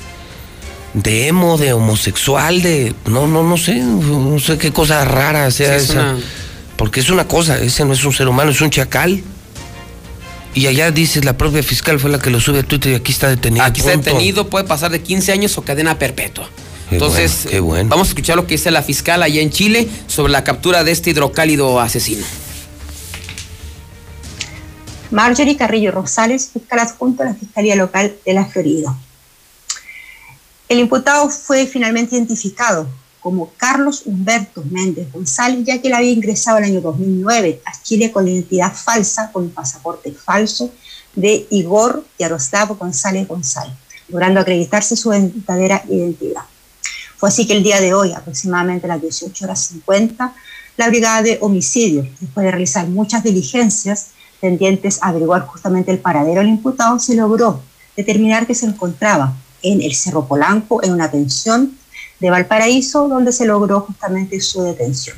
[0.95, 5.79] de emo, de homosexual, de no, no, no sé, no sé qué cosa rara sea
[5.79, 6.01] sí, esa.
[6.01, 6.19] Una...
[6.77, 9.23] Porque es una cosa, ese no es un ser humano, es un chacal.
[10.55, 13.11] Y allá dices, la propia fiscal fue la que lo sube a Twitter y aquí
[13.11, 13.65] está detenido.
[13.65, 16.49] Aquí está detenido, puede pasar de 15 años o cadena perpetua.
[16.91, 17.91] Entonces, bueno, qué bueno.
[17.91, 20.93] vamos a escuchar lo que dice la fiscal allá en Chile sobre la captura de
[20.93, 22.25] este hidrocálido asesino.
[25.11, 28.95] Marjorie Carrillo Rosales, fiscal adjunto a la Fiscalía Local de la Florida.
[30.69, 32.89] El imputado fue finalmente identificado
[33.20, 38.11] como Carlos Humberto Méndez González, ya que él había ingresado el año 2009 a Chile
[38.11, 40.70] con la identidad falsa, con un pasaporte falso
[41.15, 43.74] de Igor Yaroslav González González,
[44.09, 46.43] logrando acreditarse su verdadera identidad.
[47.16, 50.35] Fue así que el día de hoy, aproximadamente a las 18 horas 50,
[50.77, 54.09] la Brigada de Homicidio, después de realizar muchas diligencias
[54.41, 57.62] tendientes a averiguar justamente el paradero del imputado, se logró
[57.97, 59.35] determinar que se encontraba
[59.65, 61.77] en el Cerro Polanco, en una pensión
[62.20, 65.16] de Valparaíso, donde se logró justamente su detención.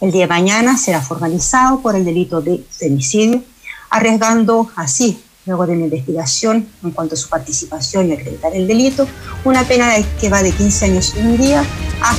[0.00, 3.42] El día de mañana será formalizado por el delito de femicidio,
[3.90, 9.06] arriesgando así, luego de una investigación en cuanto a su participación y acreditar el delito,
[9.44, 11.64] una pena que va de 15 años y un día
[12.02, 12.16] a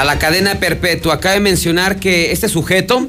[0.00, 1.20] A la cadena perpetua.
[1.20, 3.08] Cabe mencionar que este sujeto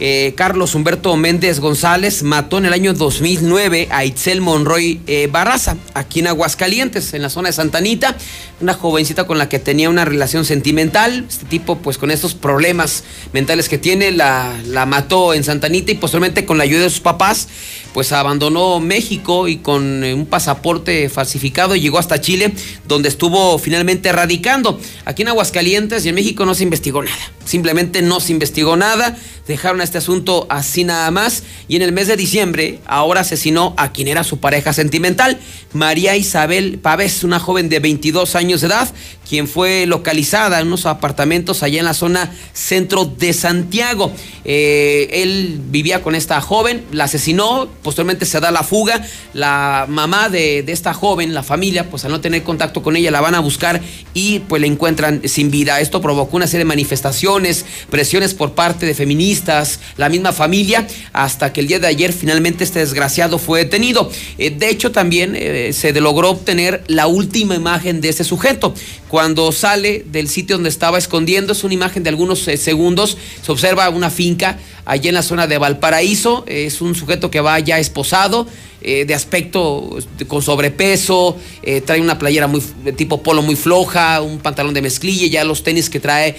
[0.00, 5.76] eh, Carlos Humberto Méndez González mató en el año 2009 a Itzel Monroy eh, Barraza,
[5.92, 8.16] aquí en Aguascalientes, en la zona de Santanita,
[8.60, 11.24] una jovencita con la que tenía una relación sentimental.
[11.28, 15.94] Este tipo, pues con estos problemas mentales que tiene, la, la mató en Santanita y
[15.94, 17.48] posteriormente con la ayuda de sus papás,
[17.92, 22.52] pues abandonó México y con eh, un pasaporte falsificado llegó hasta Chile,
[22.86, 24.80] donde estuvo finalmente radicando.
[25.04, 29.16] Aquí en Aguascalientes y en México no se investigó nada, simplemente no se investigó nada,
[29.46, 33.92] dejaron este asunto así nada más y en el mes de diciembre ahora asesinó a
[33.92, 35.38] quien era su pareja sentimental,
[35.72, 38.92] María Isabel Pávez, una joven de 22 años de edad,
[39.28, 44.10] quien fue localizada en unos apartamentos allá en la zona centro de Santiago.
[44.44, 50.28] Eh, él vivía con esta joven, la asesinó, posteriormente se da la fuga, la mamá
[50.28, 53.36] de, de esta joven, la familia, pues al no tener contacto con ella la van
[53.36, 53.80] a buscar
[54.14, 55.80] y pues la encuentran sin vida.
[55.80, 61.52] Esto provocó una serie de manifestaciones, presiones por parte de feministas, la misma familia, hasta
[61.52, 64.10] que el día de ayer finalmente este desgraciado fue detenido.
[64.38, 68.72] Eh, de hecho, también eh, se logró obtener la última imagen de ese sujeto sujeto.
[69.10, 73.50] Cuando sale del sitio donde estaba escondiendo, es una imagen de algunos eh, segundos, se
[73.50, 77.80] observa una finca allí en la zona de Valparaíso, es un sujeto que va ya
[77.80, 78.46] esposado,
[78.82, 82.62] eh, de aspecto este, con sobrepeso, eh, trae una playera muy
[82.96, 86.36] tipo polo muy floja, un pantalón de mezclilla, ya los tenis que trae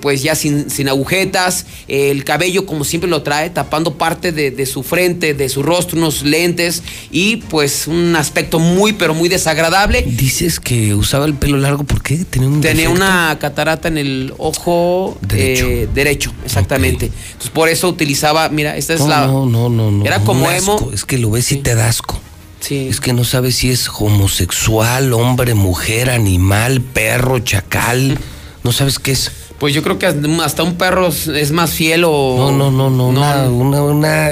[0.00, 4.66] pues ya sin, sin agujetas, el cabello como siempre lo trae, tapando parte de, de
[4.66, 6.82] su frente, de su rostro, unos lentes
[7.12, 10.02] y pues un aspecto muy pero muy desagradable.
[10.02, 12.24] Dices que usaba el pelo largo, ¿por qué?
[12.24, 12.92] Tenía un Tenía defecto?
[13.02, 15.66] una catarata en el ojo Derecho.
[15.66, 17.06] eh, derecho, exactamente.
[17.06, 19.26] Entonces por eso utilizaba, mira, esta es no, la...
[19.26, 20.04] no, no, no, no.
[20.04, 20.90] Era como emo.
[20.92, 22.20] Es que lo ves y te da asco.
[22.60, 22.88] Sí.
[22.88, 28.18] Es que no sabes si es homosexual, hombre, mujer, animal, perro, chacal.
[28.64, 29.30] No sabes qué es.
[29.60, 32.34] Pues yo creo que hasta un perro es- más fiel o...
[32.36, 33.08] No, no, no, no.
[33.08, 34.28] Una, una, una,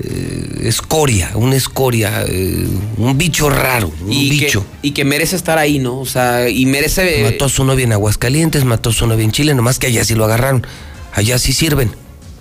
[0.00, 0.04] eh,
[0.60, 2.66] eh, escoria, una escoria, eh,
[2.96, 4.64] un bicho raro, un y bicho.
[4.82, 5.98] Que, y que merece estar ahí, ¿no?
[5.98, 7.22] O sea, y merece...
[7.24, 10.04] Mató a su novia en Aguascalientes, mató a su novia en Chile, nomás que allá
[10.04, 10.66] sí lo agarraron.
[11.12, 11.90] Allá sí sirven.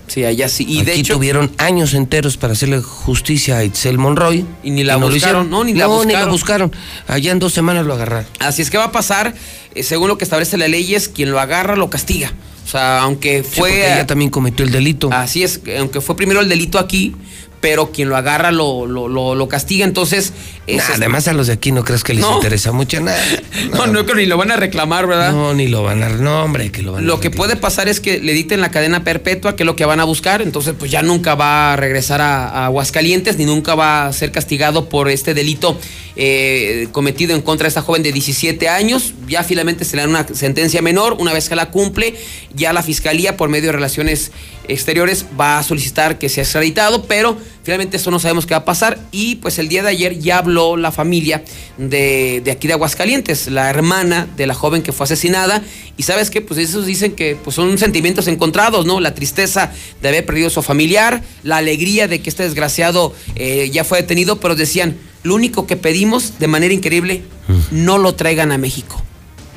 [0.08, 0.66] Sí, allá sí.
[0.68, 1.14] Y Aquí de hecho...
[1.16, 4.46] tuvieron años enteros para hacerle justicia a Itzel Monroy.
[4.64, 6.70] Y ni la lo buscaron, no, ni la No, ni la buscaron.
[6.70, 7.08] buscaron.
[7.08, 8.26] Allá en dos semanas lo agarraron.
[8.40, 9.34] Así es que va a pasar,
[9.76, 12.32] eh, según lo que establece la ley, es quien lo agarra lo castiga.
[12.66, 13.70] O sea, aunque Sí, fue...
[13.70, 15.10] porque ella también cometió el delito.
[15.12, 17.14] Así es, aunque fue primero el delito aquí,
[17.62, 19.84] pero quien lo agarra lo, lo, lo, lo castiga.
[19.86, 20.34] Entonces...
[20.68, 22.36] es- Nah, además a los de aquí no crees que les No.
[22.36, 23.18] interesa mucho nada.
[23.72, 25.32] no, no, creo ni lo van a reclamar, ¿verdad?
[25.32, 26.10] No, ni lo van a.
[26.10, 27.08] No, hombre, que lo van a.
[27.08, 29.86] Lo que puede pasar es que le dicten la cadena perpetua, que es lo que
[29.86, 33.76] van a buscar, entonces pues ya nunca va a regresar a, a Aguascalientes, ni nunca
[33.76, 35.80] va a ser castigado por este delito
[36.16, 39.14] eh, cometido en contra de esta joven de 17 años.
[39.28, 42.16] Ya finalmente se le da una sentencia menor, una vez que la cumple,
[42.54, 44.32] ya la fiscalía por medio de relaciones
[44.68, 48.66] exteriores va a solicitar que sea extraditado, pero finalmente eso no sabemos qué va a
[48.66, 49.00] pasar.
[49.12, 51.44] Y pues el día de ayer ya habló la familia
[51.78, 55.62] de, de aquí de Aguascalientes, la hermana de la joven que fue asesinada.
[55.98, 59.00] Y sabes qué, pues esos dicen que pues son sentimientos encontrados, ¿no?
[59.00, 59.72] La tristeza
[60.02, 64.02] de haber perdido a su familiar, la alegría de que este desgraciado eh, ya fue
[64.02, 67.24] detenido, pero decían, lo único que pedimos de manera increíble,
[67.72, 69.02] no lo traigan a México,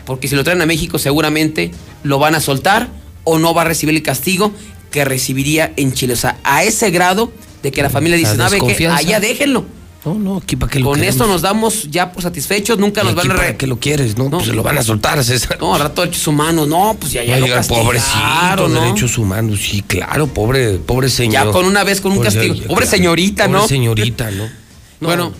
[0.07, 1.73] porque si lo traen a México seguramente
[2.03, 2.89] lo van a soltar
[3.25, 4.53] o no va a recibir el castigo
[4.91, 6.15] que recibiría en Chile.
[6.15, 8.67] O sea, a ese grado de que la familia dice, La ¿sabe qué?
[8.67, 8.99] desconfianza.
[8.99, 9.65] Allá déjenlo.
[10.03, 11.15] No, no, aquí para qué lo Con queremos?
[11.15, 13.35] esto nos damos ya por satisfechos, nunca ¿Y nos van a...
[13.35, 14.17] re- qué lo quieres?
[14.17, 15.59] No, pues se lo van a soltar, César.
[15.61, 18.81] No, al rato derechos humanos, no, pues ya, ya lo Oiga, castigaron, pobrecito, ¿no?
[18.81, 21.45] derechos humanos, sí, claro, pobre, pobre señor.
[21.49, 22.55] Ya con una vez con un Pobre- castigo.
[22.67, 23.69] Pobre señorita, pobre ¿no?
[23.69, 24.45] señorita, ¿no?
[25.01, 25.33] No, Bueno,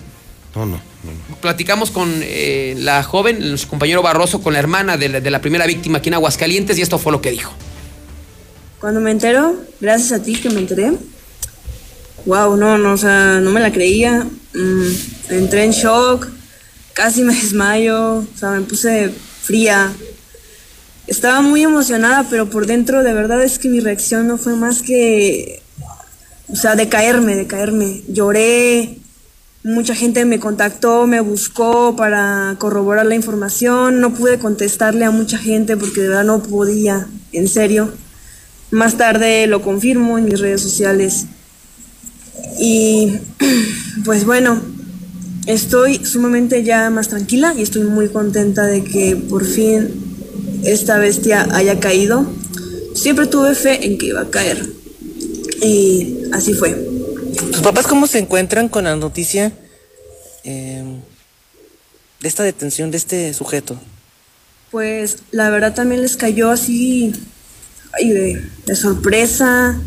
[0.55, 0.79] No, no.
[1.41, 5.41] platicamos con eh, la joven, nuestro compañero Barroso, con la hermana de la, de la
[5.41, 7.51] primera víctima aquí en Aguascalientes y esto fue lo que dijo.
[8.79, 10.93] Cuando me entero, gracias a ti que me enteré,
[12.27, 14.27] wow, no, no, o sea, no me la creía.
[14.55, 14.93] Mm,
[15.31, 16.29] entré en shock,
[16.93, 19.11] casi me desmayo, o sea, me puse
[19.43, 19.93] fría.
[21.07, 24.83] Estaba muy emocionada, pero por dentro de verdad es que mi reacción no fue más
[24.83, 25.63] que,
[26.49, 28.03] o sea, de caerme, de caerme.
[28.07, 28.99] Lloré,
[29.65, 34.01] mucha gente me contactó, me buscó para corroborar la información.
[34.01, 37.93] No pude contestarle a mucha gente porque de verdad no podía, en serio.
[38.71, 41.27] Más tarde lo confirmo en mis redes sociales.
[42.59, 43.19] Y
[44.05, 44.61] pues bueno,
[45.47, 49.89] estoy sumamente ya más tranquila y estoy muy contenta de que por fin
[50.65, 52.27] esta bestia haya caído.
[52.95, 54.67] Siempre tuve fe en que iba a caer.
[55.63, 56.73] Y así fue.
[57.53, 59.53] ¿Tus papás cómo se encuentran con la noticia
[60.45, 60.85] eh,
[62.21, 63.79] de esta detención de este sujeto?
[64.71, 67.13] Pues la verdad también les cayó así
[67.93, 69.81] ay, de, de sorpresa.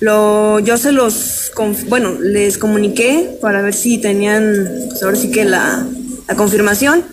[0.00, 1.50] Lo, yo se los,
[1.88, 5.84] bueno, les comuniqué para ver si tenían, pues ahora sí que la,
[6.28, 7.04] la confirmación.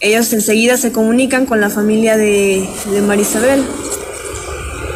[0.00, 3.64] Ellos enseguida se comunican con la familia de, de Marisabel.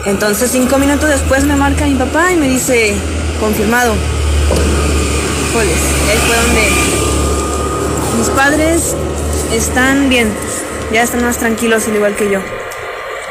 [0.05, 2.95] Entonces cinco minutos después me marca mi papá y me dice,
[3.41, 3.95] confirmado.
[5.49, 5.79] Híjoles,
[6.11, 6.69] ahí fue donde
[8.19, 8.95] mis padres
[9.53, 10.29] están bien,
[10.93, 12.41] ya están más tranquilos al igual que yo.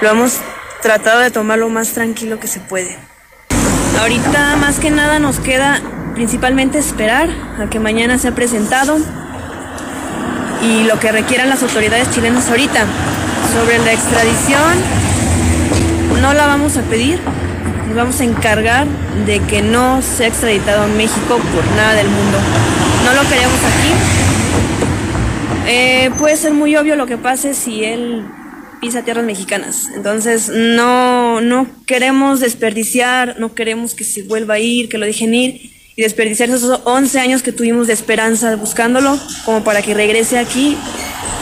[0.02, 0.38] Lo hemos
[0.82, 3.11] tratado de tomar lo más tranquilo que se puede.
[4.00, 5.80] Ahorita más que nada nos queda
[6.16, 8.98] principalmente esperar a que mañana sea presentado
[10.64, 12.86] y lo que requieran las autoridades chilenas ahorita.
[13.54, 14.78] Sobre la extradición,
[16.22, 17.20] no la vamos a pedir,
[17.88, 18.88] nos vamos a encargar
[19.26, 22.38] de que no sea extraditado a México por nada del mundo.
[23.04, 23.94] No lo queremos aquí.
[25.68, 28.26] Eh, puede ser muy obvio lo que pase si él
[28.82, 29.90] pisa tierras mexicanas.
[29.96, 35.34] Entonces, no, no queremos desperdiciar, no queremos que se vuelva a ir, que lo dejen
[35.34, 40.38] ir y desperdiciar esos 11 años que tuvimos de esperanza buscándolo, como para que regrese
[40.40, 40.78] aquí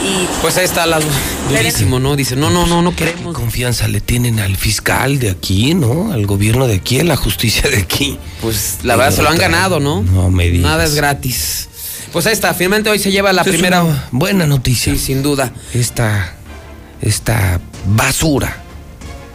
[0.02, 0.98] y Pues ahí está la
[1.50, 2.16] durísimo, ¿no?
[2.16, 3.34] Dice, no, no, no, no queremos.
[3.34, 6.12] Confianza le tienen al fiscal de aquí, ¿no?
[6.12, 8.18] Al gobierno de aquí, a la justicia de aquí.
[8.40, 10.02] Pues la verdad se lo han ganado, ¿no?
[10.02, 10.70] No me digas.
[10.70, 11.68] Nada es gratis.
[12.12, 13.84] Pues ahí está, finalmente hoy se lleva la Eso es primera.
[13.84, 14.92] una buena noticia.
[14.94, 15.52] Sí, sin duda.
[15.74, 16.34] Esta,
[17.00, 18.56] esta basura,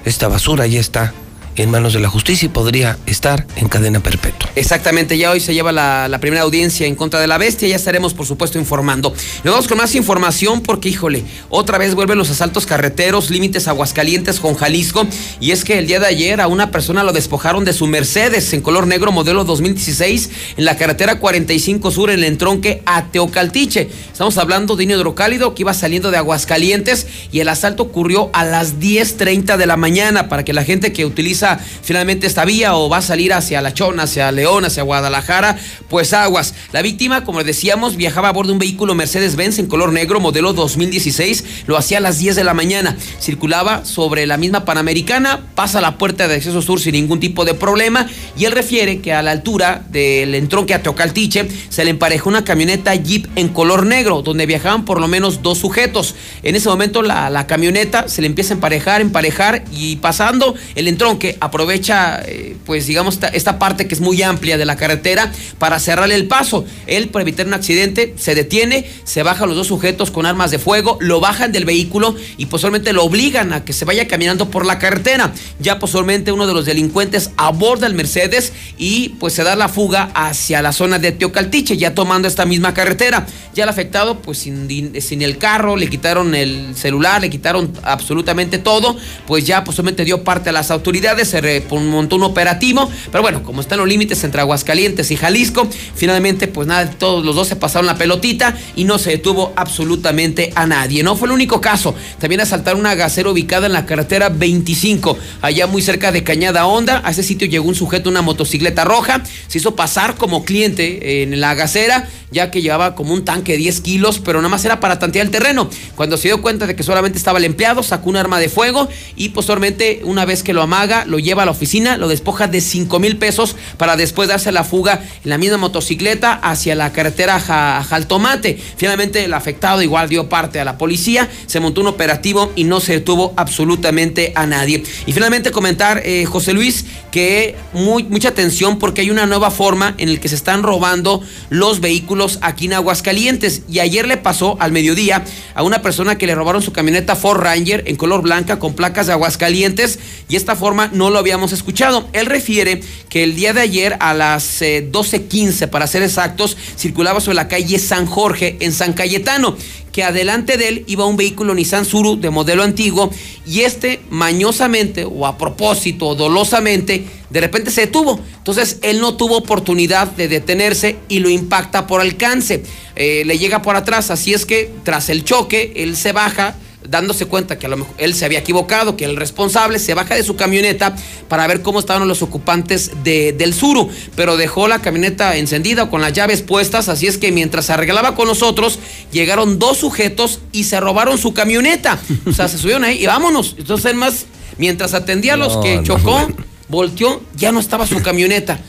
[0.05, 1.13] esta basura ya está
[1.55, 4.49] en manos de la justicia y podría estar en cadena perpetua.
[4.55, 8.13] Exactamente, ya hoy se lleva la, primera audiencia en contra de la bestia, ya estaremos
[8.13, 9.13] por supuesto informando.
[9.43, 14.39] Nos vamos con más información porque, híjole, otra vez vuelven los asaltos carreteros, límites Aguascalientes
[14.39, 15.05] con Jalisco,
[15.39, 18.53] y es que el día de ayer a una persona lo despojaron de su Mercedes
[18.53, 23.89] en color negro modelo 2016 en la carretera 45 Sur en el entronque a Teocaltiche.
[24.11, 28.45] Estamos hablando de un hidrocálido que iba saliendo de Aguascalientes y el asalto ocurrió a
[28.45, 31.44] las 10.30 de la mañana para que la gente que utiliza
[31.81, 35.57] finalmente esta vía o va a salir hacia La Chona, hacia León, hacia Guadalajara,
[35.89, 36.53] pues aguas.
[36.71, 40.53] La víctima, como decíamos, viajaba a bordo de un vehículo Mercedes-Benz en color negro, modelo
[40.53, 41.43] 2016.
[41.67, 42.97] Lo hacía a las 10 de la mañana.
[43.19, 47.53] Circulaba sobre la misma Panamericana, pasa la puerta de acceso sur sin ningún tipo de
[47.53, 48.07] problema.
[48.37, 52.43] Y él refiere que a la altura del entronque a Teocaltiche se le emparejó una
[52.43, 56.15] camioneta Jeep en color negro, donde viajaban por lo menos dos sujetos.
[56.43, 60.87] En ese momento la, la camioneta se le empieza a emparejar, emparejar y pasando el
[60.87, 65.79] entronque aprovecha, eh, pues digamos, esta, parte que es muy amplia de la carretera para
[65.79, 66.65] cerrarle el paso.
[66.87, 70.59] Él, para evitar un accidente, se detiene, se bajan los dos sujetos con armas de
[70.59, 74.65] fuego, lo bajan del vehículo y posiblemente lo obligan a que se vaya caminando por
[74.65, 75.33] la carretera.
[75.59, 80.11] Ya posiblemente uno de los delincuentes aborda el Mercedes y pues se da la fuga
[80.13, 83.25] hacia la zona de Teocaltiche, ya tomando esta misma carretera.
[83.53, 88.57] Ya el afectado, pues sin, sin el carro, le quitaron el celular, le quitaron absolutamente
[88.57, 88.97] todo,
[89.27, 93.61] pues ya posiblemente dio parte a las autoridades, se montó un operativo, pero bueno, como
[93.61, 97.85] están los límites entre Aguascalientes y Jalisco, finalmente pues nada, todos los dos se pasaron
[97.85, 101.03] la pelotita y no se detuvo absolutamente a nadie.
[101.03, 105.67] No fue el único caso, también asaltaron una gasera ubicada en la carretera 25, allá
[105.67, 109.57] muy cerca de Cañada Honda, a ese sitio llegó un sujeto, una motocicleta roja, se
[109.57, 113.81] hizo pasar como cliente en la gasera, ya que llevaba como un tanque de 10
[113.81, 115.69] kilos, pero nada más era para tantear el terreno.
[115.95, 118.89] Cuando se dio cuenta de que solamente estaba el empleado, sacó un arma de fuego
[119.15, 122.47] y posteriormente, una vez que lo amaga, lo lo lleva a la oficina, lo despoja
[122.47, 126.91] de 5 mil pesos para después darse la fuga en la misma motocicleta hacia la
[126.91, 128.59] carretera Ja- Jaltomate.
[128.75, 132.81] Finalmente el afectado igual dio parte a la policía, se montó un operativo y no
[132.81, 134.83] se detuvo absolutamente a nadie.
[135.05, 140.13] Y finalmente comentar, eh, José Luis, que mucha atención porque hay una nueva forma en
[140.15, 143.61] la que se están robando los vehículos aquí en Aguascalientes.
[143.69, 145.23] Y ayer le pasó al mediodía
[145.53, 149.07] a una persona que le robaron su camioneta Ford Ranger en color blanca con placas
[149.07, 152.07] de Aguascalientes y esta forma no lo habíamos escuchado.
[152.13, 157.21] Él refiere que el día de ayer a las eh, 12.15 para ser exactos circulaba
[157.21, 159.55] sobre la calle San Jorge en San Cayetano
[159.95, 163.09] que adelante de él iba un vehículo Nissan Suru de modelo antiguo
[163.45, 168.19] y este mañosamente o a propósito o dolosamente de repente se detuvo.
[168.35, 172.61] Entonces él no tuvo oportunidad de detenerse y lo impacta por alcance.
[172.97, 176.57] Eh, le llega por atrás, así es que tras el choque él se baja
[176.95, 180.15] dándose cuenta que a lo mejor él se había equivocado, que el responsable se baja
[180.15, 180.95] de su camioneta
[181.27, 186.01] para ver cómo estaban los ocupantes de- del Suru, pero dejó la camioneta encendida con
[186.01, 188.79] las llaves puestas, así es que mientras se arreglaba con nosotros,
[189.11, 191.99] llegaron dos sujetos y se robaron su camioneta.
[192.25, 193.55] O sea, se subieron ahí y vámonos.
[193.57, 194.25] Entonces, más,
[194.57, 196.35] mientras atendía a los No, que no, chocó, bueno.
[196.69, 198.59] volteó, ya no estaba su camioneta.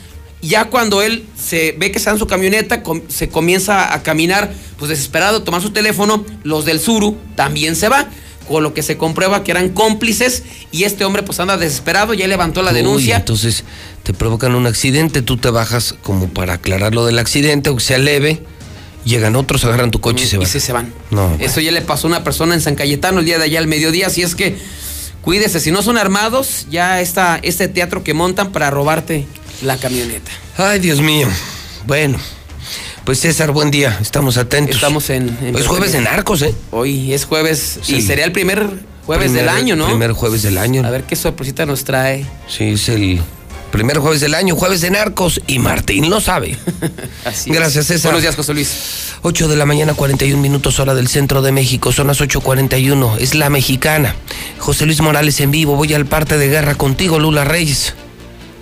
[0.42, 4.52] Ya cuando él se ve que está en su camioneta, com- se comienza a caminar,
[4.78, 8.06] pues desesperado, tomar su teléfono, los del Suru también se va.
[8.46, 12.28] Con lo que se comprueba que eran cómplices y este hombre pues anda desesperado, ya
[12.28, 13.16] levantó la Uy, denuncia.
[13.16, 13.64] entonces
[14.04, 17.98] te provocan un accidente, tú te bajas como para aclarar lo del accidente, aunque sea
[17.98, 18.44] leve.
[19.04, 20.46] Llegan otros, agarran tu coche y se van.
[20.46, 20.92] sí se van.
[21.10, 23.58] No, Eso ya le pasó a una persona en San Cayetano el día de allá
[23.58, 24.56] al mediodía, así es que
[25.22, 29.26] cuídese, si no son armados, ya está este teatro que montan para robarte
[29.62, 30.30] la camioneta.
[30.56, 31.28] Ay, Dios mío.
[31.86, 32.18] Bueno,
[33.04, 33.98] pues César, buen día.
[34.00, 34.76] Estamos atentos.
[34.76, 35.36] Estamos en...
[35.42, 36.54] en- Es jueves de narcos, ¿eh?
[36.70, 38.66] Hoy es jueves y sería el primer
[39.06, 39.86] jueves Primer- del año, ¿no?
[39.86, 40.84] Primer jueves del año.
[40.86, 42.26] A ver qué sorpresita nos trae.
[42.48, 43.20] Sí, es el
[43.70, 46.56] primer jueves del año, jueves de narcos, y Martín lo sabe.
[47.24, 47.56] Así es.
[47.56, 48.10] Gracias, César.
[48.12, 48.70] Buenos días, José Luis.
[49.22, 51.92] 8 de la mañana, 41 minutos, hora del centro de México.
[51.92, 53.18] Son las 8.41.
[53.20, 54.14] Es la mexicana.
[54.58, 55.76] José Luis Morales en vivo.
[55.76, 57.94] Voy al parte de guerra contigo, Lula Reyes.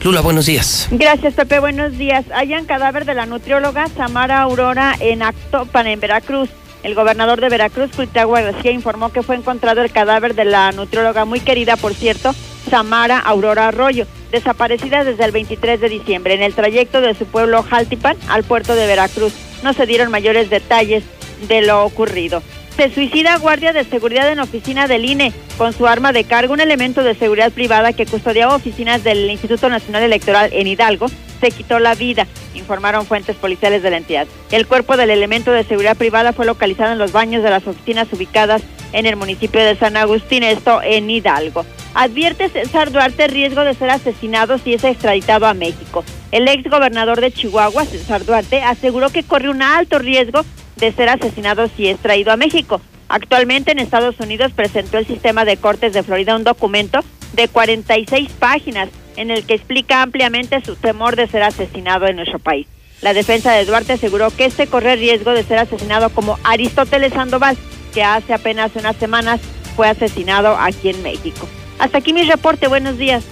[0.05, 0.87] Lula, buenos días.
[0.91, 1.61] Gracias, Pepe.
[1.61, 2.27] Buenos días.
[2.31, 6.51] Hallan cadáver de la nutrióloga Samara Aurora en Actopan, en Veracruz.
[6.83, 11.25] El gobernador de Veracruz, Cuitlagua García, informó que fue encontrado el cadáver de la nutrióloga,
[11.25, 12.35] muy querida, por cierto,
[12.69, 17.63] Samara Aurora Arroyo, desaparecida desde el 23 de diciembre en el trayecto de su pueblo
[17.63, 19.33] Jaltipan al puerto de Veracruz.
[19.63, 21.05] No se dieron mayores detalles
[21.49, 22.43] de lo ocurrido.
[22.77, 25.33] Se suicida guardia de seguridad en oficina del INE.
[25.57, 29.69] Con su arma de cargo, un elemento de seguridad privada que custodiaba oficinas del Instituto
[29.69, 31.07] Nacional Electoral en Hidalgo
[31.41, 34.27] se quitó la vida, informaron fuentes policiales de la entidad.
[34.51, 38.13] El cuerpo del elemento de seguridad privada fue localizado en los baños de las oficinas
[38.13, 41.65] ubicadas en el municipio de San Agustín, esto en Hidalgo.
[41.95, 46.05] Advierte César Duarte riesgo de ser asesinado si es extraditado a México.
[46.33, 50.45] El ex gobernador de Chihuahua, César Duarte, aseguró que corre un alto riesgo
[50.85, 52.81] de ser asesinado si es traído a México.
[53.09, 57.01] Actualmente en Estados Unidos presentó el sistema de cortes de Florida un documento
[57.33, 62.39] de 46 páginas en el que explica ampliamente su temor de ser asesinado en nuestro
[62.39, 62.67] país.
[63.01, 67.57] La defensa de Duarte aseguró que este corre riesgo de ser asesinado como Aristóteles Sandoval,
[67.93, 69.41] que hace apenas unas semanas
[69.77, 71.49] fue asesinado aquí en México.
[71.79, 73.25] Hasta aquí mi reporte, buenos días.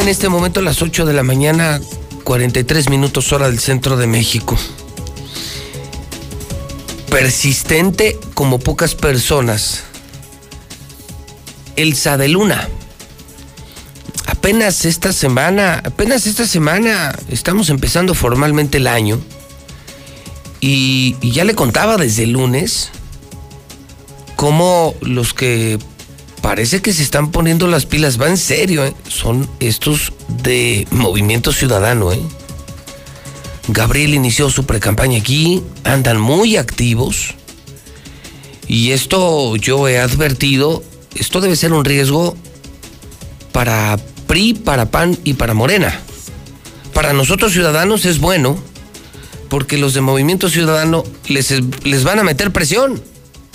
[0.00, 1.80] En este momento las 8 de la mañana,
[2.24, 4.56] 43 minutos hora del centro de México.
[7.10, 9.82] Persistente como pocas personas.
[11.76, 12.68] Elsa de Luna.
[14.26, 19.20] Apenas esta semana, apenas esta semana estamos empezando formalmente el año.
[20.60, 22.90] Y, y ya le contaba desde el lunes
[24.36, 25.78] cómo los que
[26.40, 28.94] parece que se están poniendo las pilas, va en serio, ¿eh?
[29.08, 30.12] son estos
[30.42, 32.12] de Movimiento Ciudadano.
[32.12, 32.20] ¿eh?
[33.68, 37.34] Gabriel inició su precampaña aquí, andan muy activos.
[38.66, 40.82] Y esto yo he advertido,
[41.14, 42.36] esto debe ser un riesgo
[43.52, 46.00] para PRI, para PAN y para Morena.
[46.94, 48.56] Para nosotros ciudadanos es bueno,
[49.48, 51.50] porque los de Movimiento Ciudadano les,
[51.84, 53.02] les van a meter presión.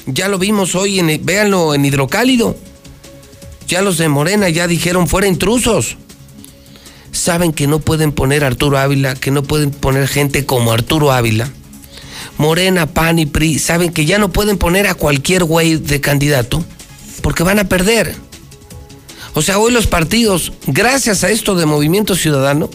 [0.06, 2.56] Ya lo vimos hoy, en, véanlo en Hidrocálido.
[3.68, 5.98] Ya los de Morena ya dijeron fuera intrusos.
[7.12, 11.50] Saben que no pueden poner Arturo Ávila, que no pueden poner gente como Arturo Ávila.
[12.38, 16.64] Morena, PAN y PRI saben que ya no pueden poner a cualquier güey de candidato
[17.22, 18.16] porque van a perder.
[19.34, 22.70] O sea, hoy los partidos, gracias a esto de Movimiento Ciudadano,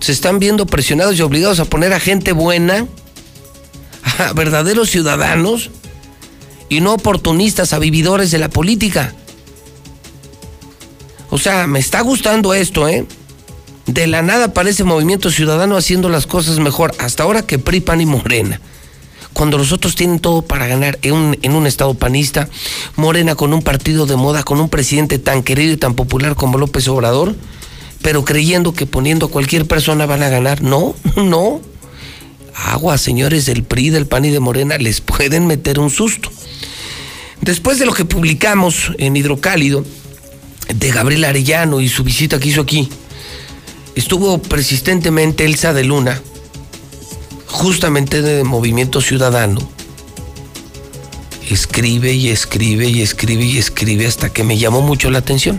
[0.00, 2.86] se están viendo presionados y obligados a poner a gente buena,
[4.18, 5.70] a verdaderos ciudadanos
[6.68, 9.14] y no oportunistas, a vividores de la política.
[11.30, 13.06] O sea, me está gustando esto, ¿eh?
[13.86, 18.00] De la nada parece Movimiento Ciudadano haciendo las cosas mejor, hasta ahora que PRI, PAN
[18.00, 18.60] y Morena.
[19.32, 22.48] Cuando los otros tienen todo para ganar en un, en un estado panista,
[22.96, 26.58] Morena con un partido de moda, con un presidente tan querido y tan popular como
[26.58, 27.34] López Obrador,
[28.02, 30.62] pero creyendo que poniendo a cualquier persona van a ganar.
[30.62, 31.60] No, no.
[32.54, 36.30] Agua, señores del PRI, del PAN y de Morena, les pueden meter un susto.
[37.40, 39.84] Después de lo que publicamos en Hidrocálido,
[40.68, 42.88] de Gabriel Arellano y su visita que hizo aquí,
[43.94, 46.20] estuvo persistentemente Elsa de Luna,
[47.46, 49.60] justamente de Movimiento Ciudadano.
[51.50, 55.58] Escribe y escribe y escribe y escribe hasta que me llamó mucho la atención.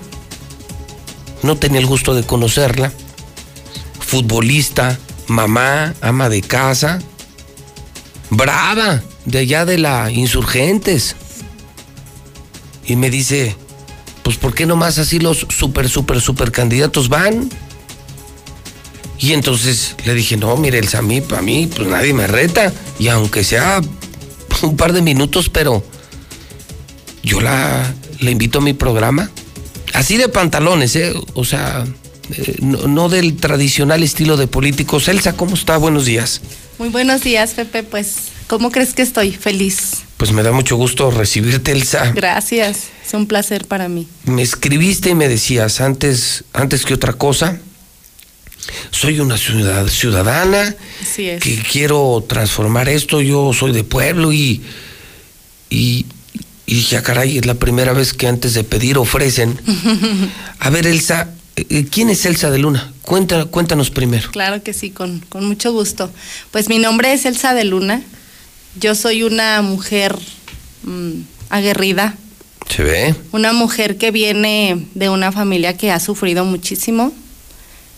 [1.42, 2.92] No tenía el gusto de conocerla.
[4.00, 7.00] Futbolista, mamá, ama de casa,
[8.30, 11.16] brava, de allá de la Insurgentes.
[12.86, 13.56] Y me dice,
[14.30, 17.50] pues ¿por qué nomás así los super, super, super candidatos van?
[19.18, 22.72] Y entonces le dije, no, mire, el Samí, para mí, pues nadie me reta.
[23.00, 23.82] Y aunque sea
[24.62, 25.84] un par de minutos, pero
[27.24, 29.32] yo la, la invito a mi programa.
[29.96, 31.12] Así de pantalones, ¿eh?
[31.34, 31.88] O sea,
[32.32, 35.08] eh, no, no del tradicional estilo de políticos.
[35.08, 35.78] Elsa, ¿cómo está?
[35.78, 36.42] Buenos días.
[36.78, 37.82] Muy buenos días, Pepe.
[37.82, 39.32] Pues, ¿cómo crees que estoy?
[39.32, 40.02] Feliz.
[40.18, 42.12] Pues me da mucho gusto recibirte, Elsa.
[42.14, 42.88] Gracias.
[43.08, 44.06] Es un placer para mí.
[44.26, 47.58] Me escribiste y me decías, antes, antes que otra cosa,
[48.92, 51.42] soy una ciudad- ciudadana Así es.
[51.42, 54.62] que quiero transformar esto, yo soy de pueblo y,
[55.70, 56.06] y,
[56.66, 59.58] y dije, "Ah, caray, es la primera vez que antes de pedir ofrecen.
[60.60, 62.92] A ver, Elsa, eh, ¿quién es Elsa de Luna?
[63.04, 64.30] Cuenta, cuéntanos primero.
[64.32, 66.12] Claro que sí, con, con mucho gusto.
[66.52, 68.02] Pues mi nombre es Elsa de Luna.
[68.80, 70.18] Yo soy una mujer
[70.84, 72.16] mm, aguerrida,
[72.70, 73.16] ¿Se ve?
[73.32, 77.12] una mujer que viene de una familia que ha sufrido muchísimo,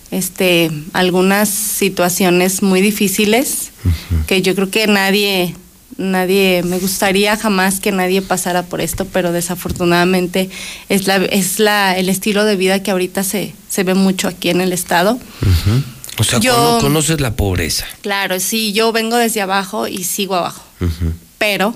[0.10, 3.72] este, algunas situaciones muy difíciles
[4.28, 5.56] que yo creo que nadie,
[5.98, 10.50] nadie, me gustaría jamás que nadie pasara por esto, pero desafortunadamente
[10.90, 14.50] es la, es la, el estilo de vida que ahorita se, se ve mucho aquí
[14.50, 15.20] en el estado.
[16.22, 17.86] O sea, Yo- cono- conoces la pobreza.
[18.02, 20.64] Claro, sí, yo vengo desde abajo y sigo abajo,
[21.38, 21.76] pero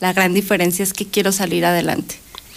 [0.00, 2.16] la gran diferencia es que quiero salir adelante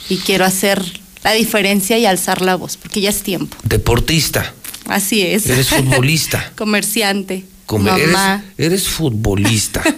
[0.09, 0.83] y quiero hacer
[1.23, 3.57] la diferencia y alzar la voz, porque ya es tiempo.
[3.63, 4.53] Deportista.
[4.87, 5.45] Así es.
[5.47, 6.51] Eres futbolista.
[6.55, 7.45] Comerciante.
[7.69, 8.43] Eres, mamá.
[8.57, 9.83] eres futbolista.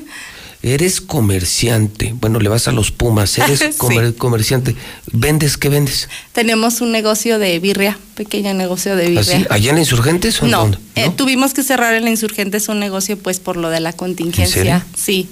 [0.64, 2.14] eres comerciante.
[2.20, 3.38] Bueno, le vas a los Pumas.
[3.38, 4.14] Eres Sí.
[4.18, 4.76] comerciante.
[5.12, 5.58] ¿Vendes?
[5.58, 6.08] ¿Qué vendes?
[6.34, 9.22] Tenemos un negocio de birria, pequeño negocio de birria.
[9.22, 9.46] ¿Así?
[9.50, 10.78] ¿Allá en Insurgentes o en No, dónde?
[10.96, 14.86] eh, tuvimos que cerrar el Insurgentes un negocio pues por lo de la contingencia.
[14.96, 15.30] Sí,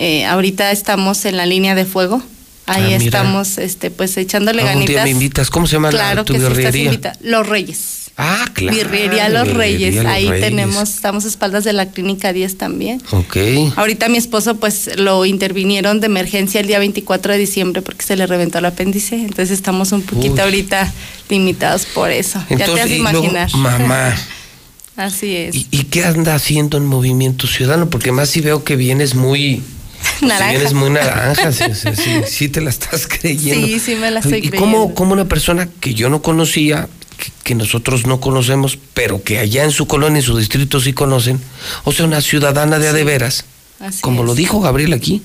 [0.00, 2.22] Eh, ahorita estamos en la línea de fuego.
[2.66, 5.04] Ahí Ah, estamos este pues echándole Algún día ganitas.
[5.04, 5.50] me invitas.
[5.50, 6.84] ¿Cómo se llama la- tu que sí, estás birrería?
[6.84, 8.07] invita- Los Reyes.
[8.20, 8.76] Ah, claro.
[8.76, 9.92] Birrería Los Reyes.
[9.94, 10.44] Birrería Los Ahí Reyes.
[10.44, 13.00] tenemos, estamos a espaldas de la clínica 10 también.
[13.12, 13.36] Ok.
[13.76, 18.16] Ahorita mi esposo pues lo intervinieron de emergencia el día 24 de diciembre porque se
[18.16, 20.40] le reventó el apéndice, entonces estamos un poquito Uy.
[20.40, 20.92] ahorita
[21.28, 22.44] limitados por eso.
[22.50, 23.54] ya te has y luego, imaginar.
[23.54, 24.16] mamá.
[24.96, 25.54] Así es.
[25.54, 27.88] ¿Y, y qué anda haciendo en Movimiento Ciudadano?
[27.88, 29.62] Porque más si veo que vienes muy...
[30.18, 30.50] pues, Naranja.
[30.50, 33.64] vienes muy naranja, sí, sí, sí, sí te la estás creyendo.
[33.66, 34.58] Sí, sí me la estoy ¿Y creyendo.
[34.60, 36.88] cómo, cómo una persona que yo no conocía,
[37.18, 40.94] que, que nosotros no conocemos, pero que allá en su colonia, en su distrito sí
[40.94, 41.40] conocen,
[41.84, 43.44] o sea, una ciudadana de a de veras,
[43.80, 45.22] Así como lo dijo Gabriel aquí,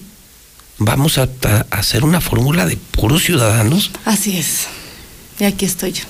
[0.78, 3.92] vamos a, a hacer una fórmula de puros ciudadanos.
[4.06, 4.68] Así es.
[5.40, 6.04] Y aquí estoy yo.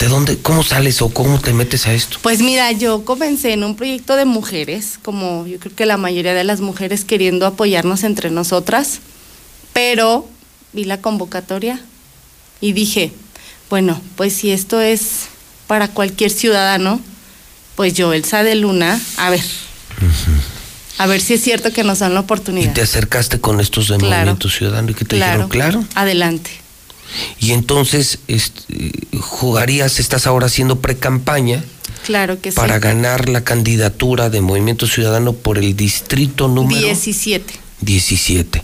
[0.00, 2.16] ¿De dónde, cómo sales o cómo te metes a esto?
[2.22, 6.32] Pues mira, yo comencé en un proyecto de mujeres, como yo creo que la mayoría
[6.32, 9.00] de las mujeres queriendo apoyarnos entre nosotras,
[9.74, 10.26] pero
[10.72, 11.82] vi la convocatoria
[12.62, 13.12] y dije,
[13.70, 15.26] bueno, pues si esto es
[15.66, 17.00] para cualquier ciudadano,
[17.76, 19.40] pues yo, Elsa de Luna, a ver,
[20.98, 22.72] a ver si es cierto que nos dan la Y oportunidad.
[22.74, 24.16] te acercaste con estos de Claro.
[24.16, 25.84] Movimiento Ciudadano y que te Claro, dijeron, claro.
[25.94, 26.50] adelante.
[27.40, 31.64] Y entonces este, jugarías, estás ahora haciendo pre-campaña
[32.06, 32.80] Claro que para sí.
[32.80, 37.54] ganar la candidatura de Movimiento Ciudadano por el distrito número 17.
[37.80, 38.62] 17.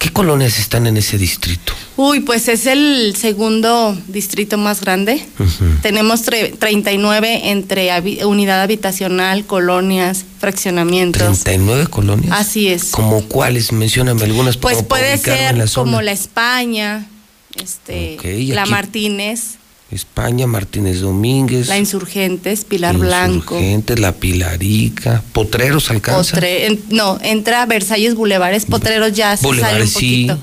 [0.00, 1.74] ¿Qué colonias están en ese distrito?
[1.98, 5.22] Uy, pues es el segundo distrito más grande.
[5.82, 11.40] Tenemos tre- 39 entre habi- unidad habitacional, colonias, fraccionamientos.
[11.44, 12.32] 39 colonias.
[12.34, 12.84] Así es.
[12.86, 13.72] ¿Como cuáles?
[13.72, 17.06] Mencióname algunas Pues puede ser la como la España,
[17.56, 18.16] este,
[18.54, 19.58] la aquí- Martínez,
[19.90, 21.66] España, Martínez Domínguez.
[21.68, 23.54] la Insurgentes, Pilar Blanco.
[23.56, 25.22] Insurgentes, La Pilarica.
[25.32, 26.36] Potreros alcanza.
[26.36, 30.26] Potre- en- no, entra Versalles Bulevares, Potreros ya se sale un Bulevares, sí.
[30.28, 30.38] poquito.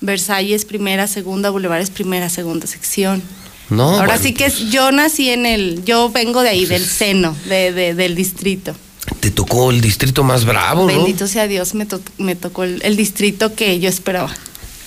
[0.00, 3.22] Versalles primera, segunda, Bulevares primera, segunda sección.
[3.68, 4.22] No, Ahora bueno, pues.
[4.22, 7.94] sí que es- yo nací en el, yo vengo de ahí, del seno, de, de-
[7.94, 8.74] del distrito.
[9.20, 10.86] Te tocó el distrito más bravo, ¿no?
[10.96, 14.32] Bendito sea Dios, me, to- me tocó el, el distrito que yo esperaba,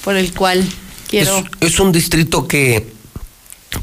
[0.03, 0.63] por el cual
[1.09, 1.43] quiero...
[1.59, 2.87] Es un distrito que,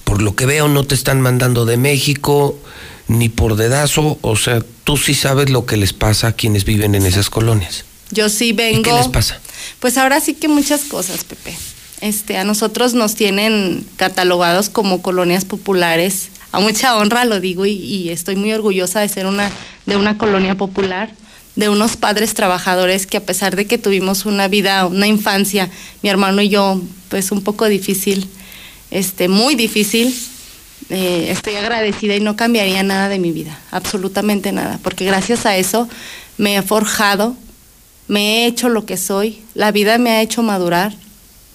[0.04, 2.58] por lo que veo, no te están mandando de México
[3.08, 4.18] ni por dedazo.
[4.22, 7.84] O sea, tú sí sabes lo que les pasa a quienes viven en esas colonias.
[8.10, 8.80] Yo sí vengo.
[8.80, 9.40] ¿Y qué les pasa?
[9.78, 11.56] Pues ahora sí que muchas cosas, Pepe.
[12.00, 16.28] Este, a nosotros nos tienen catalogados como colonias populares.
[16.52, 19.50] A mucha honra lo digo y, y estoy muy orgullosa de ser una
[19.86, 21.10] de una colonia popular,
[21.56, 25.68] de unos padres trabajadores que a pesar de que tuvimos una vida, una infancia,
[26.02, 28.28] mi hermano y yo, pues un poco difícil,
[28.90, 30.14] este, muy difícil.
[30.88, 35.56] eh, estoy agradecida y no cambiaría nada de mi vida, absolutamente nada, porque gracias a
[35.56, 35.88] eso
[36.38, 37.36] me he forjado,
[38.08, 40.92] me he hecho lo que soy, la vida me ha hecho madurar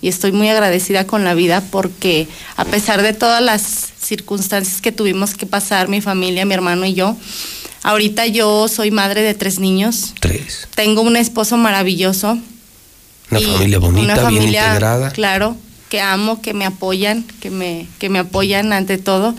[0.02, 3.62] y estoy muy agradecida con la vida porque a pesar de todas las
[4.00, 7.18] circunstancias que tuvimos que pasar, mi familia, mi hermano y yo,
[7.84, 10.68] ahorita yo soy madre de tres niños, Tres.
[10.76, 12.38] tengo un esposo maravilloso,
[13.32, 15.12] Una familia bonita, una bien familia, integrada.
[15.12, 15.58] Claro,
[15.96, 19.34] que amo, que me apoyan, que me, que me apoyan ante todo.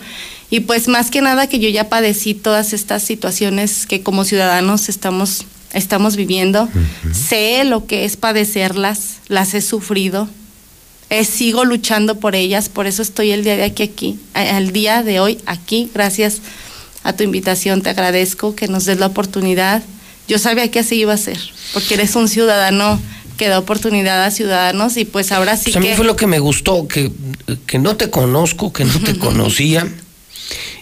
[0.49, 4.89] Y pues más que nada que yo ya padecí todas estas situaciones que como ciudadanos
[4.89, 6.67] estamos, estamos viviendo.
[7.13, 10.27] Sé lo que es padecerlas, las he sufrido.
[11.11, 15.03] Eh, sigo luchando por ellas, por eso estoy el día de aquí, aquí, al día
[15.03, 16.41] de hoy aquí, gracias
[17.03, 19.83] a tu invitación, te agradezco que nos des la oportunidad.
[20.27, 21.39] Yo sabía que así iba a ser,
[21.73, 22.99] porque eres un ciudadano
[23.37, 25.95] que da oportunidad a ciudadanos y pues ahora sí Pues a mí que...
[25.95, 27.11] fue lo que me gustó, que,
[27.65, 29.87] que no te conozco, que no te conocía,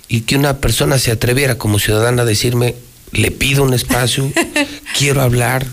[0.07, 2.75] y que una persona se atreviera como ciudadana a decirme,
[3.11, 4.31] le pido un espacio,
[4.97, 5.65] quiero hablar,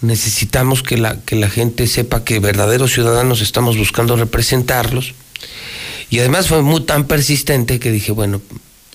[0.00, 5.14] necesitamos que la, que la gente sepa que verdaderos ciudadanos estamos buscando representarlos.
[6.10, 8.42] Y además fue muy tan persistente que dije, bueno,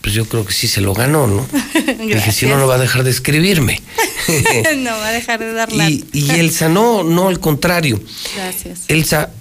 [0.02, 1.48] pues yo creo que sí se lo ganó, ¿no?
[2.08, 3.82] Dije, si no, no va a dejar de escribirme.
[4.78, 8.02] no va a dejar de dar y, y Elsa, no, no, al contrario.
[8.36, 8.82] Gracias.
[8.88, 9.32] Elsa,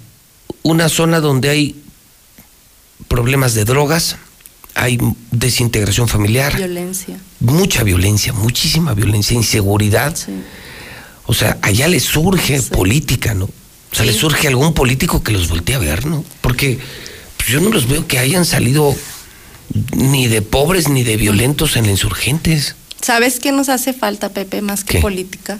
[0.63, 1.75] una zona donde hay
[3.07, 4.17] problemas de drogas,
[4.75, 4.97] hay
[5.31, 7.19] desintegración familiar, Violencia.
[7.39, 10.15] mucha violencia, muchísima violencia, inseguridad.
[11.25, 13.45] O sea, allá le surge política, ¿no?
[13.45, 14.19] O sea, le Sí.
[14.19, 16.23] surge algún político que los voltee a ver, ¿no?
[16.41, 16.77] Porque
[17.37, 18.95] pues, yo no los veo que hayan salido
[19.95, 22.75] ni de pobres ni de violentos en insurgentes.
[23.01, 24.99] ¿Sabes qué nos hace falta, Pepe, más que ¿Qué?
[25.01, 25.59] política?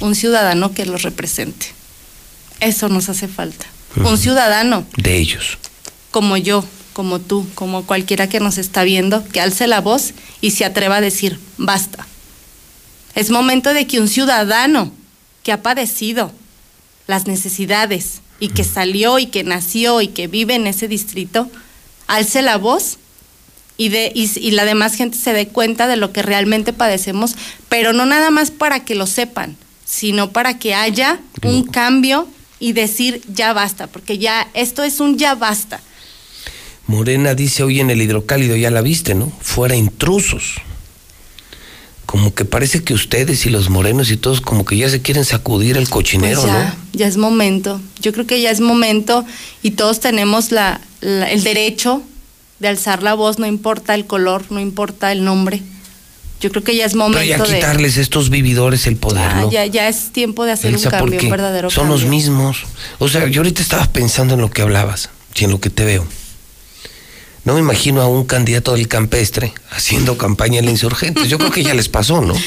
[0.00, 1.66] Un ciudadano que los represente.
[2.60, 3.66] Eso nos hace falta.
[3.96, 5.58] Un ciudadano De ellos.
[6.10, 10.50] como yo, como tú, como cualquiera que nos está viendo, que alce la voz y
[10.52, 12.06] se atreva a decir, basta.
[13.14, 14.92] Es momento de que un ciudadano
[15.42, 16.32] que ha padecido
[17.06, 21.50] las necesidades y que salió y que nació y que vive en ese distrito,
[22.06, 22.98] alce la voz
[23.76, 27.34] y, de, y, y la demás gente se dé cuenta de lo que realmente padecemos,
[27.68, 32.26] pero no nada más para que lo sepan, sino para que haya un cambio
[32.58, 35.80] y decir ya basta, porque ya esto es un ya basta.
[36.86, 39.30] Morena dice hoy en el hidrocálido, ya la viste, ¿no?
[39.40, 40.54] Fuera intrusos.
[42.06, 45.24] Como que parece que ustedes y los morenos y todos como que ya se quieren
[45.24, 46.74] sacudir el cochinero, Pues ya, ¿no?
[46.92, 47.80] ya es momento.
[48.00, 49.24] Yo creo que ya es momento
[49.64, 52.02] y todos tenemos la, la- el derecho
[52.58, 55.62] de alzar la voz, no importa el color, no importa el nombre.
[56.40, 57.54] Yo creo que ya es Pero momento ya de...
[57.54, 59.50] quitarles a estos vividores el poder, Ah, ¿no?
[59.50, 61.98] ya, ya es tiempo de hacer Elsa, un cambio, un verdadero son cambio.
[62.00, 62.58] los mismos.
[62.98, 65.84] O sea, yo ahorita estaba pensando en lo que hablabas y en lo que te
[65.84, 66.06] veo.
[67.44, 71.28] No me imagino a un candidato del campestre haciendo campaña en la insurgentes.
[71.28, 72.34] Yo creo que ya les pasó, ¿no?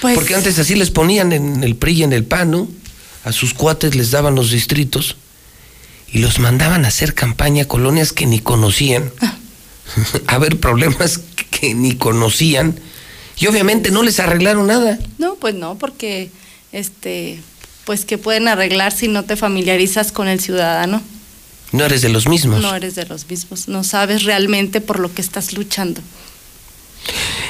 [0.00, 2.68] Pues Porque antes así les ponían en el PRI y en el PAN, ¿no?
[3.22, 5.16] A sus cuates les daban los distritos
[6.12, 9.10] y los mandaban a hacer campaña a colonias que ni conocían,
[10.26, 11.20] a ver problemas
[11.50, 12.78] que ni conocían
[13.40, 14.98] y obviamente no les arreglaron nada.
[15.18, 16.30] No, pues no, porque
[16.72, 17.40] este,
[17.84, 21.02] pues que pueden arreglar si no te familiarizas con el ciudadano.
[21.72, 22.60] No eres de los mismos.
[22.60, 26.02] No eres de los mismos, no sabes realmente por lo que estás luchando.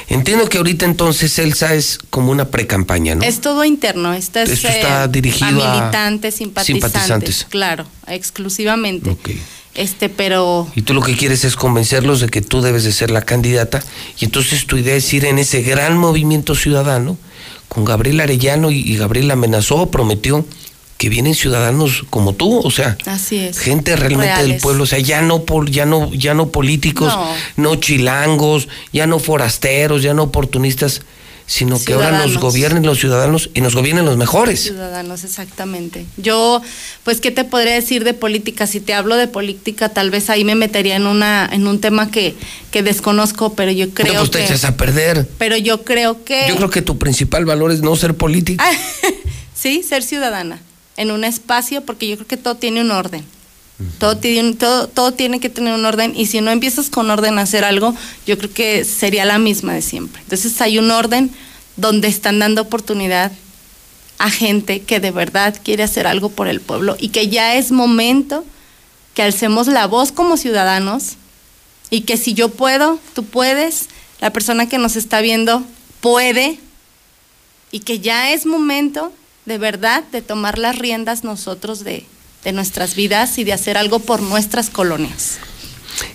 [0.07, 3.23] Entiendo que ahorita entonces Elsa es como una pre-campaña, ¿no?
[3.23, 4.13] Es todo interno.
[4.13, 7.47] Esto, es, Esto está dirigido a militantes, simpatizantes, simpatizantes.
[7.49, 9.15] Claro, exclusivamente.
[9.73, 13.09] Este, pero Y tú lo que quieres es convencerlos de que tú debes de ser
[13.09, 13.81] la candidata.
[14.19, 17.17] Y entonces tu idea es ir en ese gran movimiento ciudadano
[17.69, 20.45] con Gabriel Arellano y, y Gabriel amenazó, prometió
[21.01, 23.57] que vienen ciudadanos como tú, o sea, así es.
[23.57, 27.33] gente realmente del pueblo, o sea, ya no pol- ya no ya no políticos, No.
[27.57, 31.01] no, chilangos, ya no forasteros, ya no oportunistas,
[31.47, 34.61] sino que ahora nos gobiernen los ciudadanos y nos gobiernen los mejores.
[34.61, 36.05] Ciudadanos, exactamente.
[36.17, 36.61] Yo,
[37.03, 38.67] pues, ¿qué te podría decir de política?
[38.67, 42.11] Si te hablo de política, tal vez ahí me metería en una, en un tema
[42.11, 42.35] que,
[42.69, 44.45] que desconozco, pero yo creo no, pues te que.
[44.45, 45.27] echas a perder.
[45.39, 46.45] Pero yo creo que.
[46.47, 48.63] Yo creo que tu principal valor es no ser político.
[49.55, 50.59] sí, ser ciudadana
[51.01, 53.25] en un espacio, porque yo creo que todo tiene un orden.
[53.97, 57.39] Todo tiene, todo, todo tiene que tener un orden y si no empiezas con orden
[57.39, 57.95] a hacer algo,
[58.27, 60.21] yo creo que sería la misma de siempre.
[60.21, 61.31] Entonces hay un orden
[61.77, 63.31] donde están dando oportunidad
[64.19, 67.71] a gente que de verdad quiere hacer algo por el pueblo y que ya es
[67.71, 68.45] momento
[69.15, 71.13] que alcemos la voz como ciudadanos
[71.89, 73.87] y que si yo puedo, tú puedes,
[74.19, 75.63] la persona que nos está viendo
[76.01, 76.59] puede
[77.71, 79.11] y que ya es momento
[79.45, 82.05] de verdad de tomar las riendas nosotros de,
[82.43, 85.39] de nuestras vidas y de hacer algo por nuestras colonias.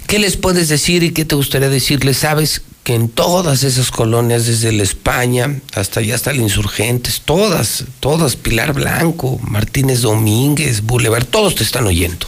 [0.06, 2.18] ¿Qué les puedes decir y qué te gustaría decirles?
[2.18, 7.84] Sabes que en todas esas colonias, desde la España hasta allá hasta el Insurgentes, todas,
[7.98, 12.26] todas, Pilar Blanco, Martínez Domínguez, Boulevard, todos te están oyendo.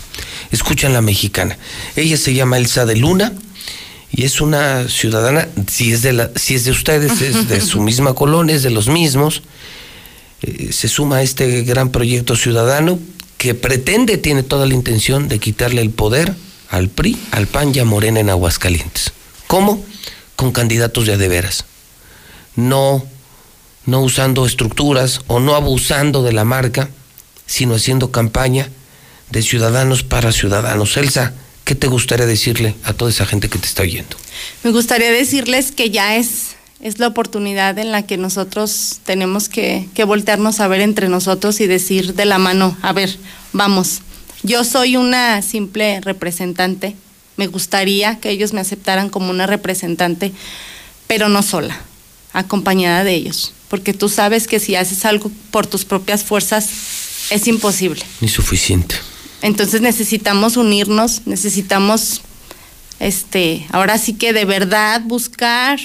[0.51, 1.57] Escuchan la mexicana.
[1.95, 3.33] Ella se llama Elsa de Luna
[4.11, 7.81] y es una ciudadana, si es de, la, si es de ustedes, es de su
[7.89, 9.43] misma colonia, es de los mismos.
[10.43, 12.99] Eh, se suma a este gran proyecto ciudadano
[13.39, 16.35] que pretende, tiene toda la intención de quitarle el poder
[16.71, 19.13] al PRI, al PAN y a Morena en Aguascalientes.
[19.47, 19.85] ¿Cómo?
[20.37, 21.65] Con candidatos de a de veras.
[22.57, 23.07] No,
[23.87, 26.91] no usando estructuras o no abusando de la marca,
[27.47, 28.69] sino haciendo campaña
[29.31, 30.97] de ciudadanos para ciudadanos.
[30.97, 31.33] Elsa,
[31.65, 34.17] ¿qué te gustaría decirle a toda esa gente que te está oyendo?
[34.63, 39.89] Me gustaría decirles que ya es, es la oportunidad en la que nosotros tenemos que,
[39.95, 43.17] que voltearnos a ver entre nosotros y decir de la mano, a ver,
[43.53, 44.01] vamos,
[44.43, 46.95] yo soy una simple representante,
[47.37, 50.33] me gustaría que ellos me aceptaran como una representante,
[51.07, 51.81] pero no sola,
[52.33, 56.69] acompañada de ellos, porque tú sabes que si haces algo por tus propias fuerzas
[57.31, 58.03] es imposible.
[58.21, 58.95] Ni suficiente.
[59.43, 62.23] Entonces necesitamos unirnos, necesitamos,
[62.99, 65.79] este, ahora sí que de verdad buscar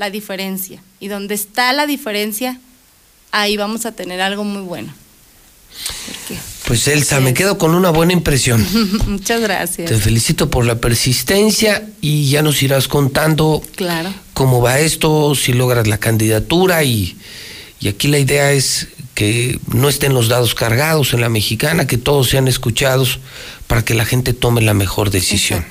[0.00, 0.82] la diferencia.
[0.98, 2.58] Y donde está la diferencia,
[3.32, 4.92] ahí vamos a tener algo muy bueno.
[6.66, 8.66] Pues Elsa, me quedo con una buena impresión.
[9.06, 9.90] Muchas gracias.
[9.90, 14.12] Te felicito por la persistencia y ya nos irás contando Claro.
[14.32, 17.16] cómo va esto, si logras la candidatura y,
[17.78, 21.98] y aquí la idea es que no estén los dados cargados en la mexicana, que
[21.98, 23.18] todos sean escuchados
[23.66, 25.64] para que la gente tome la mejor decisión.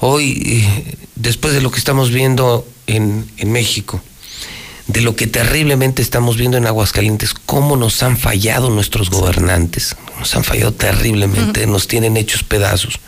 [0.00, 4.00] Hoy, eh, después de lo que estamos viendo en, en México,
[4.86, 10.34] de lo que terriblemente estamos viendo en Aguascalientes, cómo nos han fallado nuestros gobernantes, nos
[10.36, 13.00] han fallado terriblemente, nos tienen hechos pedazos.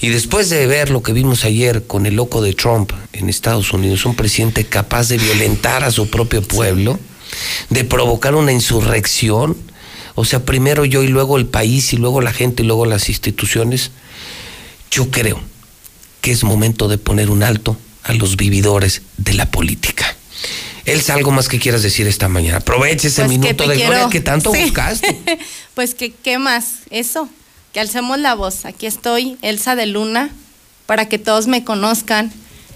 [0.00, 3.72] Y después de ver lo que vimos ayer con el loco de Trump en Estados
[3.72, 6.98] Unidos, un presidente capaz de violentar a su propio pueblo,
[7.70, 9.56] de provocar una insurrección,
[10.16, 13.08] o sea, primero yo y luego el país y luego la gente y luego las
[13.08, 13.92] instituciones,
[14.90, 15.40] yo creo
[16.20, 20.16] que es momento de poner un alto a los vividores de la política.
[20.84, 22.58] Elsa, algo más que quieras decir esta mañana.
[22.58, 24.62] Aproveche ese Pues minuto de quiero- gloria que tanto Sí.
[24.62, 25.18] buscaste.
[25.74, 26.80] Pues que, ¿qué más?
[26.90, 27.28] Eso,
[27.72, 28.64] que alcemos la voz.
[28.66, 30.30] Aquí estoy, Elsa de Luna,
[30.86, 32.30] para que todos me conozcan.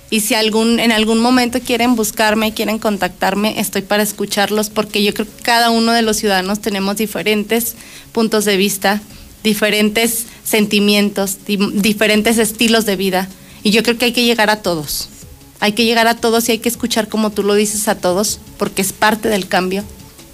[0.09, 5.13] Y si algún, en algún momento quieren buscarme, quieren contactarme, estoy para escucharlos, porque yo
[5.13, 7.75] creo que cada uno de los ciudadanos tenemos diferentes
[8.13, 9.03] puntos de vista,
[9.43, 13.29] diferentes sentimientos, di- diferentes estilos de vida.
[13.63, 15.09] Y yo creo que hay que llegar a todos.
[15.61, 18.41] Hay que llegar a todos y hay que escuchar como tú lo dices a todos,
[18.59, 19.85] porque es parte del cambio,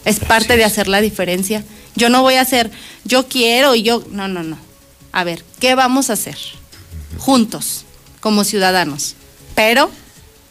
[0.05, 1.65] es parte de hacer la diferencia.
[1.95, 2.71] Yo no voy a hacer,
[3.05, 4.59] yo quiero y yo, no, no, no.
[5.13, 6.37] A ver, ¿qué vamos a hacer?
[7.19, 7.85] Juntos,
[8.21, 9.15] como ciudadanos,
[9.55, 9.91] pero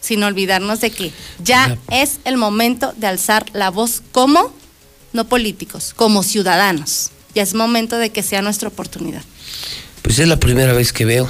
[0.01, 1.11] sin olvidarnos de que
[1.43, 4.53] ya es el momento de alzar la voz como,
[5.13, 7.11] no políticos, como ciudadanos.
[7.35, 9.21] Ya es momento de que sea nuestra oportunidad.
[10.01, 11.29] Pues es la primera vez que veo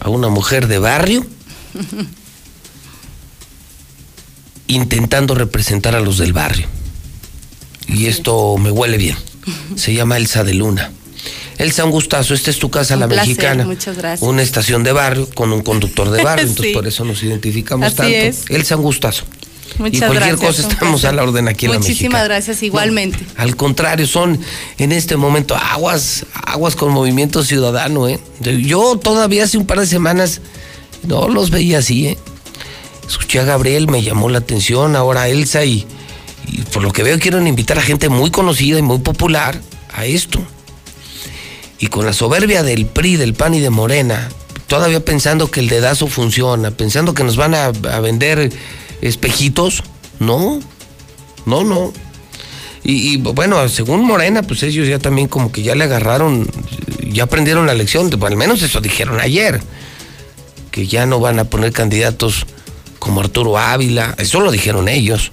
[0.00, 1.26] a una mujer de barrio
[4.74, 6.66] intentando representar a los del barrio.
[7.88, 9.16] Y esto me huele bien.
[9.76, 10.92] Se llama Elsa de Luna.
[11.58, 12.34] Elsa, un gustazo.
[12.34, 13.64] Esta es tu casa, Un la placer, mexicana.
[13.64, 14.26] muchas gracias.
[14.28, 16.46] Una estación de barrio con un conductor de barrio.
[16.46, 18.12] Entonces por eso nos identificamos Así tanto.
[18.16, 18.44] es.
[18.48, 19.24] Elsa, un gustazo.
[19.78, 23.18] Muchas y cualquier gracias, cosa estamos a la orden aquí en la Muchísimas gracias, igualmente.
[23.36, 24.38] Al contrario, son
[24.78, 28.18] en este momento aguas, aguas con movimiento ciudadano, ¿eh?
[28.40, 30.40] Yo todavía hace un par de semanas
[31.04, 32.18] no los veía así, ¿eh?
[33.10, 35.84] Escuché a Gabriel, me llamó la atención, ahora Elsa y,
[36.72, 39.60] por lo que veo quieren invitar a gente muy conocida y muy popular
[39.92, 40.40] a esto.
[41.80, 44.28] Y con la soberbia del PRI, del PAN y de Morena,
[44.68, 48.52] todavía pensando que el dedazo funciona, pensando que nos van a, a vender
[49.02, 49.82] espejitos,
[50.20, 50.60] no,
[51.46, 51.92] no, no.
[52.84, 56.48] Y, y, bueno, según Morena, pues ellos ya también como que ya le agarraron,
[57.10, 59.60] ya aprendieron la lección, al menos eso dijeron ayer,
[60.70, 62.46] que ya no van a poner candidatos
[63.00, 65.32] como Arturo Ávila, eso lo dijeron ellos.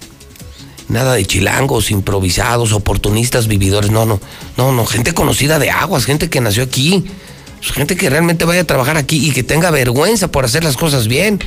[0.90, 4.20] Nada de chilangos, improvisados, oportunistas, vividores, no, no,
[4.56, 7.06] no, no, gente conocida de aguas, gente que nació aquí,
[7.60, 10.78] pues, gente que realmente vaya a trabajar aquí y que tenga vergüenza por hacer las
[10.78, 11.40] cosas bien.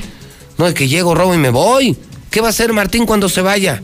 [0.57, 1.97] No de que llego, robo y me voy.
[2.29, 3.81] ¿Qué va a hacer Martín cuando se vaya?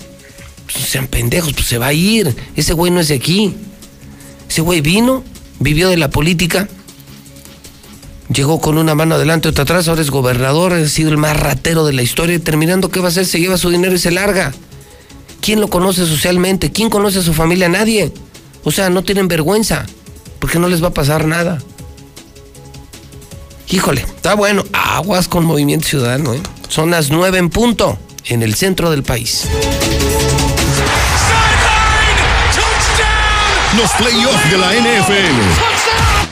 [0.71, 2.35] Pues sean pendejos, pues se va a ir.
[2.55, 3.55] Ese güey no es de aquí.
[4.47, 5.23] Ese güey vino,
[5.59, 6.67] vivió de la política,
[8.29, 11.85] llegó con una mano adelante otra atrás, ahora es gobernador, ha sido el más ratero
[11.85, 13.25] de la historia y terminando, ¿qué va a hacer?
[13.25, 14.53] Se lleva su dinero y se larga.
[15.41, 16.71] ¿Quién lo conoce socialmente?
[16.71, 17.69] ¿Quién conoce a su familia?
[17.69, 18.11] Nadie.
[18.63, 19.85] O sea, no tienen vergüenza,
[20.39, 21.59] porque no les va a pasar nada.
[23.69, 24.63] Híjole, está bueno.
[24.73, 26.41] Aguas con Movimiento Ciudadano, ¿eh?
[26.69, 29.45] Son las nueve en punto, en el centro del país.
[33.77, 35.96] Los playoffs de la NFL.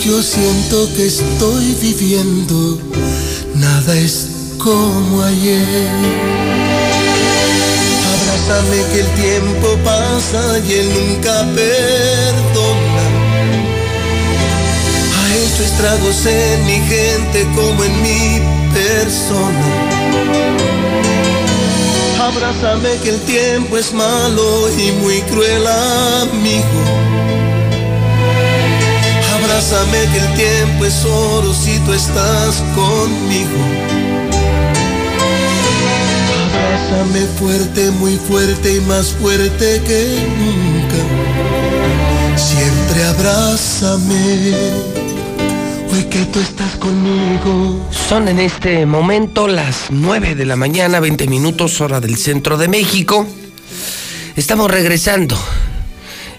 [0.00, 2.78] Yo siento que estoy viviendo.
[3.54, 5.88] Nada es como ayer.
[8.14, 13.06] Abrázame que el tiempo pasa y él nunca perdona.
[15.16, 18.40] Ha hecho estragos en mi gente como en mi
[18.72, 19.68] persona.
[22.20, 27.47] Abrázame que el tiempo es malo y muy cruel amigo.
[29.58, 33.58] Abrázame que el tiempo es oro si tú estás conmigo.
[36.54, 40.94] Abrázame fuerte, muy fuerte y más fuerte que nunca.
[42.36, 44.54] Siempre abrázame.
[45.92, 47.84] Hoy que tú estás conmigo.
[47.90, 52.68] Son en este momento las 9 de la mañana, 20 minutos hora del centro de
[52.68, 53.26] México.
[54.36, 55.36] Estamos regresando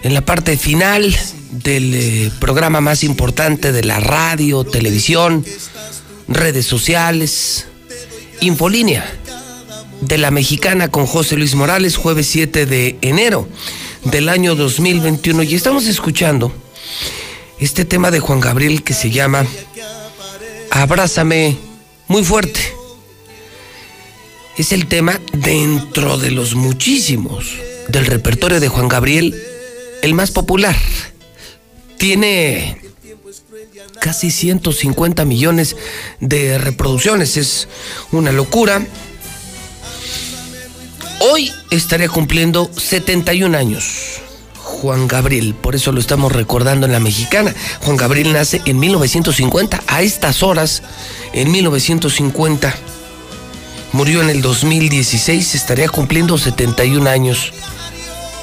[0.03, 1.13] en la parte final
[1.51, 5.45] del eh, programa más importante de la radio, televisión,
[6.27, 7.65] redes sociales,
[8.41, 9.05] Infolínea
[10.01, 13.49] de la mexicana con José Luis Morales, jueves 7 de enero
[14.05, 15.43] del año 2021.
[15.43, 16.53] Y estamos escuchando
[17.59, 19.45] este tema de Juan Gabriel que se llama
[20.71, 21.57] Abrázame
[22.07, 22.59] muy fuerte.
[24.57, 27.55] Es el tema dentro de los muchísimos
[27.89, 29.35] del repertorio de Juan Gabriel,
[30.01, 30.75] el más popular.
[31.99, 32.77] Tiene
[33.99, 35.75] casi 150 millones
[36.21, 37.35] de reproducciones.
[37.35, 37.67] Es
[38.13, 38.85] una locura.
[41.19, 44.21] Hoy estaría cumpliendo 71 años.
[44.55, 47.53] Juan Gabriel, por eso lo estamos recordando en la mexicana.
[47.81, 50.81] Juan Gabriel nace en 1950, a estas horas,
[51.33, 52.73] en 1950.
[53.91, 57.51] Murió en el 2016, estaría cumpliendo 71 años.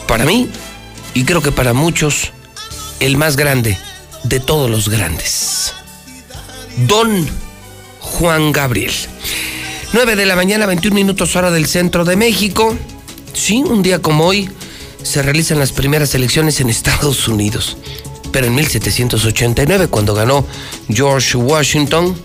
[0.07, 0.51] Para mí,
[1.15, 2.33] y creo que para muchos,
[3.01, 3.79] el más grande
[4.25, 5.75] de todos los grandes.
[6.87, 7.27] Don
[8.01, 8.93] Juan Gabriel.
[9.93, 12.77] 9 de la mañana, 21 minutos hora del centro de México.
[13.33, 14.51] Sí, un día como hoy
[15.03, 17.77] se realizan las primeras elecciones en Estados Unidos.
[18.33, 20.47] Pero en 1789, cuando ganó
[20.89, 22.17] George Washington.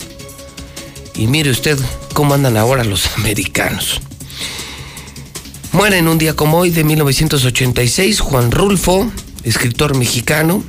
[1.14, 1.78] Y mire usted
[2.14, 4.02] cómo andan ahora los americanos.
[5.72, 9.10] Muere en un día como hoy de 1986 Juan Rulfo,
[9.44, 10.64] escritor mexicano.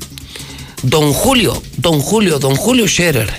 [0.82, 3.32] Don Julio, don Julio, don Julio Scherer,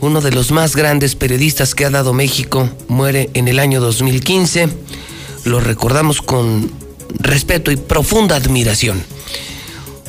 [0.00, 4.68] uno de los más grandes periodistas que ha dado México, muere en el año 2015.
[5.44, 6.70] Lo recordamos con
[7.18, 9.02] respeto y profunda admiración.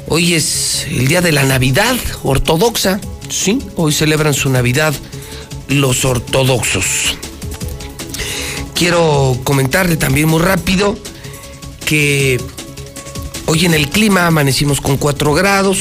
[0.10, 3.00] Hoy es el día de la Navidad ortodoxa,
[3.30, 4.94] Sí, hoy celebran su Navidad
[5.68, 7.18] los ortodoxos.
[8.74, 10.98] Quiero comentarle también muy rápido
[11.86, 12.40] que
[13.48, 15.80] hoy en el clima amanecimos con 4 grados,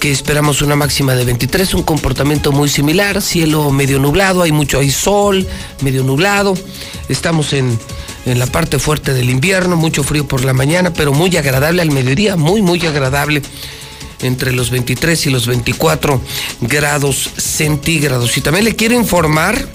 [0.00, 4.78] que esperamos una máxima de 23, un comportamiento muy similar, cielo medio nublado, hay mucho,
[4.78, 5.46] hay sol,
[5.82, 6.56] medio nublado,
[7.08, 7.78] estamos en,
[8.24, 11.90] en la parte fuerte del invierno, mucho frío por la mañana, pero muy agradable al
[11.90, 13.42] mediodía, muy, muy agradable
[14.22, 16.20] entre los 23 y los 24
[16.62, 18.36] grados centígrados.
[18.36, 19.68] Y también le quiero informar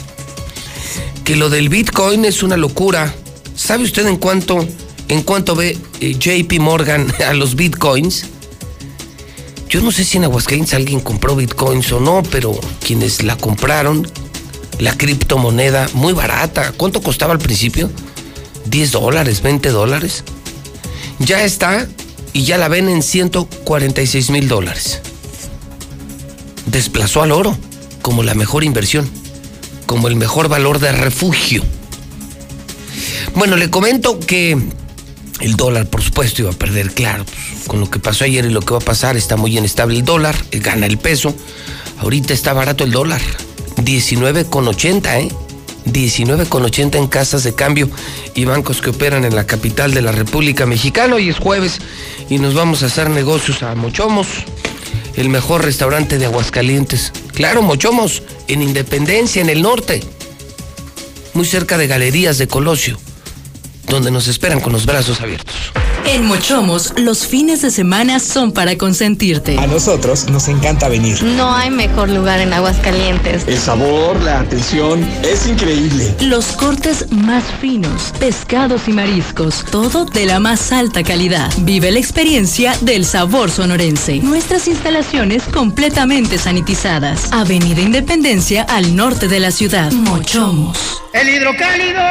[1.24, 3.14] que lo del Bitcoin es una locura.
[3.56, 4.68] ¿Sabe usted en cuánto,
[5.14, 8.26] en cuánto ve eh, JP Morgan a los Bitcoins?
[9.70, 14.08] Yo no sé si en Aguascalientes alguien compró Bitcoins o no, pero quienes la compraron,
[14.80, 16.74] la criptomoneda, muy barata.
[16.76, 17.90] ¿Cuánto costaba al principio?
[18.66, 20.24] 10 dólares, 20 dólares.
[21.20, 21.88] Ya está
[22.34, 25.02] y ya la ven en 146 mil dólares.
[26.66, 27.58] Desplazó al oro
[28.02, 29.10] como la mejor inversión,
[29.86, 31.64] como el mejor valor de refugio.
[33.36, 34.58] Bueno, le comento que
[35.44, 38.50] el dólar, por supuesto, iba a perder, claro, pues, con lo que pasó ayer y
[38.50, 41.36] lo que va a pasar, está muy inestable el dólar, eh, gana el peso.
[42.00, 43.22] Ahorita está barato el dólar,
[43.76, 45.30] 19,80, ¿eh?
[45.86, 47.90] 19,80 en casas de cambio
[48.34, 51.16] y bancos que operan en la capital de la República Mexicana.
[51.16, 51.80] Hoy es jueves
[52.30, 54.28] y nos vamos a hacer negocios a Mochomos,
[55.18, 57.12] el mejor restaurante de Aguascalientes.
[57.34, 60.02] Claro, Mochomos, en Independencia, en el norte,
[61.34, 62.98] muy cerca de Galerías de Colosio,
[63.94, 65.56] donde nos esperan con los brazos abiertos.
[66.06, 69.58] En Mochomos, los fines de semana son para consentirte.
[69.58, 71.24] A nosotros nos encanta venir.
[71.24, 73.48] No hay mejor lugar en Aguascalientes.
[73.48, 76.14] El sabor, la atención, es increíble.
[76.20, 81.50] Los cortes más finos, pescados y mariscos, todo de la más alta calidad.
[81.60, 84.18] Vive la experiencia del sabor sonorense.
[84.18, 87.32] Nuestras instalaciones completamente sanitizadas.
[87.32, 89.92] Avenida Independencia al norte de la ciudad.
[89.92, 91.02] Mochomos.
[91.14, 92.02] El hidrocálido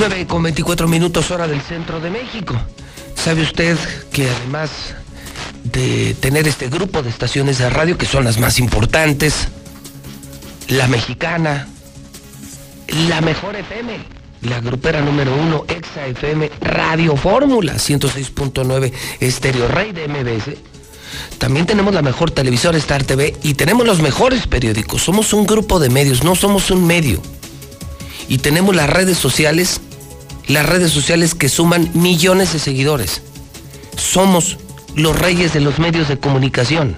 [0.00, 2.58] 9 con 24 minutos hora del centro de México.
[3.14, 3.76] ¿Sabe usted
[4.10, 4.94] que además
[5.62, 9.48] de tener este grupo de estaciones de radio que son las más importantes,
[10.68, 11.68] la mexicana,
[13.10, 13.98] la mejor FM,
[14.40, 20.56] la grupera número uno, Exa FM, Radio Fórmula 106.9, Estéreo Rey de MBS.
[21.36, 25.02] También tenemos la mejor televisora Star TV y tenemos los mejores periódicos.
[25.02, 27.20] Somos un grupo de medios, no somos un medio.
[28.28, 29.82] Y tenemos las redes sociales
[30.50, 33.22] las redes sociales que suman millones de seguidores.
[33.96, 34.58] Somos
[34.96, 36.96] los reyes de los medios de comunicación.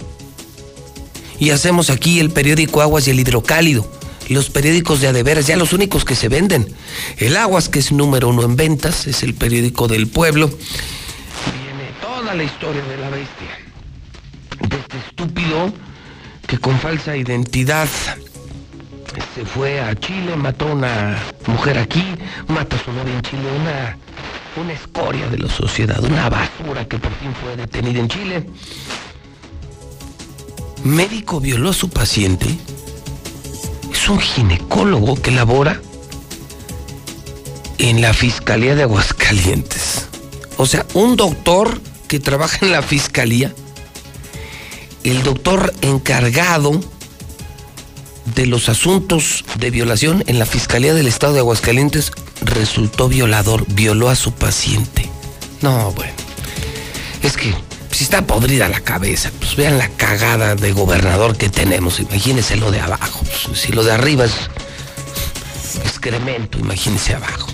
[1.39, 3.87] Y hacemos aquí el periódico Aguas y el Hidrocálido,
[4.31, 6.67] los periódicos de Adeveras, ya los únicos que se venden.
[7.19, 10.49] El Aguas, que es número uno en ventas, es el periódico del pueblo.
[10.49, 13.59] Viene toda la historia de la bestia.
[14.67, 15.75] De este estúpido
[16.47, 17.89] que con falsa identidad
[19.21, 22.05] se fue a Chile, mató a una mujer aquí,
[22.49, 23.99] mata a su novia en Chile, una,
[24.63, 28.47] una escoria de la sociedad, una basura que por fin fue detenida en Chile.
[30.85, 32.47] Médico violó a su paciente.
[33.93, 35.81] Es un ginecólogo que labora
[37.79, 40.09] en la Fiscalía de Aguascalientes.
[40.57, 43.55] O sea, un doctor que trabaja en la Fiscalía,
[45.05, 46.81] el doctor encargado
[48.25, 52.13] de los asuntos de violación en la Fiscalía del Estado de Aguascalientes
[52.43, 55.09] resultó violador, violó a su paciente.
[55.61, 56.13] No, bueno.
[57.23, 57.55] Es que
[57.91, 62.01] si está podrida la cabeza, pues vean la cagada de gobernador que tenemos.
[62.01, 63.25] Imagínense lo de abajo.
[63.47, 64.33] Pues, si lo de arriba es
[65.85, 67.49] excremento, imagínense abajo.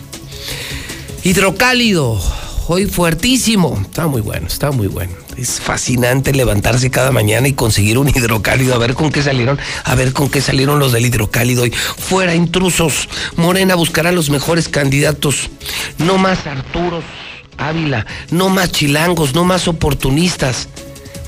[1.23, 2.21] Hidrocálido,
[2.69, 3.79] hoy fuertísimo.
[3.83, 5.28] Está muy bueno, está muy bueno.
[5.39, 9.95] Es fascinante levantarse cada mañana y conseguir un hidrocálido, a ver con qué salieron, a
[9.95, 11.71] ver con qué salieron los del hidrocálido hoy.
[11.71, 15.49] Fuera intrusos, Morena buscará los mejores candidatos,
[15.99, 17.05] no más Arturos
[17.57, 20.69] Ávila, no más chilangos, no más oportunistas.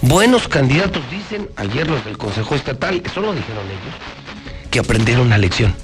[0.02, 3.94] Buenos candidatos, dicen ayer los del Consejo Estatal, eso lo dijeron ellos,
[4.72, 5.74] que aprendieron la lección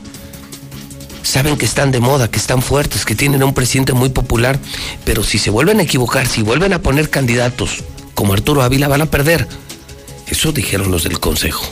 [1.22, 4.60] saben que están de moda, que están fuertes, que tienen a un presidente muy popular,
[5.04, 7.82] pero si se vuelven a equivocar, si vuelven a poner candidatos
[8.16, 9.46] como Arturo Ávila van a perder.
[10.26, 11.64] Eso dijeron los del Consejo.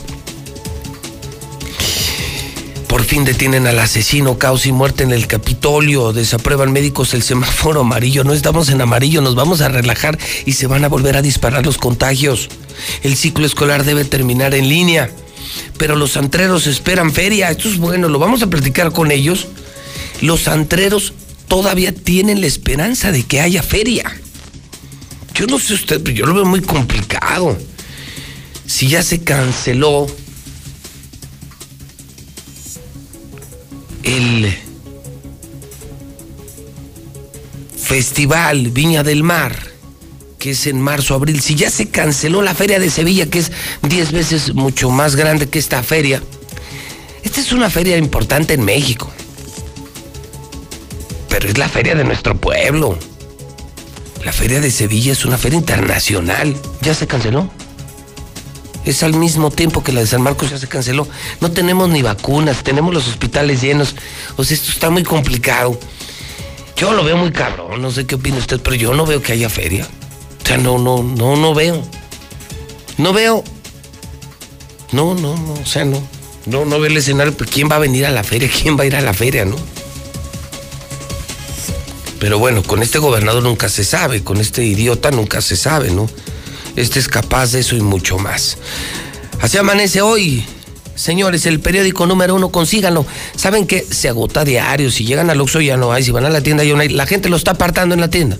[2.86, 6.12] Por fin detienen al asesino, caos y muerte en el Capitolio.
[6.12, 8.22] Desaprueban médicos el semáforo amarillo.
[8.22, 10.16] No estamos en amarillo, nos vamos a relajar
[10.46, 12.48] y se van a volver a disparar los contagios.
[13.02, 15.10] El ciclo escolar debe terminar en línea.
[15.78, 17.50] Pero los antreros esperan feria.
[17.50, 19.48] Esto es bueno, lo vamos a platicar con ellos.
[20.20, 21.14] Los antreros
[21.48, 24.20] todavía tienen la esperanza de que haya feria
[25.34, 27.58] Yo no sé usted, pero yo lo veo muy complicado.
[28.66, 30.06] Si ya se canceló
[34.04, 34.56] el
[37.76, 39.56] Festival Viña del Mar,
[40.38, 43.50] que es en marzo, abril, si ya se canceló la Feria de Sevilla, que es
[43.82, 46.22] 10 veces mucho más grande que esta feria,
[47.22, 49.10] esta es una feria importante en México,
[51.28, 52.98] pero es la feria de nuestro pueblo.
[54.24, 57.50] La feria de Sevilla es una feria internacional, ya se canceló.
[58.86, 61.06] Es al mismo tiempo que la de San Marcos ya se canceló.
[61.40, 63.94] No tenemos ni vacunas, tenemos los hospitales llenos.
[64.36, 65.78] O sea, esto está muy complicado.
[66.76, 69.32] Yo lo veo muy cabrón, no sé qué opina usted, pero yo no veo que
[69.32, 69.86] haya feria.
[70.42, 71.82] O sea, no, no, no, no veo.
[72.96, 73.44] No veo.
[74.92, 76.02] No, no, no, o sea, no.
[76.46, 78.50] No, no veo el escenario, pero ¿quién va a venir a la feria?
[78.62, 79.56] ¿Quién va a ir a la feria, no?
[82.24, 86.08] Pero bueno, con este gobernador nunca se sabe, con este idiota nunca se sabe, ¿no?
[86.74, 88.56] Este es capaz de eso y mucho más.
[89.42, 90.42] Así amanece hoy.
[90.94, 93.04] Señores, el periódico número uno, consíganlo.
[93.36, 94.90] Saben que se agota diario.
[94.90, 96.02] Si llegan al Oxxo ya no hay.
[96.02, 96.88] Si van a la tienda ya no hay.
[96.88, 98.38] La gente lo está apartando en la tienda.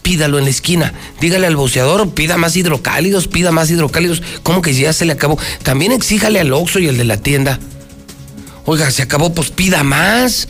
[0.00, 0.94] Pídalo en la esquina.
[1.20, 4.22] Dígale al boceador, pida más hidrocálidos, pida más hidrocálidos.
[4.42, 5.38] ¿Cómo que ya se le acabó?
[5.62, 7.58] También exíjale al Oxxo y el de la tienda.
[8.64, 10.48] Oiga, se acabó, pues pida más.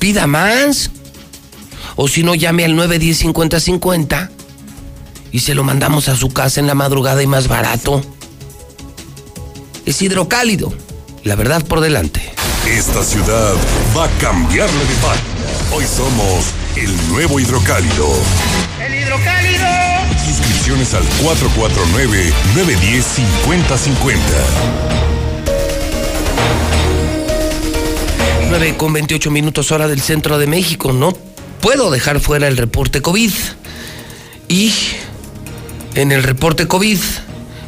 [0.00, 0.90] Pida más.
[2.02, 4.30] O si no, llame al 910 50 50
[5.32, 8.00] y se lo mandamos a su casa en la madrugada y más barato.
[9.84, 10.72] Es hidrocálido,
[11.24, 12.22] la verdad por delante.
[12.66, 13.52] Esta ciudad
[13.94, 15.74] va a cambiarle de página.
[15.74, 18.08] Hoy somos el nuevo hidrocálido.
[18.82, 19.66] ¡El hidrocálido!
[20.26, 24.16] Inscripciones al 449-910-5050.
[28.48, 30.94] 9 con 28 minutos hora del centro de México.
[30.94, 31.12] No
[31.60, 33.32] puedo dejar fuera el reporte COVID.
[34.48, 34.72] Y
[35.94, 36.98] en el reporte COVID.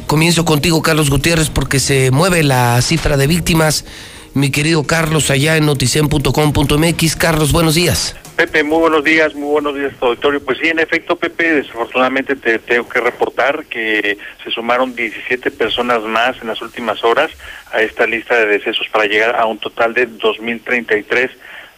[0.07, 3.85] Comienzo contigo, Carlos Gutiérrez, porque se mueve la cifra de víctimas.
[4.33, 7.15] Mi querido Carlos, allá en noticen.com.mx.
[7.15, 8.15] Carlos, buenos días.
[8.35, 10.43] Pepe, muy buenos días, muy buenos días, auditorio.
[10.43, 16.01] Pues sí, en efecto, Pepe, desafortunadamente te tengo que reportar que se sumaron 17 personas
[16.01, 17.29] más en las últimas horas
[17.71, 21.29] a esta lista de decesos para llegar a un total de 2.033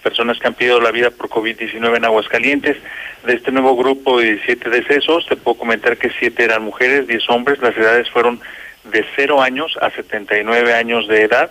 [0.06, 2.78] personas que han perdido la vida por COVID-19 en Aguascalientes.
[3.26, 7.28] De este nuevo grupo de 17 decesos, te puedo comentar que 7 eran mujeres, 10
[7.32, 7.60] hombres.
[7.60, 8.40] Las edades fueron
[8.84, 11.50] de 0 años a 79 años de edad.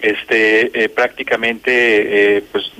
[0.00, 2.72] Este, eh, prácticamente, eh, pues,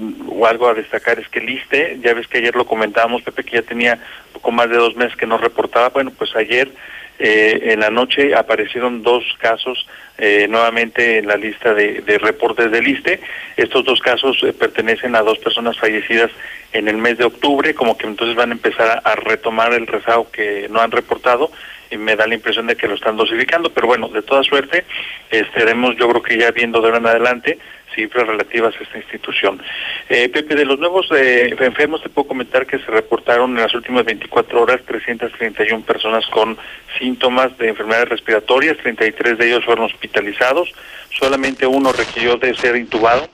[0.48, 3.62] algo a destacar es que el ya ves que ayer lo comentábamos, Pepe, que ya
[3.62, 3.98] tenía
[4.32, 5.90] poco más de dos meses que no reportaba.
[5.90, 6.72] Bueno, pues ayer
[7.18, 9.86] eh, en la noche aparecieron dos casos
[10.18, 13.20] eh, nuevamente en la lista de, de, reportes del ISTE.
[13.56, 16.30] Estos dos casos eh, pertenecen a dos personas fallecidas
[16.72, 19.86] en el mes de octubre, como que entonces van a empezar a, a retomar el
[19.86, 21.50] rezago que no han reportado
[21.90, 24.84] y me da la impresión de que lo están dosificando, pero bueno, de toda suerte,
[25.30, 27.58] estaremos yo creo que ya viendo de ahora en adelante
[27.94, 29.62] cifras relativas a esta institución.
[30.08, 34.04] Eh, Pepe, de los nuevos enfermos te puedo comentar que se reportaron en las últimas
[34.04, 36.56] 24 horas 331 personas con
[36.98, 40.72] síntomas de enfermedades respiratorias, 33 de ellos fueron hospitalizados,
[41.18, 43.28] solamente uno requirió de ser intubado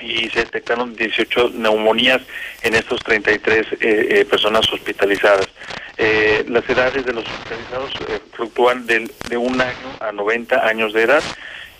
[0.00, 2.22] y se detectaron 18 neumonías
[2.62, 5.48] en estos 33 eh, eh, personas hospitalizadas.
[6.02, 10.94] Eh, las edades de los hospitalizados eh, fluctúan de, de un año a 90 años
[10.94, 11.22] de edad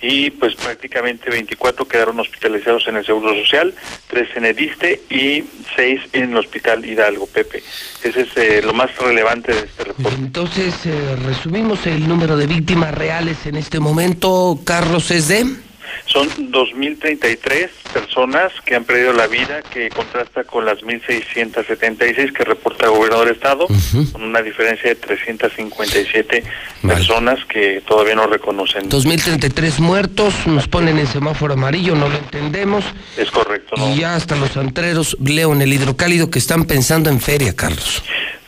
[0.02, 3.74] y pues prácticamente 24 quedaron hospitalizados en el Seguro Social,
[4.08, 5.44] 3 en el ISTE y
[5.76, 7.62] 6 en el Hospital Hidalgo, Pepe.
[8.02, 10.16] Ese es eh, lo más relevante de este reporte.
[10.16, 15.69] Entonces, eh, resumimos el número de víctimas reales en este momento, Carlos, es de...
[16.06, 22.86] Son 2.033 personas que han perdido la vida, que contrasta con las 1.676 que reporta
[22.86, 24.12] el gobernador del Estado, uh -huh.
[24.12, 26.44] con una diferencia de 357
[26.82, 26.96] vale.
[26.96, 28.88] personas que todavía no reconocen.
[28.88, 32.84] 2.033 muertos, nos ponen en semáforo amarillo, no lo entendemos.
[33.16, 33.90] Es correcto, ¿no?
[33.90, 38.02] Y ya hasta los antreros, leo en el hidrocálido, que están pensando en feria, Carlos.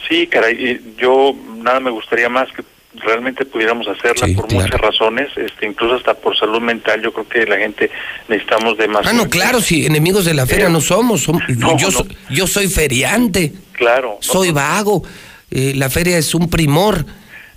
[0.09, 2.63] Sí, caray, yo nada me gustaría más que
[2.95, 4.65] realmente pudiéramos hacerla sí, por claro.
[4.65, 7.91] muchas razones, este, incluso hasta por salud mental, yo creo que la gente
[8.29, 9.07] necesitamos de más.
[9.07, 11.93] Ah, no, claro, si enemigos de la feria eh, no somos, somos no, yo, no.
[11.93, 13.53] So, yo soy feriante.
[13.73, 14.19] Claro.
[14.21, 15.03] Soy vago,
[15.51, 17.05] eh, la feria es un primor.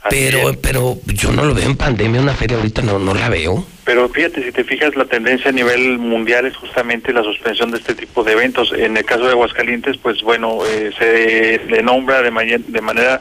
[0.08, 3.66] Pero, pero yo no lo veo en pandemia, una feria ahorita no, no la veo.
[3.86, 7.80] Pero fíjate, si te fijas, la tendencia a nivel mundial es justamente la suspensión de
[7.80, 8.72] este tipo de eventos.
[8.72, 13.20] En el caso de Aguascalientes, pues bueno, eh, se le nombra de, de manera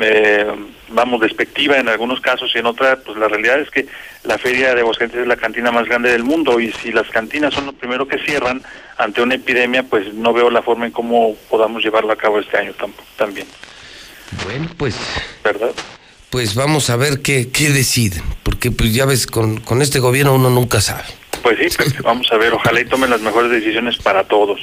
[0.00, 0.46] eh,
[0.92, 3.86] vamos, despectiva en algunos casos y en otras, pues la realidad es que
[4.24, 7.54] la feria de Aguascalientes es la cantina más grande del mundo y si las cantinas
[7.54, 8.62] son lo primero que cierran
[8.98, 12.58] ante una epidemia, pues no veo la forma en cómo podamos llevarlo a cabo este
[12.58, 13.46] año tampoco, también.
[14.44, 14.96] Bueno, pues.
[15.42, 15.70] ¿Verdad?
[16.30, 20.34] Pues vamos a ver qué, qué deciden, porque pues ya ves, con, con este gobierno
[20.34, 21.04] uno nunca sabe.
[21.42, 24.60] Pues sí, Pepe, vamos a ver, ojalá y tomen las mejores decisiones para todos.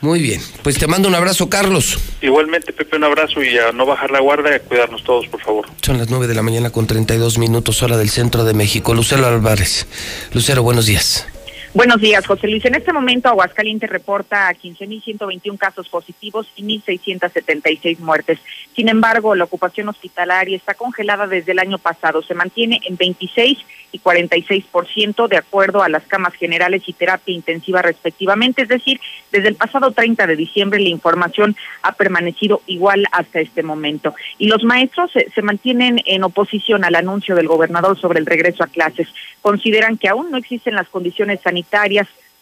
[0.00, 1.98] Muy bien, pues te mando un abrazo, Carlos.
[2.22, 5.40] Igualmente, Pepe, un abrazo y a no bajar la guardia y a cuidarnos todos, por
[5.40, 5.66] favor.
[5.82, 8.94] Son las 9 de la mañana con 32 minutos, hora del centro de México.
[8.94, 9.86] Lucero Álvarez.
[10.32, 11.26] Lucero, buenos días.
[11.74, 12.64] Buenos días, José Luis.
[12.64, 18.38] En este momento, Aguascalientes reporta 15.121 casos positivos y 1.676 muertes.
[18.74, 22.22] Sin embargo, la ocupación hospitalaria está congelada desde el año pasado.
[22.22, 23.58] Se mantiene en 26
[23.92, 28.62] y 46% de acuerdo a las camas generales y terapia intensiva respectivamente.
[28.62, 28.98] Es decir,
[29.30, 34.14] desde el pasado 30 de diciembre la información ha permanecido igual hasta este momento.
[34.38, 38.64] Y los maestros se, se mantienen en oposición al anuncio del gobernador sobre el regreso
[38.64, 39.08] a clases.
[39.42, 41.57] Consideran que aún no existen las condiciones sanitarias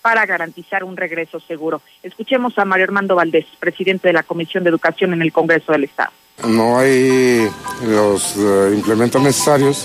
[0.03, 1.83] para garantizar un regreso seguro.
[2.03, 5.85] Escuchemos a Mario Armando Valdés, presidente de la Comisión de Educación en el Congreso del
[5.85, 6.13] Estado.
[6.47, 7.49] No hay
[7.85, 9.85] los uh, implementos necesarios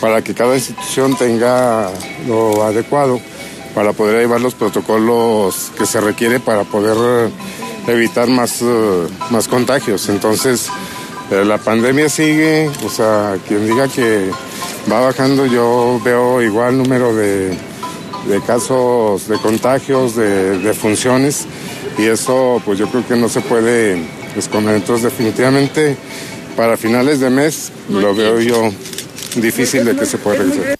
[0.00, 1.90] para que cada institución tenga
[2.26, 3.20] lo adecuado
[3.74, 7.30] para poder llevar los protocolos que se requiere para poder
[7.86, 10.08] evitar más, uh, más contagios.
[10.08, 10.70] Entonces,
[11.30, 14.30] eh, la pandemia sigue, o sea, quien diga que
[14.90, 17.56] va bajando, yo veo igual número de,
[18.26, 21.46] de casos de contagios, de, de funciones,
[21.98, 24.02] y eso pues yo creo que no se puede
[24.36, 24.76] esconder.
[24.76, 25.96] Entonces definitivamente
[26.56, 28.70] para finales de mes lo veo yo
[29.36, 30.76] difícil de que se pueda regresar.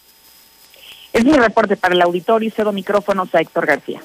[1.12, 4.00] Es mi reporte para el auditorio y cedo micrófonos a Héctor García.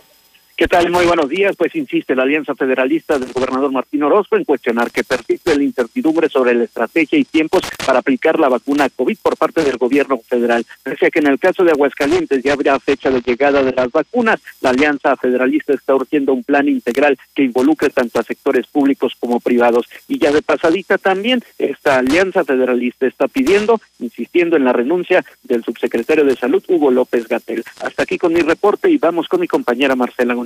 [0.57, 0.89] ¿Qué tal?
[0.89, 1.53] Muy buenos días.
[1.57, 6.29] Pues insiste la Alianza Federalista del gobernador Martín Orozco en cuestionar que persiste la incertidumbre
[6.29, 10.65] sobre la estrategia y tiempos para aplicar la vacuna COVID por parte del gobierno federal.
[10.81, 14.39] Pese que en el caso de Aguascalientes ya habría fecha de llegada de las vacunas,
[14.61, 19.41] la Alianza Federalista está urgiendo un plan integral que involucre tanto a sectores públicos como
[19.41, 19.89] privados.
[20.07, 25.65] Y ya de pasadita también, esta Alianza Federalista está pidiendo, insistiendo en la renuncia del
[25.65, 27.61] subsecretario de Salud, Hugo López Gatel.
[27.81, 30.44] Hasta aquí con mi reporte y vamos con mi compañera Marcela.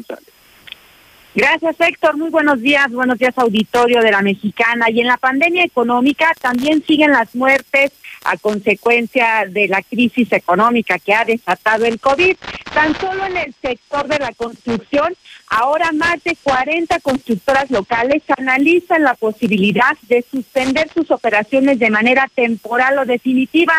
[1.36, 2.18] Gracias, Héctor.
[2.18, 2.92] Muy buenos días.
[2.92, 4.90] Buenos días, auditorio de la Mexicana.
[4.90, 7.92] Y en la pandemia económica también siguen las muertes
[8.24, 12.36] a consecuencia de la crisis económica que ha desatado el COVID.
[12.74, 15.16] Tan solo en el sector de la construcción,
[15.48, 22.28] ahora más de 40 constructoras locales analizan la posibilidad de suspender sus operaciones de manera
[22.34, 23.76] temporal o definitiva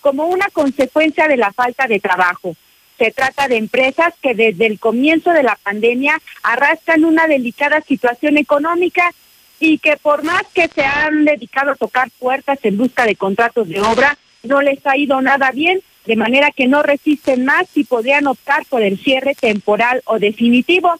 [0.00, 2.56] como una consecuencia de la falta de trabajo.
[3.02, 8.38] Se trata de empresas que desde el comienzo de la pandemia arrastran una delicada situación
[8.38, 9.12] económica
[9.58, 13.68] y que por más que se han dedicado a tocar puertas en busca de contratos
[13.68, 17.82] de obra, no les ha ido nada bien, de manera que no resisten más y
[17.82, 20.94] podrían optar por el cierre temporal o definitivo.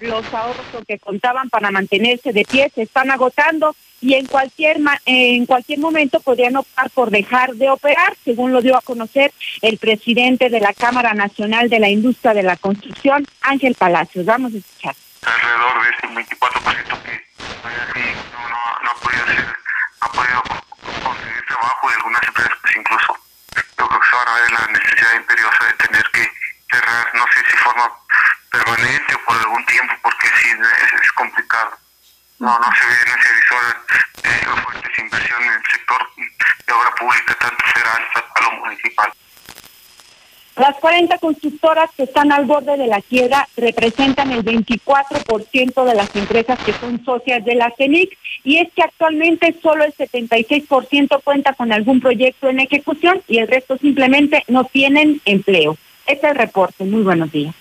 [0.00, 5.46] Los ahorros que contaban para mantenerse de pie se están agotando y en cualquier en
[5.46, 10.50] cualquier momento podrían optar por dejar de operar, según lo dio a conocer el presidente
[10.50, 14.26] de la Cámara Nacional de la Industria de la Construcción, Ángel Palacios.
[14.26, 14.94] Vamos a escuchar.
[15.22, 17.26] Alrededor de este 24% que
[18.32, 19.24] no, no, no, ha podido
[20.02, 20.42] no podido
[21.02, 23.16] conseguir trabajo y algunas empresas pues incluso
[23.78, 26.30] yo creo que se van a ver la necesidad imperiosa de tener que
[26.70, 27.90] cerrar, no sé si forma
[28.56, 31.70] permanente o por algún tiempo, porque sí es, complicado
[32.38, 33.82] no, no se ve, no se avisora
[34.24, 35.98] eh, fuertes inversiones en el sector
[36.66, 38.02] de obra pública, tanto federal
[38.34, 39.12] como lo municipal.
[40.56, 46.14] Las 40 constructoras que están al borde de la quiebra representan el 24% de las
[46.16, 51.52] empresas que son socias de la CENIC y es que actualmente solo el 76% cuenta
[51.52, 55.76] con algún proyecto en ejecución y el resto simplemente no tienen empleo.
[56.06, 56.84] Este es el reporte.
[56.84, 57.54] Muy buenos días.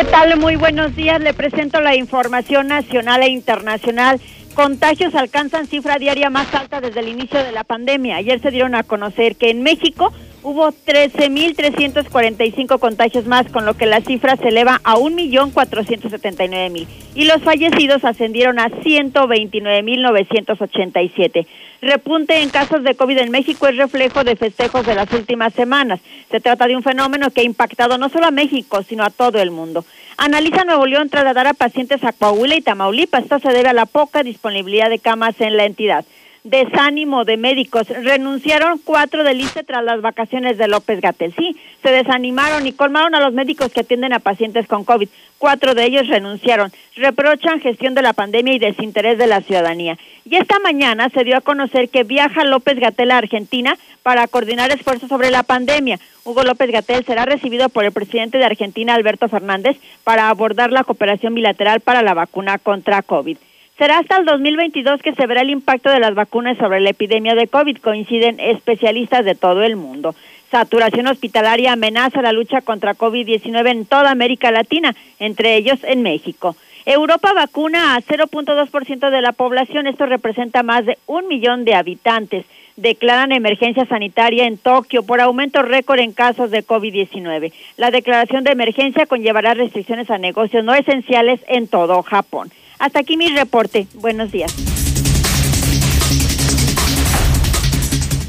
[0.00, 0.40] ¿Qué tal?
[0.40, 1.20] Muy buenos días.
[1.20, 4.18] Le presento la información nacional e internacional.
[4.54, 8.16] Contagios alcanzan cifra diaria más alta desde el inicio de la pandemia.
[8.16, 10.10] Ayer se dieron a conocer que en México
[10.42, 17.42] hubo 13.345 contagios más, con lo que la cifra se eleva a 1.479.000 y los
[17.42, 21.46] fallecidos ascendieron a 129.987.
[21.82, 26.00] Repunte en casos de COVID en México es reflejo de festejos de las últimas semanas.
[26.30, 29.40] Se trata de un fenómeno que ha impactado no solo a México, sino a todo
[29.40, 29.86] el mundo.
[30.18, 33.22] Analiza Nuevo León trasladar a pacientes a Coahuila y Tamaulipas.
[33.22, 36.04] Esto se debe a la poca disponibilidad de camas en la entidad.
[36.44, 37.88] Desánimo de médicos.
[37.88, 41.34] Renunciaron cuatro del ICE tras las vacaciones de López Gatel.
[41.36, 45.08] Sí, se desanimaron y colmaron a los médicos que atienden a pacientes con COVID.
[45.38, 46.72] Cuatro de ellos renunciaron.
[46.96, 49.98] Reprochan gestión de la pandemia y desinterés de la ciudadanía.
[50.24, 54.70] Y esta mañana se dio a conocer que viaja López Gatel a Argentina para coordinar
[54.70, 55.98] esfuerzos sobre la pandemia.
[56.24, 60.84] Hugo López Gatel será recibido por el presidente de Argentina, Alberto Fernández, para abordar la
[60.84, 63.38] cooperación bilateral para la vacuna contra COVID.
[63.80, 67.34] Será hasta el 2022 que se verá el impacto de las vacunas sobre la epidemia
[67.34, 70.14] de COVID, coinciden especialistas de todo el mundo.
[70.50, 76.56] Saturación hospitalaria amenaza la lucha contra COVID-19 en toda América Latina, entre ellos en México.
[76.84, 82.44] Europa vacuna a 0.2% de la población, esto representa más de un millón de habitantes.
[82.76, 87.50] Declaran emergencia sanitaria en Tokio por aumento récord en casos de COVID-19.
[87.78, 92.50] La declaración de emergencia conllevará restricciones a negocios no esenciales en todo Japón.
[92.80, 93.86] Hasta aquí mi reporte.
[93.92, 94.54] Buenos días.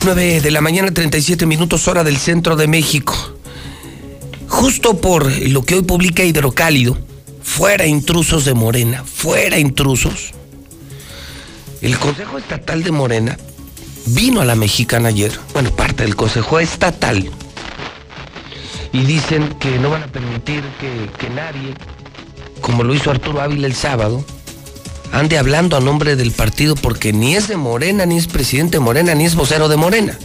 [0.04, 3.16] 9 de la mañana, 37 minutos hora del centro de México.
[4.50, 6.98] Justo por lo que hoy publica Hidrocálido,
[7.42, 10.34] fuera intrusos de Morena, fuera intrusos.
[11.82, 13.38] El Consejo Estatal de Morena
[14.08, 17.32] vino a la mexicana ayer, bueno, parte del Consejo Estatal,
[18.92, 21.74] y dicen que no van a permitir que, que nadie,
[22.60, 24.26] como lo hizo Arturo Ávila el sábado,
[25.12, 28.80] ande hablando a nombre del partido porque ni es de Morena, ni es presidente de
[28.80, 30.18] Morena, ni es vocero de Morena.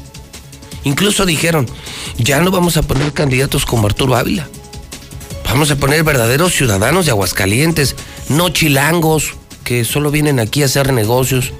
[0.84, 1.66] Incluso dijeron,
[2.16, 4.48] ya no vamos a poner candidatos como Arturo Ávila.
[5.44, 7.96] Vamos a poner verdaderos ciudadanos de Aguascalientes,
[8.28, 9.34] no chilangos
[9.64, 11.52] que solo vienen aquí a hacer negocios.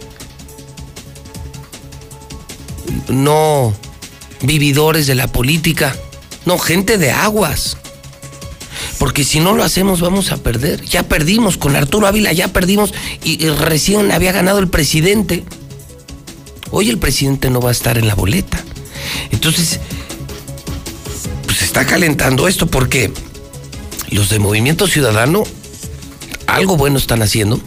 [3.08, 3.74] No
[4.42, 5.96] vividores de la política,
[6.44, 7.76] no gente de aguas
[8.98, 10.82] porque si no lo hacemos vamos a perder.
[10.84, 12.92] Ya perdimos con Arturo Ávila, ya perdimos
[13.22, 15.44] y, recién había ganado el presidente.
[16.70, 18.62] Hoy el presidente no va a estar en la boleta.
[19.30, 19.80] Entonces,
[21.44, 23.12] pues está calentando esto porque
[24.10, 25.44] los de Movimiento Ciudadano
[26.46, 27.60] algo bueno están haciendo.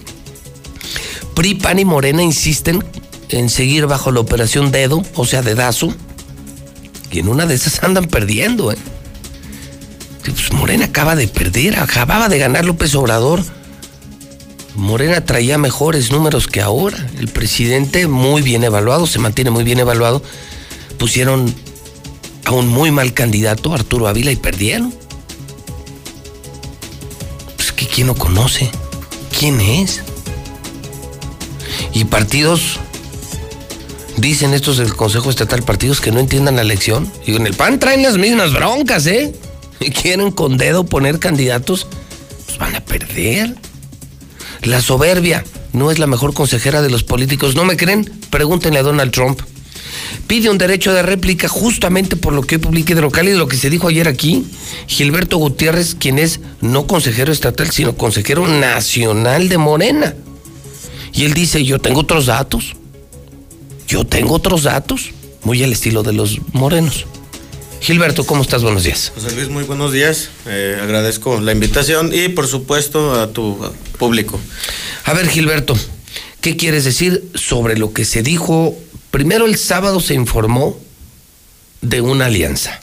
[1.35, 2.83] PRI, PAN y Morena insisten
[3.29, 5.93] en seguir bajo la operación dedo, o sea, dedazo.
[7.11, 8.77] Y en una de esas andan perdiendo, ¿eh?
[10.23, 13.43] Pues Morena acaba de perder, acababa de ganar López Obrador.
[14.75, 16.97] Morena traía mejores números que ahora.
[17.19, 20.21] El presidente muy bien evaluado, se mantiene muy bien evaluado.
[20.97, 21.53] Pusieron
[22.45, 24.93] a un muy mal candidato, Arturo Ávila, y perdieron.
[27.55, 28.69] Pues que quién lo conoce,
[29.37, 30.01] quién es.
[31.93, 32.79] Y partidos,
[34.17, 37.11] dicen estos del Consejo Estatal, partidos que no entiendan la elección.
[37.25, 39.33] Y en el PAN traen las mismas broncas, ¿eh?
[40.01, 41.87] quieren con dedo poner candidatos,
[42.45, 43.55] pues van a perder.
[44.63, 45.43] La soberbia
[45.73, 47.55] no es la mejor consejera de los políticos.
[47.55, 48.11] ¿No me creen?
[48.29, 49.39] Pregúntenle a Donald Trump.
[50.27, 53.37] Pide un derecho de réplica justamente por lo que hoy publiqué de local y de
[53.37, 54.45] lo que se dijo ayer aquí.
[54.87, 60.13] Gilberto Gutiérrez, quien es no consejero estatal, sino consejero nacional de Morena.
[61.13, 62.75] Y él dice, yo tengo otros datos.
[63.87, 65.11] Yo tengo otros datos.
[65.43, 67.05] Muy al estilo de los morenos.
[67.81, 68.61] Gilberto, ¿cómo estás?
[68.61, 69.11] Buenos días.
[69.15, 70.29] José Luis, muy buenos días.
[70.45, 73.57] Eh, agradezco la invitación y por supuesto a tu
[73.97, 74.39] público.
[75.05, 75.77] A ver, Gilberto,
[76.41, 78.77] ¿qué quieres decir sobre lo que se dijo?
[79.11, 80.77] Primero el sábado se informó
[81.81, 82.81] de una alianza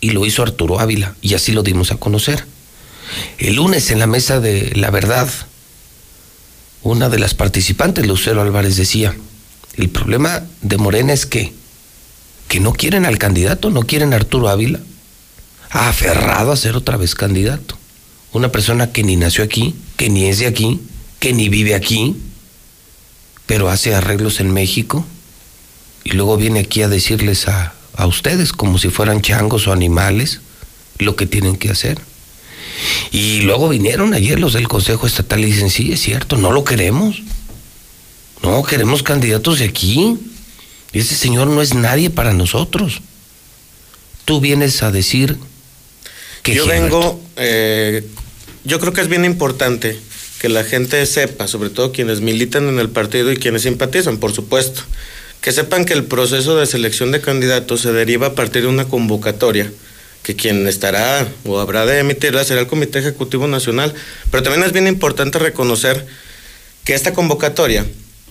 [0.00, 2.44] y lo hizo Arturo Ávila y así lo dimos a conocer.
[3.38, 5.28] El lunes en la mesa de la verdad,
[6.82, 9.14] una de las participantes, Lucero Álvarez, decía,
[9.76, 11.52] el problema de Morena es que
[12.48, 14.80] que no quieren al candidato, no quieren a Arturo Ávila.
[15.70, 17.76] Aferrado a ser otra vez candidato.
[18.32, 20.80] Una persona que ni nació aquí, que ni es de aquí,
[21.18, 22.16] que ni vive aquí,
[23.46, 25.04] pero hace arreglos en México
[26.04, 30.40] y luego viene aquí a decirles a, a ustedes como si fueran changos o animales
[30.98, 32.00] lo que tienen que hacer.
[33.10, 36.64] Y luego vinieron ayer los del Consejo Estatal y dicen, sí, es cierto, no lo
[36.64, 37.22] queremos.
[38.42, 40.16] No, queremos candidatos de aquí.
[40.92, 43.00] Ese señor no es nadie para nosotros.
[44.24, 45.36] Tú vienes a decir
[46.42, 46.54] que...
[46.54, 48.06] Yo vengo, eh,
[48.64, 49.98] yo creo que es bien importante
[50.40, 54.32] que la gente sepa, sobre todo quienes militan en el partido y quienes simpatizan, por
[54.32, 54.82] supuesto,
[55.40, 58.86] que sepan que el proceso de selección de candidatos se deriva a partir de una
[58.86, 59.70] convocatoria
[60.22, 63.94] que quien estará o habrá de emitirla será el Comité Ejecutivo Nacional.
[64.30, 66.06] Pero también es bien importante reconocer
[66.84, 67.86] que esta convocatoria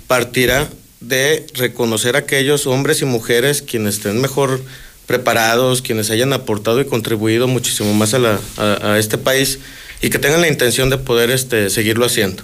[0.08, 0.69] partirá
[1.00, 4.61] de reconocer a aquellos hombres y mujeres quienes estén mejor
[5.06, 9.59] preparados, quienes hayan aportado y contribuido muchísimo más a, este país
[10.01, 12.43] y que tengan la intención de poder este, seguirlo haciendo.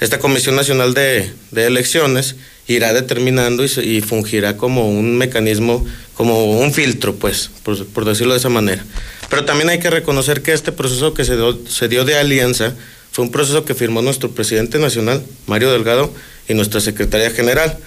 [0.00, 7.14] esta Comisión Nacional de, Elecciones irá determinando y, fungirá como un mecanismo, como un filtro,
[7.16, 8.84] pues, por, decirlo de esa manera.
[9.28, 12.74] Pero también hay que reconocer que este proceso que se dio de alianza
[13.12, 16.12] fue un proceso que firmó nuestro presidente nacional, Mario Delgado,
[16.48, 17.78] y nuestra secretaria general.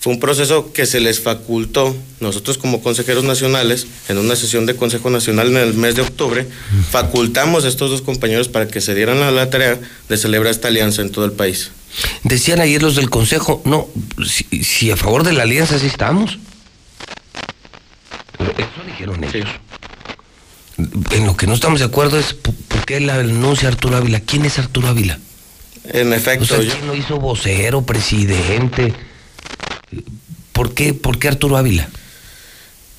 [0.00, 4.76] Fue un proceso que se les facultó, nosotros como consejeros nacionales, en una sesión de
[4.76, 6.46] Consejo Nacional en el mes de octubre,
[6.90, 10.68] facultamos a estos dos compañeros para que se dieran a la tarea de celebrar esta
[10.68, 11.72] alianza en todo el país.
[12.22, 13.88] Decían ayer los del Consejo, no,
[14.24, 16.38] si, a favor de la alianza sí estamos.
[18.38, 19.48] Eso dijeron ellos.
[21.10, 22.36] En lo que no estamos de acuerdo es
[22.88, 24.20] qué la anuncia Arturo Ávila.
[24.20, 25.18] ¿Quién es Arturo Ávila?
[25.84, 26.56] En efecto.
[26.56, 28.94] ¿quién lo hizo vocero, presidente?
[30.54, 31.86] ¿Por qué, ¿Por qué Arturo Ávila?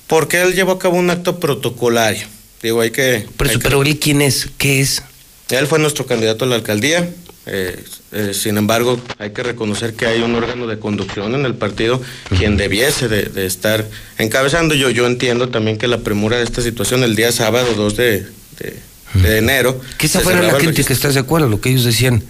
[0.06, 2.24] Porque él llevó a cabo un acto protocolario.
[2.62, 3.26] Digo, hay que.
[3.36, 4.48] Pero, él, ¿quién es?
[4.58, 5.02] ¿Qué es?
[5.48, 7.10] Él fue nuestro candidato a la alcaldía.
[7.46, 11.56] Eh, eh, sin embargo, hay que reconocer que hay un órgano de conducción en el
[11.56, 12.00] partido
[12.38, 13.84] quien debiese de, estar
[14.18, 14.76] encabezando.
[14.76, 18.26] Yo, yo entiendo también que la premura de esta situación el día sábado 2 de,
[18.58, 19.80] de, enero.
[19.98, 21.48] Que esa fuera la crítica, ¿estás de acuerdo?
[21.48, 22.22] Lo que ellos decían,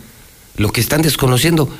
[0.57, 1.71] lo que están desconociendo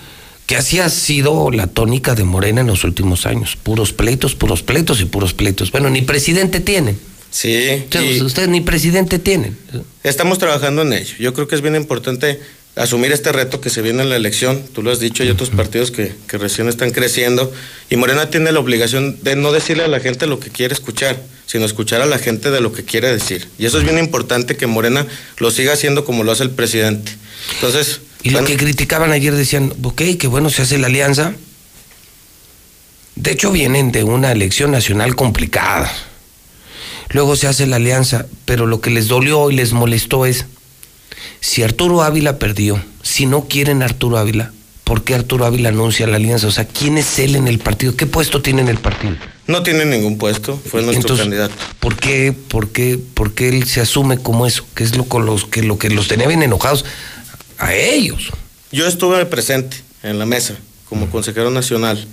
[0.51, 3.57] que así ha sido la tónica de Morena en los últimos años.
[3.63, 5.71] Puros pleitos, puros pleitos y puros pleitos.
[5.71, 6.99] Bueno, ni presidente tienen.
[7.31, 7.85] Sí.
[8.21, 9.57] Ustedes, ni presidente tienen.
[10.03, 11.15] Estamos trabajando en ello.
[11.21, 12.41] Yo creo que es bien importante
[12.77, 14.63] asumir este reto que se viene en la elección.
[14.73, 17.53] Tú lo has dicho, hay otros partidos que, que recién están creciendo.
[17.89, 21.21] Y Morena tiene la obligación de no decirle a la gente lo que quiere escuchar,
[21.47, 23.49] sino escuchar a la gente de lo que quiere decir.
[23.59, 25.07] Y eso es bien importante que Morena
[25.39, 27.13] lo siga haciendo como lo hace el presidente.
[27.55, 31.35] Entonces, y lo que criticaban ayer decían, ok, que bueno, se hace la alianza.
[33.17, 35.91] De hecho, vienen de una elección nacional complicada.
[37.11, 40.47] Luego se hace la alianza, pero lo que les dolió y les molestó es,
[41.41, 44.53] si Arturo Ávila perdió, si no quieren Arturo Ávila,
[44.85, 46.47] ¿por qué Arturo Ávila anuncia la alianza?
[46.47, 47.97] O sea, ¿quién es él en el partido?
[47.97, 49.17] ¿Qué puesto tiene en el partido?
[49.47, 51.55] No tiene ningún puesto, fue nuestro candidato.
[51.81, 54.65] ¿por qué, por, qué, ¿Por qué él se asume como eso?
[54.75, 56.85] ¿Qué es lo, con los, que, lo que los tenía bien enojados?
[57.61, 58.31] a ellos.
[58.73, 60.57] Yo estuve presente en la mesa
[60.89, 62.05] como consejero nacional.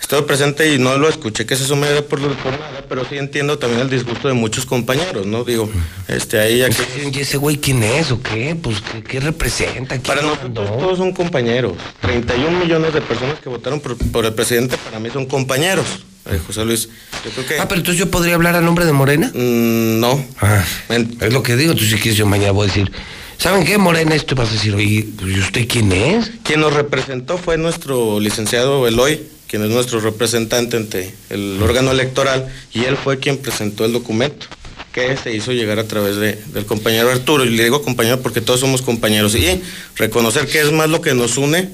[0.00, 3.58] Estuve presente y no lo escuché que se sume por, por nada, pero sí entiendo
[3.58, 5.44] también el disgusto de muchos compañeros, ¿no?
[5.44, 5.68] Digo,
[6.06, 7.10] este, ahí ya que...
[7.12, 8.56] ¿Y ese güey quién es o qué?
[8.60, 9.98] Pues, ¿qué, representa?
[10.00, 11.74] Para nosotros todos son compañeros.
[12.00, 15.86] 31 millones de personas que votaron por, el presidente para mí son compañeros.
[16.30, 16.88] Eh, José Luis,
[17.24, 17.58] yo creo que...
[17.58, 19.30] Ah, pero entonces yo podría hablar a nombre de Morena?
[19.34, 20.24] Mm, no.
[20.40, 22.90] Ah, es lo que digo, tú si quieres yo mañana voy a decir...
[23.38, 24.16] ¿Saben qué, Morena?
[24.16, 26.32] Esto vas a decir, oye, pues, ¿y usted quién es?
[26.42, 32.48] Quien nos representó fue nuestro licenciado Eloy, quien es nuestro representante ante el órgano electoral,
[32.72, 34.46] y él fue quien presentó el documento
[34.92, 37.44] que se hizo llegar a través de, del compañero Arturo.
[37.44, 39.34] Y le digo compañero porque todos somos compañeros.
[39.34, 39.62] Y
[39.96, 41.70] reconocer que es más lo que nos une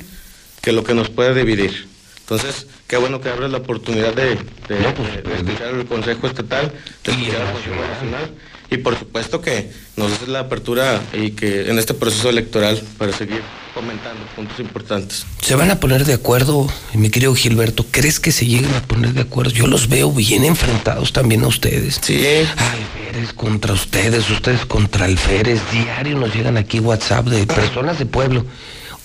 [0.62, 1.86] que lo que nos puede dividir.
[2.20, 4.36] Entonces, qué bueno que abres la oportunidad de,
[4.66, 6.72] pues, escuchar el Consejo Estatal,
[7.04, 8.30] de escuchar el Consejo Nacional
[8.74, 13.12] y por supuesto que nos hace la apertura y que en este proceso electoral para
[13.12, 13.42] seguir
[13.74, 15.26] comentando puntos importantes.
[15.40, 17.86] ¿Se van a poner de acuerdo, mi querido Gilberto?
[17.90, 19.50] ¿Crees que se lleguen a poner de acuerdo?
[19.50, 22.00] Yo los veo bien enfrentados también a ustedes.
[22.02, 22.24] Sí.
[22.56, 25.60] Alférez contra ustedes, ustedes contra Alférez.
[25.72, 28.46] Diario nos llegan aquí WhatsApp de personas de pueblo.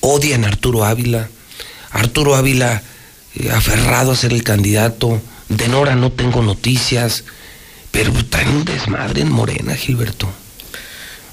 [0.02, 1.30] Odian a Arturo Ávila.
[1.92, 2.84] Arturo Ávila
[3.36, 5.22] eh, aferrado a ser el candidato.
[5.50, 7.24] De Nora no tengo noticias.
[7.92, 10.30] Pero traen un desmadre en Morena, Gilberto.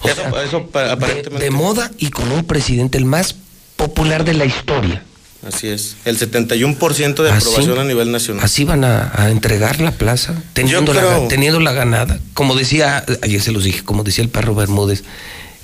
[0.04, 1.38] eso, aparentemente...
[1.38, 3.36] de, moda y con un presidente el más
[3.76, 5.02] popular de la historia.
[5.46, 8.44] Así es, el 71% de aprobación a nivel nacional.
[8.44, 12.18] Así van a, entregar la plaza, teniendo, la, teniendo la ganada.
[12.34, 15.04] Como decía, ayer se los dije, como decía el perro Bermúdez,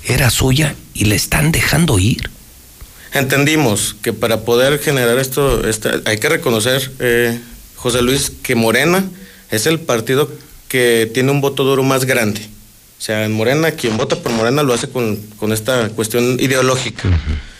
[0.05, 2.29] era suya y le están dejando ir.
[3.13, 5.61] Entendimos que para poder generar esto,
[6.05, 7.39] hay que reconocer, eh,
[7.75, 9.03] José Luis, que Morena
[9.51, 10.31] es el partido
[10.73, 12.41] que tiene un voto duro más grande.
[12.41, 15.19] O sea, en Morena, quien vota por Morena lo hace con,
[15.51, 17.03] esta cuestión ideológica.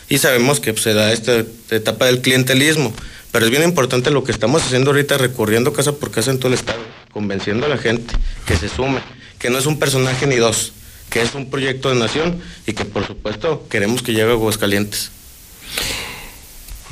[0.09, 2.91] Y sabemos que pues, se da esta etapa del clientelismo.
[3.31, 6.47] Pero es bien importante lo que estamos haciendo ahorita, recorriendo casa por casa en todo
[6.47, 6.79] el estado,
[7.11, 8.15] convenciendo a la gente
[8.47, 9.01] que se sume,
[9.37, 10.73] que no es un personaje ni dos,
[11.11, 15.11] que es un proyecto de nación y que por supuesto queremos que llegue a Aguascalientes.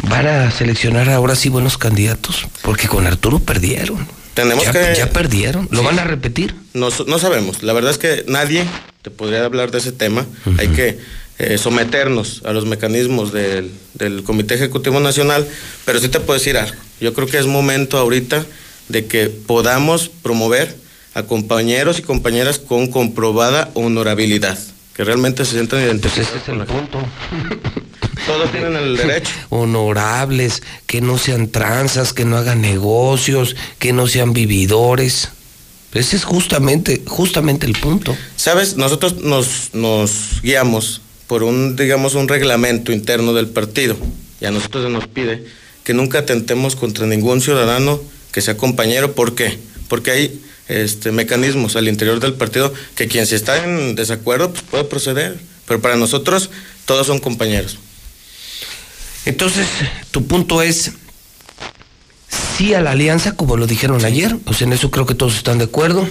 [0.04, 4.21] Van a seleccionar ahora sí buenos candidatos, porque con Arturo perdieron.
[4.34, 4.94] Tenemos que.
[4.98, 5.68] Ya perdieron.
[5.72, 6.56] ¿Lo van a repetir?
[6.74, 7.64] No, no sabemos.
[7.64, 8.66] La verdad es que nadie
[9.02, 10.26] te podría hablar de ese tema.
[10.58, 11.00] Hay que
[11.40, 15.48] eh, someternos a los mecanismos del, del, Comité Ejecutivo Nacional,
[15.86, 16.76] pero sí te puedo decir algo.
[17.00, 18.46] Yo creo que es momento ahorita
[18.90, 20.76] de que podamos promover
[21.14, 24.58] a compañeros y compañeras con comprobada honorabilidad,
[24.96, 26.30] que realmente se sientan identificados.
[26.30, 27.00] Ese es el punto.
[28.32, 29.32] Todos tienen el derecho.
[29.50, 35.30] Honorables, que no sean tranzas, que no hagan negocios, que no sean vividores.
[35.94, 38.16] Ese es justamente, justamente el punto.
[38.38, 43.98] Sabes, nosotros nos, nos guiamos por un, digamos, un reglamento interno del partido.
[44.40, 45.44] Y a nosotros se nos pide
[45.84, 48.00] que nunca atentemos contra ningún ciudadano
[48.32, 49.14] que sea compañero.
[49.14, 49.58] ¿Por qué?
[49.90, 54.64] Porque hay este, mecanismos al interior del partido que quien si está en desacuerdo pues
[54.64, 55.38] puede proceder.
[55.68, 56.50] Pero para nosotros
[56.86, 57.78] todos son compañeros.
[59.26, 59.68] Entonces,
[60.12, 60.94] tu punto es
[62.58, 65.58] sí a la alianza, como lo dijeron ayer, pues en eso creo que todos están
[65.58, 66.08] de acuerdo.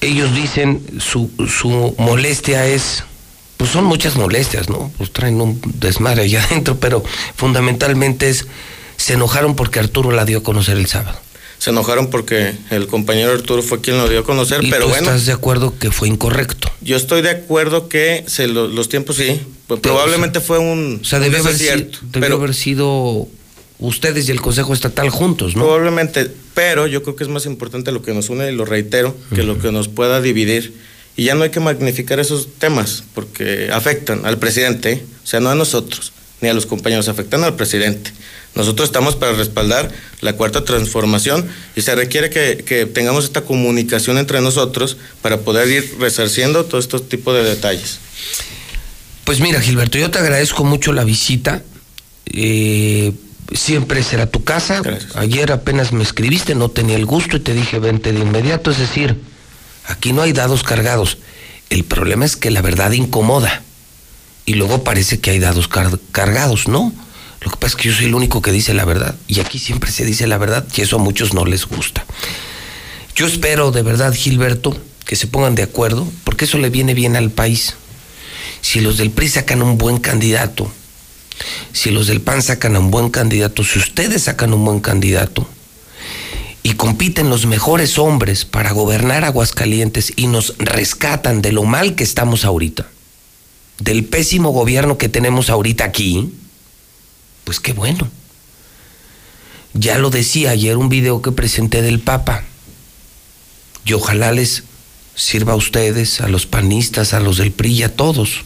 [0.00, 3.04] Ellos dicen su, su molestia es,
[3.56, 4.92] pues son muchas molestias, ¿no?
[4.98, 7.02] Pues traen un desmadre allá adentro, pero
[7.36, 8.46] fundamentalmente es,
[8.96, 11.18] se enojaron porque Arturo la dio a conocer el sábado.
[11.64, 14.90] Se enojaron porque el compañero Arturo fue quien lo dio a conocer, ¿Y pero tú
[14.90, 15.06] bueno.
[15.06, 16.70] ¿Estás de acuerdo que fue incorrecto?
[16.82, 21.04] Yo estoy de acuerdo que se lo- los tiempos sí, pues probablemente fue un, O
[21.06, 23.28] sea, debió, haber, desacierto, si- debió haber sido
[23.78, 25.62] ustedes y el Consejo Estatal juntos, ¿no?
[25.62, 29.16] Probablemente, pero yo creo que es más importante lo que nos une, y lo reitero,
[29.34, 30.74] que lo que nos pueda dividir.
[31.16, 35.04] Y ya no hay que magnificar esos temas, porque afectan al presidente, ¿eh?
[35.22, 36.12] o sea, no a nosotros,
[36.44, 38.12] ni a los compañeros, afectan al presidente.
[38.54, 39.90] Nosotros estamos para respaldar
[40.20, 45.68] la cuarta transformación y se requiere que, que tengamos esta comunicación entre nosotros para poder
[45.68, 47.98] ir resarciendo todo estos tipos de detalles.
[49.24, 51.62] Pues mira, Gilberto, yo te agradezco mucho la visita.
[52.26, 53.12] Eh,
[53.52, 54.82] siempre será tu casa.
[55.14, 58.70] Ayer apenas me escribiste, no tenía el gusto y te dije vente de inmediato.
[58.70, 59.18] Es decir,
[59.86, 61.16] aquí no hay dados cargados.
[61.70, 63.62] El problema es que la verdad incomoda.
[64.46, 66.92] Y luego parece que hay dados car- cargados, ¿no?
[67.40, 69.14] Lo que pasa es que yo soy el único que dice la verdad.
[69.26, 72.04] Y aquí siempre se dice la verdad y eso a muchos no les gusta.
[73.14, 77.16] Yo espero de verdad, Gilberto, que se pongan de acuerdo, porque eso le viene bien
[77.16, 77.74] al país.
[78.60, 80.70] Si los del PRI sacan un buen candidato,
[81.72, 85.46] si los del PAN sacan un buen candidato, si ustedes sacan un buen candidato
[86.62, 92.04] y compiten los mejores hombres para gobernar Aguascalientes y nos rescatan de lo mal que
[92.04, 92.86] estamos ahorita,
[93.84, 96.32] del pésimo gobierno que tenemos ahorita aquí,
[97.44, 98.10] pues qué bueno.
[99.74, 102.44] Ya lo decía ayer un video que presenté del Papa.
[103.84, 104.62] Y ojalá les
[105.14, 108.44] sirva a ustedes, a los panistas, a los del PRI y a todos.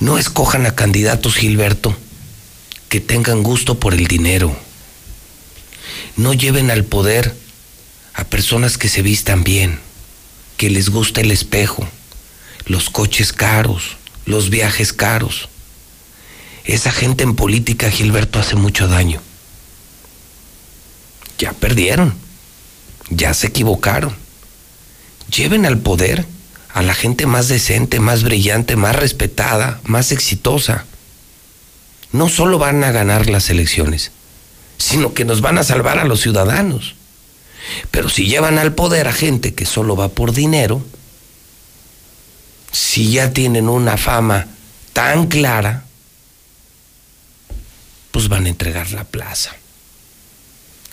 [0.00, 1.96] No escojan a candidatos, Gilberto,
[2.88, 4.56] que tengan gusto por el dinero.
[6.16, 7.36] No lleven al poder
[8.14, 9.78] a personas que se vistan bien,
[10.56, 11.88] que les gusta el espejo,
[12.66, 13.96] los coches caros,
[14.26, 15.48] los viajes caros.
[16.64, 19.20] Esa gente en política, Gilberto, hace mucho daño.
[21.38, 22.14] Ya perdieron,
[23.08, 24.16] ya se equivocaron.
[25.30, 26.26] Lleven al poder
[26.72, 30.84] a la gente más decente, más brillante, más respetada, más exitosa.
[32.12, 34.10] No solo van a ganar las elecciones,
[34.78, 36.96] sino que nos van a salvar a los ciudadanos.
[37.90, 40.82] Pero si llevan al poder a gente que solo va por dinero,
[42.76, 44.48] si ya tienen una fama
[44.92, 45.84] tan clara,
[48.10, 49.56] pues van a entregar la plaza.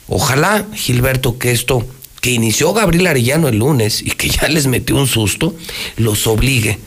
[0.07, 1.85] Ojalá, Gilberto, que esto
[2.21, 5.57] que inició Gabriel Arellano el lunes y que ya les metió un susto,
[5.97, 6.79] los obligue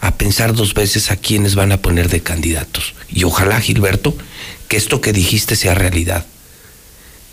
[0.00, 2.94] a pensar dos veces a quiénes van a poner de candidatos.
[3.10, 4.16] Y ojalá, Gilberto,
[4.68, 6.24] que esto que dijiste sea realidad.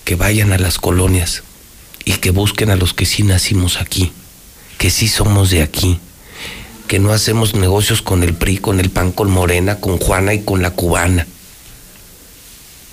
[0.04, 1.44] Que vayan a las colonias
[2.04, 4.12] y que busquen a los que sí nacimos aquí,
[4.78, 6.00] que sí somos de aquí,
[6.88, 10.42] que no hacemos negocios con el PRI, con el PAN, con Morena, con Juana y
[10.42, 11.28] con la cubana.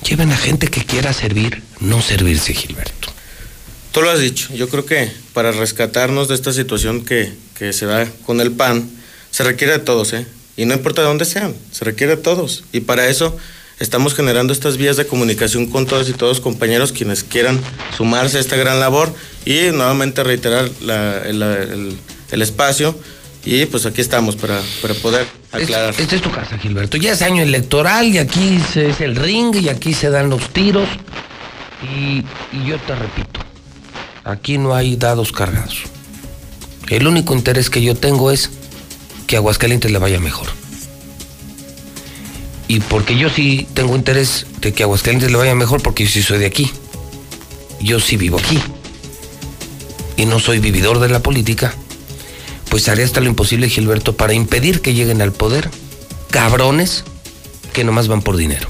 [0.09, 3.09] Lleven a gente que quiera servir, no servirse, Gilberto.
[3.93, 7.87] Tú lo has dicho, yo creo que para rescatarnos de esta situación que, que se
[7.87, 8.91] da con el PAN,
[9.31, 10.27] se requiere de todos, ¿eh?
[10.57, 12.65] Y no importa de dónde sean, se requiere de todos.
[12.73, 13.37] Y para eso
[13.81, 17.61] estamos generando estas vías de comunicación con todos y todos compañeros quienes quieran
[17.97, 19.13] sumarse a esta gran labor
[19.45, 21.97] y nuevamente reiterar el-
[22.31, 22.97] el espacio
[23.45, 25.95] y pues aquí estamos para, para poder aclarar.
[25.99, 26.97] Esta es tu casa, Gilberto.
[26.97, 30.49] Ya es año electoral y aquí se- es el ring y aquí se dan los
[30.51, 30.89] tiros.
[31.83, 32.25] Y,
[32.57, 33.41] y yo te repito,
[34.25, 35.83] aquí no hay dados cargados.
[36.89, 38.51] El único interés que yo tengo es
[39.27, 40.49] que a Aguascalientes le vaya mejor.
[42.67, 46.11] Y porque yo sí tengo interés de que a Aguascalientes le vaya mejor porque yo
[46.11, 46.71] sí soy de aquí.
[47.81, 48.59] Yo sí vivo aquí.
[50.17, 51.75] Y no soy vividor de la política.
[52.75, 55.70] Pues haré hasta lo imposible, Gilberto, para impedir que lleguen al poder
[56.33, 57.05] cabrones
[57.73, 58.69] que nomás van por dinero.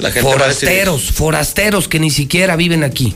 [0.00, 0.28] La gente.
[0.28, 3.14] Forasteros, forasteros que ni siquiera viven aquí,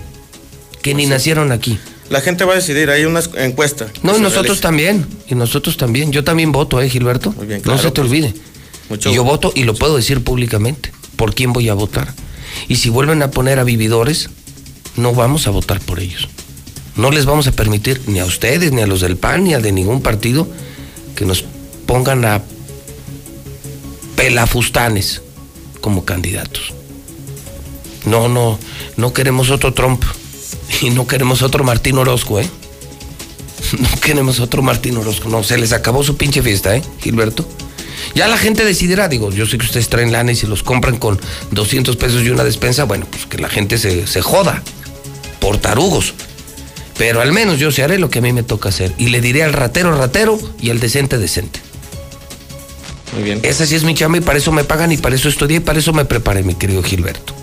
[0.80, 1.76] que ni nacieron aquí.
[2.08, 3.88] La gente va a decidir, hay una encuesta.
[4.04, 6.12] No, y nosotros también, y nosotros también.
[6.12, 7.32] Yo también voto, ¿eh, Gilberto?
[7.32, 8.32] Muy bien, claro, no se te pues, olvide.
[8.90, 10.92] Mucho yo voto y lo puedo decir públicamente.
[11.16, 12.14] ¿Por quién voy a votar?
[12.68, 14.30] Y si vuelven a poner a vividores,
[14.94, 16.28] no vamos a votar por ellos.
[16.96, 19.60] No les vamos a permitir ni a ustedes, ni a los del PAN, ni a
[19.60, 20.46] de ningún partido
[21.16, 21.44] que nos
[21.86, 22.42] pongan a
[24.16, 25.22] pelafustanes
[25.80, 26.72] como candidatos.
[28.06, 28.58] No, no,
[28.96, 30.04] no queremos otro Trump
[30.82, 32.48] y no queremos otro Martín Orozco, ¿eh?
[33.78, 35.28] No queremos otro Martín Orozco.
[35.28, 37.48] No, se les acabó su pinche fiesta, ¿eh, Gilberto?
[38.14, 40.98] Ya la gente decidirá, digo, yo sé que ustedes traen lana y si los compran
[40.98, 44.62] con 200 pesos y una despensa, bueno, pues que la gente se, se joda
[45.40, 46.14] por tarugos.
[46.96, 48.92] Pero al menos yo se haré lo que a mí me toca hacer.
[48.98, 51.60] Y le diré al ratero ratero y al decente decente.
[53.14, 53.40] Muy bien.
[53.42, 55.60] Esa sí es mi chamba y para eso me pagan y para eso estudié y
[55.60, 57.34] para eso me preparé, mi querido Gilberto.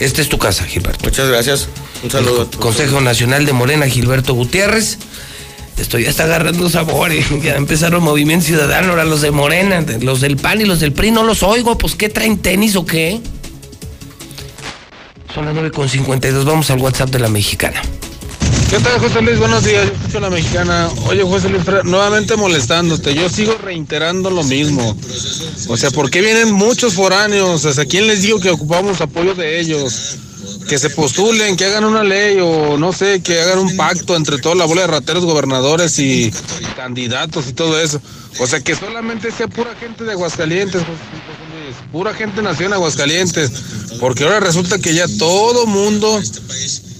[0.00, 1.04] Esta es tu casa, Gilberto.
[1.04, 1.68] Muchas gracias.
[2.02, 2.50] Un saludo.
[2.58, 4.98] Consejo Nacional de Morena, Gilberto Gutiérrez.
[5.78, 7.10] Esto ya está agarrando sabor.
[7.42, 11.10] Ya empezaron Movimiento Ciudadano, ahora los de Morena, los del PAN y los del PRI.
[11.10, 13.20] No los oigo, pues ¿qué traen tenis o qué?
[15.34, 16.44] Son las 9.52.
[16.44, 17.82] Vamos al WhatsApp de la mexicana.
[18.70, 19.38] ¿Qué tal, José Luis?
[19.38, 19.86] Buenos días.
[19.86, 20.88] Yo escucho a la mexicana.
[21.06, 23.14] Oye, José Luis, nuevamente molestándote.
[23.14, 24.96] Yo sigo reiterando lo mismo.
[25.68, 27.62] O sea, ¿por qué vienen muchos foráneos?
[27.62, 30.16] Sea, ¿quién les digo que ocupamos apoyo de ellos?
[30.68, 34.38] Que se postulen, que hagan una ley o no sé, que hagan un pacto entre
[34.38, 36.32] toda la bola de rateros, gobernadores y
[36.76, 38.00] candidatos y todo eso.
[38.40, 40.92] O sea, que solamente sea pura gente de Aguascalientes, José
[41.52, 41.76] Luis.
[41.92, 43.50] Pura gente nació en Aguascalientes.
[44.00, 46.20] Porque ahora resulta que ya todo mundo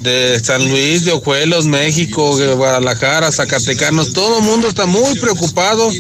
[0.05, 5.91] de San Luis, de Ojuelos, México, Guadalajara, Zacatecanos, todo el mundo está muy preocupado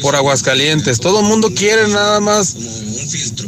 [0.00, 0.98] por Aguascalientes.
[0.98, 2.56] Todo el mundo quiere nada más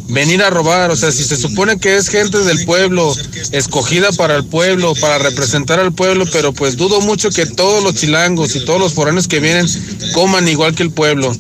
[0.09, 0.91] venir a robar.
[0.91, 3.17] O sea, si se supone que es gente del pueblo,
[3.53, 7.95] escogida para el pueblo, para representar al pueblo, pero pues dudo mucho que todos los
[7.95, 9.67] chilangos y todos los foráneos que vienen
[10.13, 11.33] coman igual que el pueblo.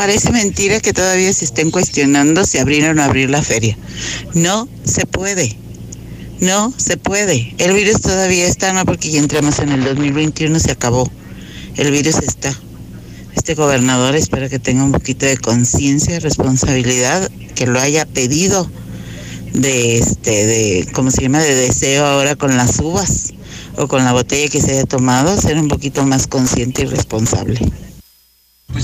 [0.00, 3.76] Parece mentira que todavía se estén cuestionando si abrir o no abrir la feria.
[4.32, 5.58] No se puede.
[6.40, 7.54] No se puede.
[7.58, 11.06] El virus todavía está, no porque ya entramos en el 2021, se acabó.
[11.76, 12.58] El virus está.
[13.36, 18.70] Este gobernador espero que tenga un poquito de conciencia, responsabilidad, que lo haya pedido
[19.52, 21.40] de este, de, ¿cómo se llama?
[21.40, 23.34] De deseo ahora con las uvas
[23.76, 27.60] o con la botella que se haya tomado, ser un poquito más consciente y responsable.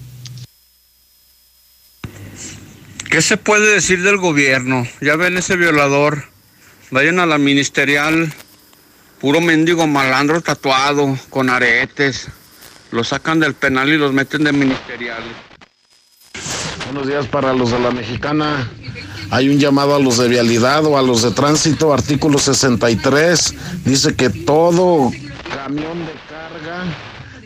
[3.10, 4.86] ¿Qué se puede decir del gobierno?
[5.00, 6.26] Ya ven ese violador.
[6.92, 8.34] Vayan a la ministerial.
[9.22, 12.28] Puro mendigo malandro tatuado, con aretes.
[12.92, 15.24] Lo sacan del penal y los meten de ministerial.
[16.86, 18.70] Buenos días para los de la mexicana.
[19.32, 23.54] Hay un llamado a los de vialidad o a los de tránsito, artículo 63.
[23.84, 25.12] Dice que todo
[25.54, 26.86] camión de carga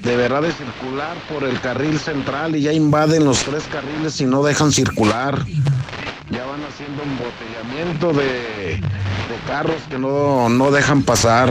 [0.01, 4.43] deberá de circular por el carril central y ya invaden los tres carriles y no
[4.43, 5.45] dejan circular.
[6.29, 11.49] Ya van haciendo embotellamiento de, de carros que no, no dejan pasar.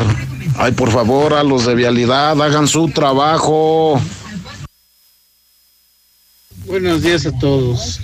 [0.57, 4.01] Ay, por favor, a los de vialidad, hagan su trabajo.
[6.67, 8.01] Buenos días a todos.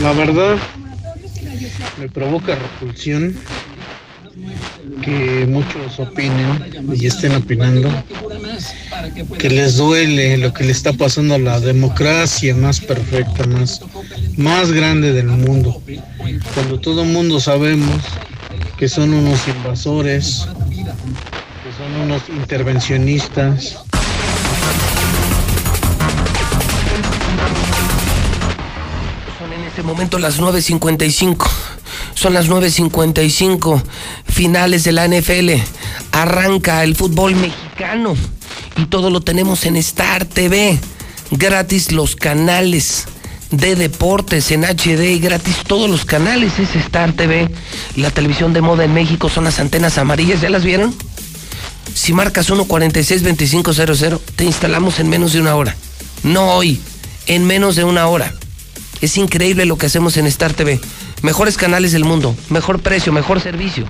[0.00, 0.56] La verdad,
[1.98, 3.36] me provoca repulsión
[5.02, 6.64] que muchos opinen
[6.94, 7.90] y estén opinando
[9.38, 13.80] que les duele lo que le está pasando a la democracia más perfecta, más,
[14.36, 15.82] más grande del mundo.
[16.54, 18.00] Cuando todo el mundo sabemos
[18.78, 23.78] que son unos invasores, que son unos intervencionistas.
[29.38, 31.73] Son en este momento las 9.55.
[32.14, 33.82] Son las 9.55,
[34.26, 35.50] finales de la NFL.
[36.12, 38.14] Arranca el fútbol mexicano
[38.76, 40.78] y todo lo tenemos en Star TV.
[41.30, 43.06] Gratis los canales
[43.50, 47.48] de deportes en HD y gratis todos los canales es Star TV.
[47.96, 50.94] La televisión de moda en México son las antenas amarillas, ¿ya las vieron?
[51.94, 55.76] Si marcas 146-2500, te instalamos en menos de una hora.
[56.22, 56.80] No hoy,
[57.26, 58.34] en menos de una hora.
[59.04, 60.80] Es increíble lo que hacemos en Star TV.
[61.20, 63.84] Mejores canales del mundo, mejor precio, mejor servicio.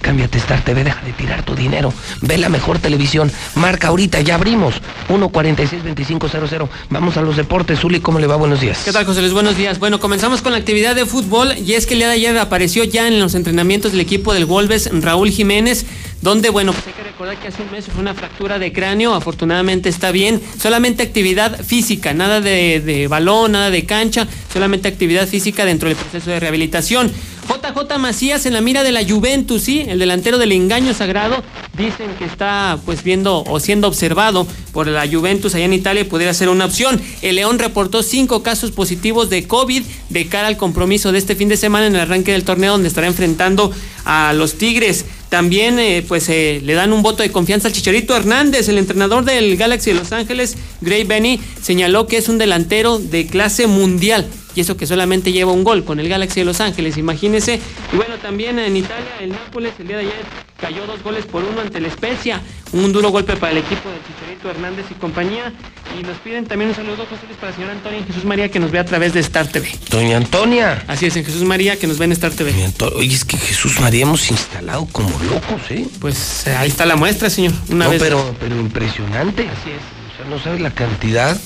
[0.00, 1.92] Cámbiate Star TV, deja de tirar tu dinero.
[2.22, 3.30] Ve la mejor televisión.
[3.54, 4.74] Marca ahorita, ya abrimos.
[5.08, 6.68] 146-2500.
[6.88, 7.80] Vamos a los deportes.
[7.80, 8.36] Zuli, ¿cómo le va?
[8.36, 8.82] Buenos días.
[8.84, 9.32] ¿Qué tal, José Luis?
[9.32, 9.78] Buenos días.
[9.78, 12.84] Bueno, comenzamos con la actividad de fútbol y es que el día de ayer apareció
[12.84, 15.84] ya en los entrenamientos del equipo del Wolves Raúl Jiménez,
[16.22, 19.14] donde, bueno, pues hay que recordar que hace un mes fue una fractura de cráneo,
[19.14, 25.26] afortunadamente está bien, solamente actividad física, nada de, de balón, nada de cancha, solamente actividad
[25.26, 27.10] física dentro del proceso de rehabilitación.
[27.48, 31.42] JJ Macías en la mira de la Juventus, sí, el delantero del engaño sagrado,
[31.76, 36.34] dicen que está pues viendo o siendo observado por la Juventus allá en Italia pudiera
[36.34, 37.00] ser una opción.
[37.22, 41.48] El León reportó cinco casos positivos de COVID de cara al compromiso de este fin
[41.48, 43.72] de semana en el arranque del torneo donde estará enfrentando
[44.04, 45.04] a los Tigres.
[45.28, 49.24] También eh, pues eh, le dan un voto de confianza al Chicharito Hernández, el entrenador
[49.24, 54.28] del Galaxy de Los Ángeles, Gray Benny, señaló que es un delantero de clase mundial
[54.54, 57.60] y eso que solamente lleva un gol con el Galaxy de Los Ángeles, imagínese.
[57.92, 61.42] Y bueno, también en Italia, el Nápoles el día de ayer cayó dos goles por
[61.42, 62.40] uno ante la Spezia,
[62.72, 65.52] un duro golpe para el equipo de Chicharito Hernández y compañía.
[65.98, 68.48] Y nos piden también un saludo, José Luis, para la señora Antonia en Jesús María,
[68.48, 69.68] que nos ve a través de Star TV.
[69.90, 70.84] Doña Antonia.
[70.86, 72.52] Así es, en Jesús María, que nos ve en Star TV.
[72.94, 75.86] Oye, es que Jesús María hemos instalado como locos, ¿eh?
[76.00, 77.52] Pues ahí está la muestra, señor.
[77.70, 78.02] Una no, vez.
[78.02, 79.48] pero, pero impresionante.
[79.48, 79.82] Así es.
[80.12, 81.40] O sea, no sabes la cantidad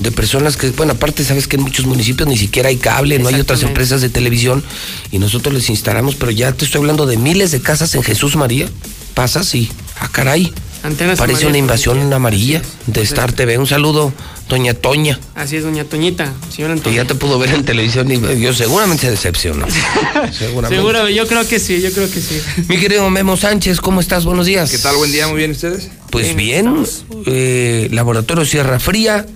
[0.00, 3.28] de personas que, bueno, aparte sabes que en muchos municipios ni siquiera hay cable, no
[3.28, 4.64] hay otras empresas de televisión
[5.12, 8.34] y nosotros les instalamos, pero ya te estoy hablando de miles de casas en Jesús
[8.34, 8.68] María.
[9.14, 10.52] Pasas y, ah, caray.
[10.82, 13.58] Antenas Parece una invasión en amarilla de Star TV.
[13.58, 14.14] Un saludo,
[14.48, 15.20] doña Toña.
[15.34, 19.02] Así es, doña Toñita, señora Que ya te pudo ver en televisión y yo seguramente
[19.02, 19.66] se decepcionó.
[20.32, 20.76] seguramente.
[20.76, 22.40] Seguro, yo creo que sí, yo creo que sí.
[22.68, 24.24] Mi querido Memo Sánchez, ¿cómo estás?
[24.24, 24.70] Buenos días.
[24.70, 24.96] ¿Qué tal?
[24.96, 25.90] Buen día, muy bien, ¿ustedes?
[26.08, 26.86] Pues bien,
[27.26, 29.26] eh, Laboratorio Sierra Fría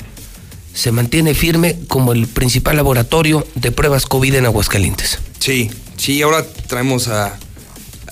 [0.75, 5.19] se mantiene firme como el principal laboratorio de pruebas COVID en Aguascalientes.
[5.39, 7.39] Sí, sí, ahora traemos a,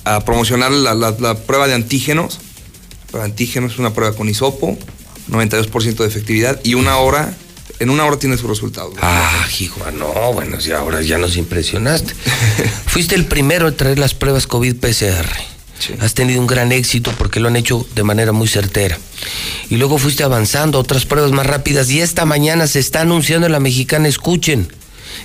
[0.05, 2.39] a promocionar la, la- la prueba de antígenos.
[2.39, 4.79] La prueba de antígenos es una prueba con hisopo,
[5.31, 7.35] 92% de efectividad y una hora,
[7.81, 8.93] en una hora tienes su resultado.
[9.03, 12.15] Ah, hijo, no, bueno, ya ahora ya nos impresionaste.
[12.87, 14.77] Fuiste el primero en traer las pruebas COVID
[16.01, 18.99] Has tenido un gran éxito porque lo han hecho de manera muy certera.
[19.71, 23.47] Y luego fuiste avanzando a otras pruebas más rápidas y esta mañana se está anunciando
[23.47, 24.69] en la mexicana, escuchen,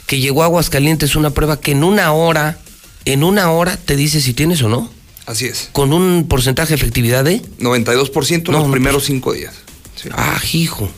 [0.06, 2.60] que llegó a Aguascalientes una prueba que en una hora,
[3.06, 4.90] en una hora te dice si tienes o no.
[5.26, 5.70] Así es.
[5.74, 7.42] Con un porcentaje de efectividad de...
[7.60, 9.54] 92% en No, los no, primeros cinco días.
[10.02, 10.10] Sí.
[10.14, 10.90] Ah, hijo.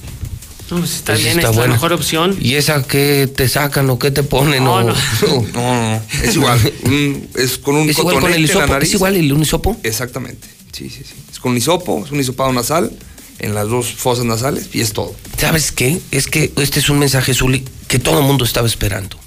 [0.71, 1.69] No, pues está Pues bien, está es bueno.
[1.69, 2.37] la mejor opción.
[2.39, 4.63] ¿Y esa qué te sacan o qué te ponen?
[4.63, 4.93] No, o- no.
[5.27, 6.73] No, no, no, es igual.
[6.83, 8.67] un- es con un ¿Es igual con el en la hisopo?
[8.67, 8.89] nariz.
[8.89, 9.77] ¿Es igual el un hisopo?
[9.83, 10.47] Exactamente.
[10.71, 11.15] Sí, sí, sí.
[11.31, 12.91] Es con un hisopo, es un hisopado nasal
[13.39, 15.15] en las dos fosas nasales y es todo.
[15.37, 15.99] ¿Sabes qué?
[16.11, 19.17] Es que este es un mensaje, Zuli, que todo el mundo estaba esperando.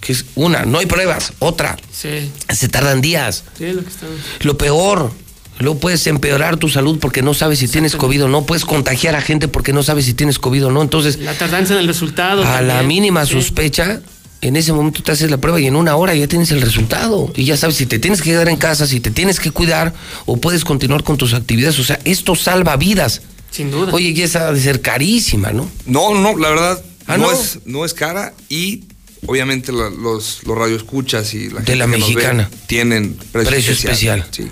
[0.00, 1.32] Que es una, no hay pruebas.
[1.38, 3.44] Otra, Sí, se tardan días.
[3.58, 4.06] sí, es lo que está.
[4.40, 5.12] Lo peor,
[5.58, 8.44] luego puedes empeorar tu salud porque no sabes si tienes COVID o no.
[8.46, 10.82] Puedes contagiar a gente porque no sabes si tienes COVID o no.
[10.82, 12.44] Entonces, La tardanza en el resultado.
[12.44, 13.32] a la mínima Sí.
[13.34, 14.00] sospecha,
[14.40, 17.32] en ese momento te haces la prueba y en una hora ya tienes el resultado.
[17.36, 19.94] Y ya sabes si te tienes que quedar en casa, si te tienes que cuidar
[20.26, 21.78] o puedes continuar con tus actividades.
[21.78, 23.22] O sea, esto salva vidas.
[23.52, 23.92] Sin duda.
[23.92, 25.70] Oye, y esa ha de ser carísima, ¿no?
[25.86, 27.32] No, no, la verdad, Ah, no, ¿no?
[27.32, 28.84] Es, no es cara y
[29.26, 32.50] obviamente la- los, los radioescuchas y la De la que nos ve mexicana.
[32.66, 34.24] tienen precio, Precio especial.
[34.30, 34.48] Sí.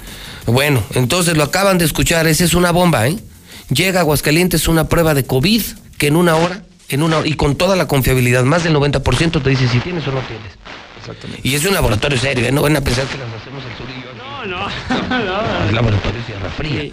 [0.46, 3.16] Bueno, entonces lo acaban de escuchar, esa es una bomba, ¿eh?
[3.68, 5.62] Llega a Aguascalientes una prueba de COVID
[5.96, 9.42] que en una hora, en una hora, y con toda la confiabilidad, más del 90%
[9.42, 10.52] te dice si tienes o no tienes.
[10.98, 11.48] Exactamente.
[11.48, 12.52] Y es un laboratorio serio, ¿eh?
[12.52, 14.10] No van a pensar que las hacemos el sur y yo.
[14.46, 15.66] No, no, no.
[15.66, 16.90] Es laboratorio Sierra Fría.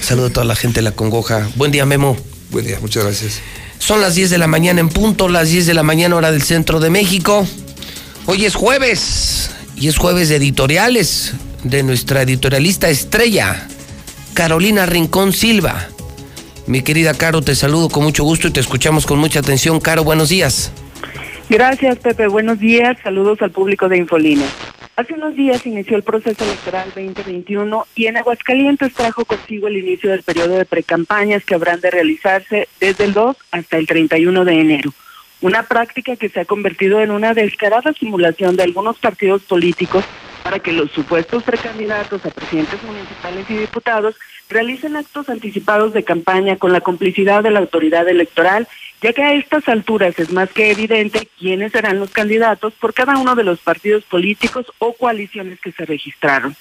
[0.00, 1.48] saludo a toda la gente de la congoja.
[1.54, 2.16] Buen día, Memo.
[2.50, 3.34] Buen día, muchas gracias.
[3.78, 6.42] Son las 10 de la mañana en punto, las 10 de la mañana hora del
[6.42, 7.46] centro de México.
[8.26, 13.68] Hoy es jueves y es jueves de editoriales de nuestra editorialista estrella,
[14.34, 15.88] Carolina Rincón Silva.
[16.66, 19.78] Mi querida Caro, te saludo con mucho gusto y te escuchamos con mucha atención.
[19.80, 20.72] Caro, buenos días.
[21.48, 22.26] Gracias, Pepe.
[22.26, 22.98] Buenos días.
[23.02, 24.44] Saludos al público de Infolina.
[24.96, 30.10] Hace unos días inició el proceso electoral 2021 y en Aguascalientes trajo consigo el inicio
[30.10, 34.60] del periodo de precampañas que habrán de realizarse desde el 2 hasta el 31 de
[34.60, 34.90] enero.
[35.40, 40.04] Una práctica que se ha convertido en una descarada simulación de algunos partidos políticos
[40.42, 44.16] para que los supuestos precandidatos a presidentes municipales y diputados
[44.48, 48.66] realicen actos anticipados de campaña con la complicidad de la autoridad electoral,
[49.00, 53.16] ya que a estas alturas es más que evidente quiénes serán los candidatos por cada
[53.16, 56.56] uno de los partidos políticos o coaliciones que se registraron.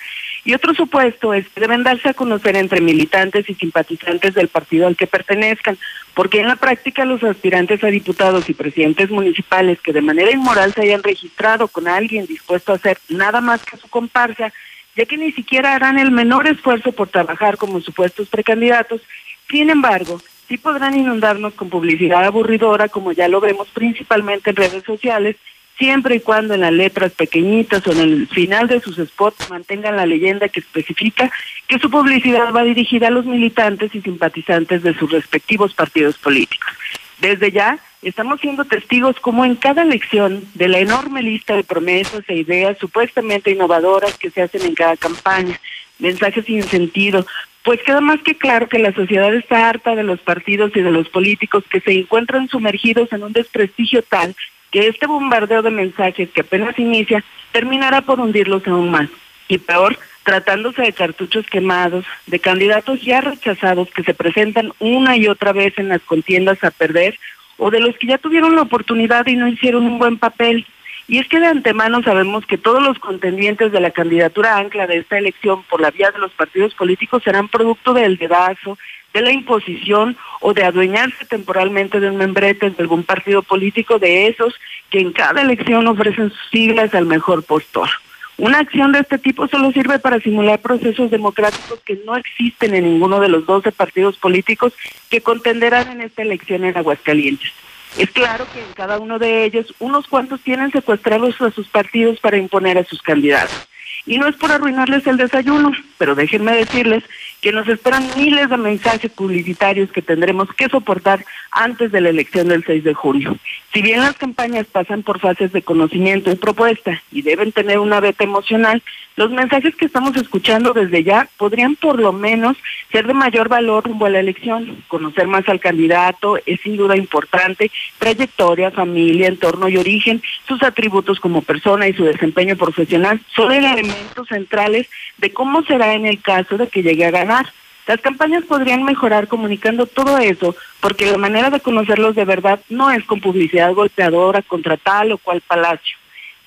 [0.46, 4.88] Y otro supuesto es que deben darse a conocer entre militantes y simpatizantes del partido
[4.88, 5.78] al que pertenezcan,
[6.14, 10.74] porque en la práctica los aspirantes a diputados y presidentes municipales que de manera inmoral
[10.74, 14.54] se hayan registrado con alguien dispuesto a hacer nada más que su comparsa,
[14.96, 19.02] ya que ni siquiera harán el menor esfuerzo por trabajar como supuestos precandidatos,
[19.50, 24.84] sin embargo, sí podrán inundarnos con publicidad aburridora, como ya lo vemos principalmente en redes
[24.84, 25.36] sociales,
[25.78, 29.96] siempre y cuando en las letras pequeñitas o en el final de sus spots mantengan
[29.96, 31.32] la leyenda que especifica
[31.68, 36.74] que su publicidad va dirigida a los militantes y simpatizantes de sus respectivos partidos políticos.
[37.20, 42.24] Desde ya, estamos siendo testigos como en cada elección de la enorme lista de promesas
[42.28, 45.60] e ideas supuestamente innovadoras que se hacen en cada campaña,
[46.00, 47.26] mensajes sin sentido,
[47.68, 50.90] pues queda más que claro que la sociedad está harta de los partidos y de
[50.90, 54.34] los políticos que se encuentran sumergidos en un desprestigio tal
[54.72, 59.10] que este bombardeo de mensajes que apenas inicia terminará por hundirlos aún más.
[59.50, 65.28] Y peor, tratándose de cartuchos quemados, de candidatos ya rechazados que se presentan una y
[65.28, 67.20] otra vez en las contiendas a perder,
[67.58, 70.66] o de los que ya tuvieron la oportunidad y no hicieron un buen papel.
[71.08, 74.98] Y es que de antemano sabemos que todos los contendientes de la candidatura ancla de
[74.98, 78.78] esta elección por la vía de los partidos políticos serán producto del dedazo,
[79.14, 84.28] de la imposición o de adueñarse temporalmente de un membrete de algún partido político de
[84.28, 84.54] esos
[84.90, 87.90] que en cada elección ofrecen sus siglas al mejor postor.
[88.38, 92.84] Una acción de este tipo solo sirve para simular procesos democráticos que no existen en
[92.84, 94.74] ninguno de los 12 partidos políticos
[95.10, 97.52] que contenderán en esta elección en Aguascalientes.
[97.98, 102.20] Es claro que en cada uno de ellos unos cuantos tienen secuestrados a sus partidos
[102.20, 103.68] para imponer a sus candidatos.
[104.06, 107.04] Y no es por arruinarles el desayuno, pero déjenme decirles
[107.42, 112.48] que nos esperan miles de mensajes publicitarios que tendremos que soportar antes de la elección
[112.48, 113.38] del 6 de junio.
[113.74, 118.00] Si bien las campañas pasan por fases de conocimiento y propuesta y deben tener una
[118.00, 118.82] beta emocional,
[119.16, 122.56] los mensajes que estamos escuchando desde ya podrían por lo menos
[122.92, 124.84] ser de mayor valor rumbo a la elección.
[124.88, 131.20] Conocer más al candidato es sin duda importante, trayectoria, familia, entorno y origen, sus atributos
[131.20, 136.58] como persona y su desempeño profesional son elementos centrales de cómo será en el caso
[136.58, 137.48] de que llegue a ganar.
[137.88, 142.92] Las campañas podrían mejorar comunicando todo eso, porque la manera de conocerlos de verdad no
[142.92, 145.98] es con publicidad golpeadora contra tal o cual palacio.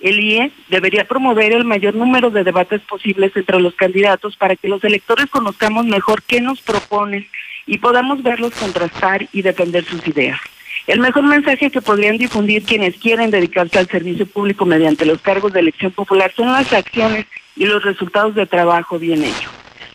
[0.01, 4.69] El IE debería promover el mayor número de debates posibles entre los candidatos para que
[4.69, 7.27] los electores conozcamos mejor qué nos proponen
[7.67, 10.41] y podamos verlos contrastar y defender sus ideas.
[10.87, 15.53] El mejor mensaje que podrían difundir quienes quieren dedicarse al servicio público mediante los cargos
[15.53, 19.51] de elección popular son las acciones y los resultados de trabajo bien hecho.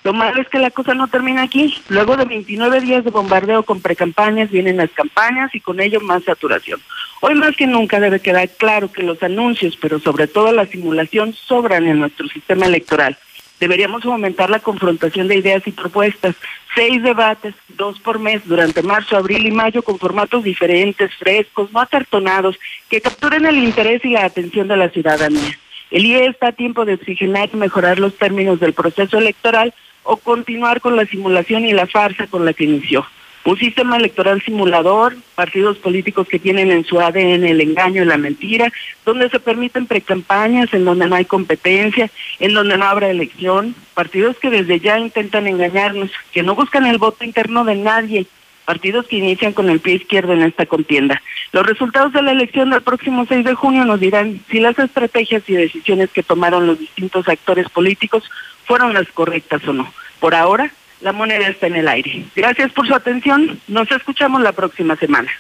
[0.05, 1.75] Lo malo es que la cosa no termina aquí.
[1.89, 6.23] Luego de 29 días de bombardeo con precampañas vienen las campañas y con ello más
[6.23, 6.79] saturación.
[7.21, 11.33] Hoy más que nunca debe quedar claro que los anuncios, pero sobre todo la simulación,
[11.33, 13.17] sobran en nuestro sistema electoral.
[13.59, 16.35] Deberíamos fomentar la confrontación de ideas y propuestas.
[16.75, 21.79] Seis debates, dos por mes, durante marzo, abril y mayo, con formatos diferentes, frescos, no
[21.79, 22.59] acartonados,
[22.89, 25.57] que capturen el interés y la atención de la ciudadanía.
[25.89, 29.73] El IE está a tiempo de oxigenar y mejorar los términos del proceso electoral
[30.05, 33.05] o continuar con la simulación y la farsa con la que inició.
[33.43, 38.17] Un sistema electoral simulador, partidos políticos que tienen en su ADN el engaño y la
[38.17, 38.71] mentira,
[39.05, 42.09] donde se permiten precampañas, en donde no hay competencia,
[42.39, 46.97] en donde no habrá elección, partidos que desde ya intentan engañarnos, que no buscan el
[46.97, 48.25] voto interno de nadie,
[48.65, 51.21] partidos que inician con el pie izquierdo en esta contienda.
[51.51, 55.43] Los resultados de la elección del próximo 6 de junio nos dirán si las estrategias
[55.47, 58.23] y decisiones que tomaron los distintos actores políticos
[58.65, 59.91] fueron las correctas o no.
[60.19, 60.71] Por ahora,
[61.01, 62.25] la moneda está en el aire.
[62.35, 63.59] Gracias por su atención.
[63.67, 65.31] Nos escuchamos la próxima semana.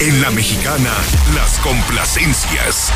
[0.00, 0.92] En la mexicana,
[1.34, 2.92] las complacencias.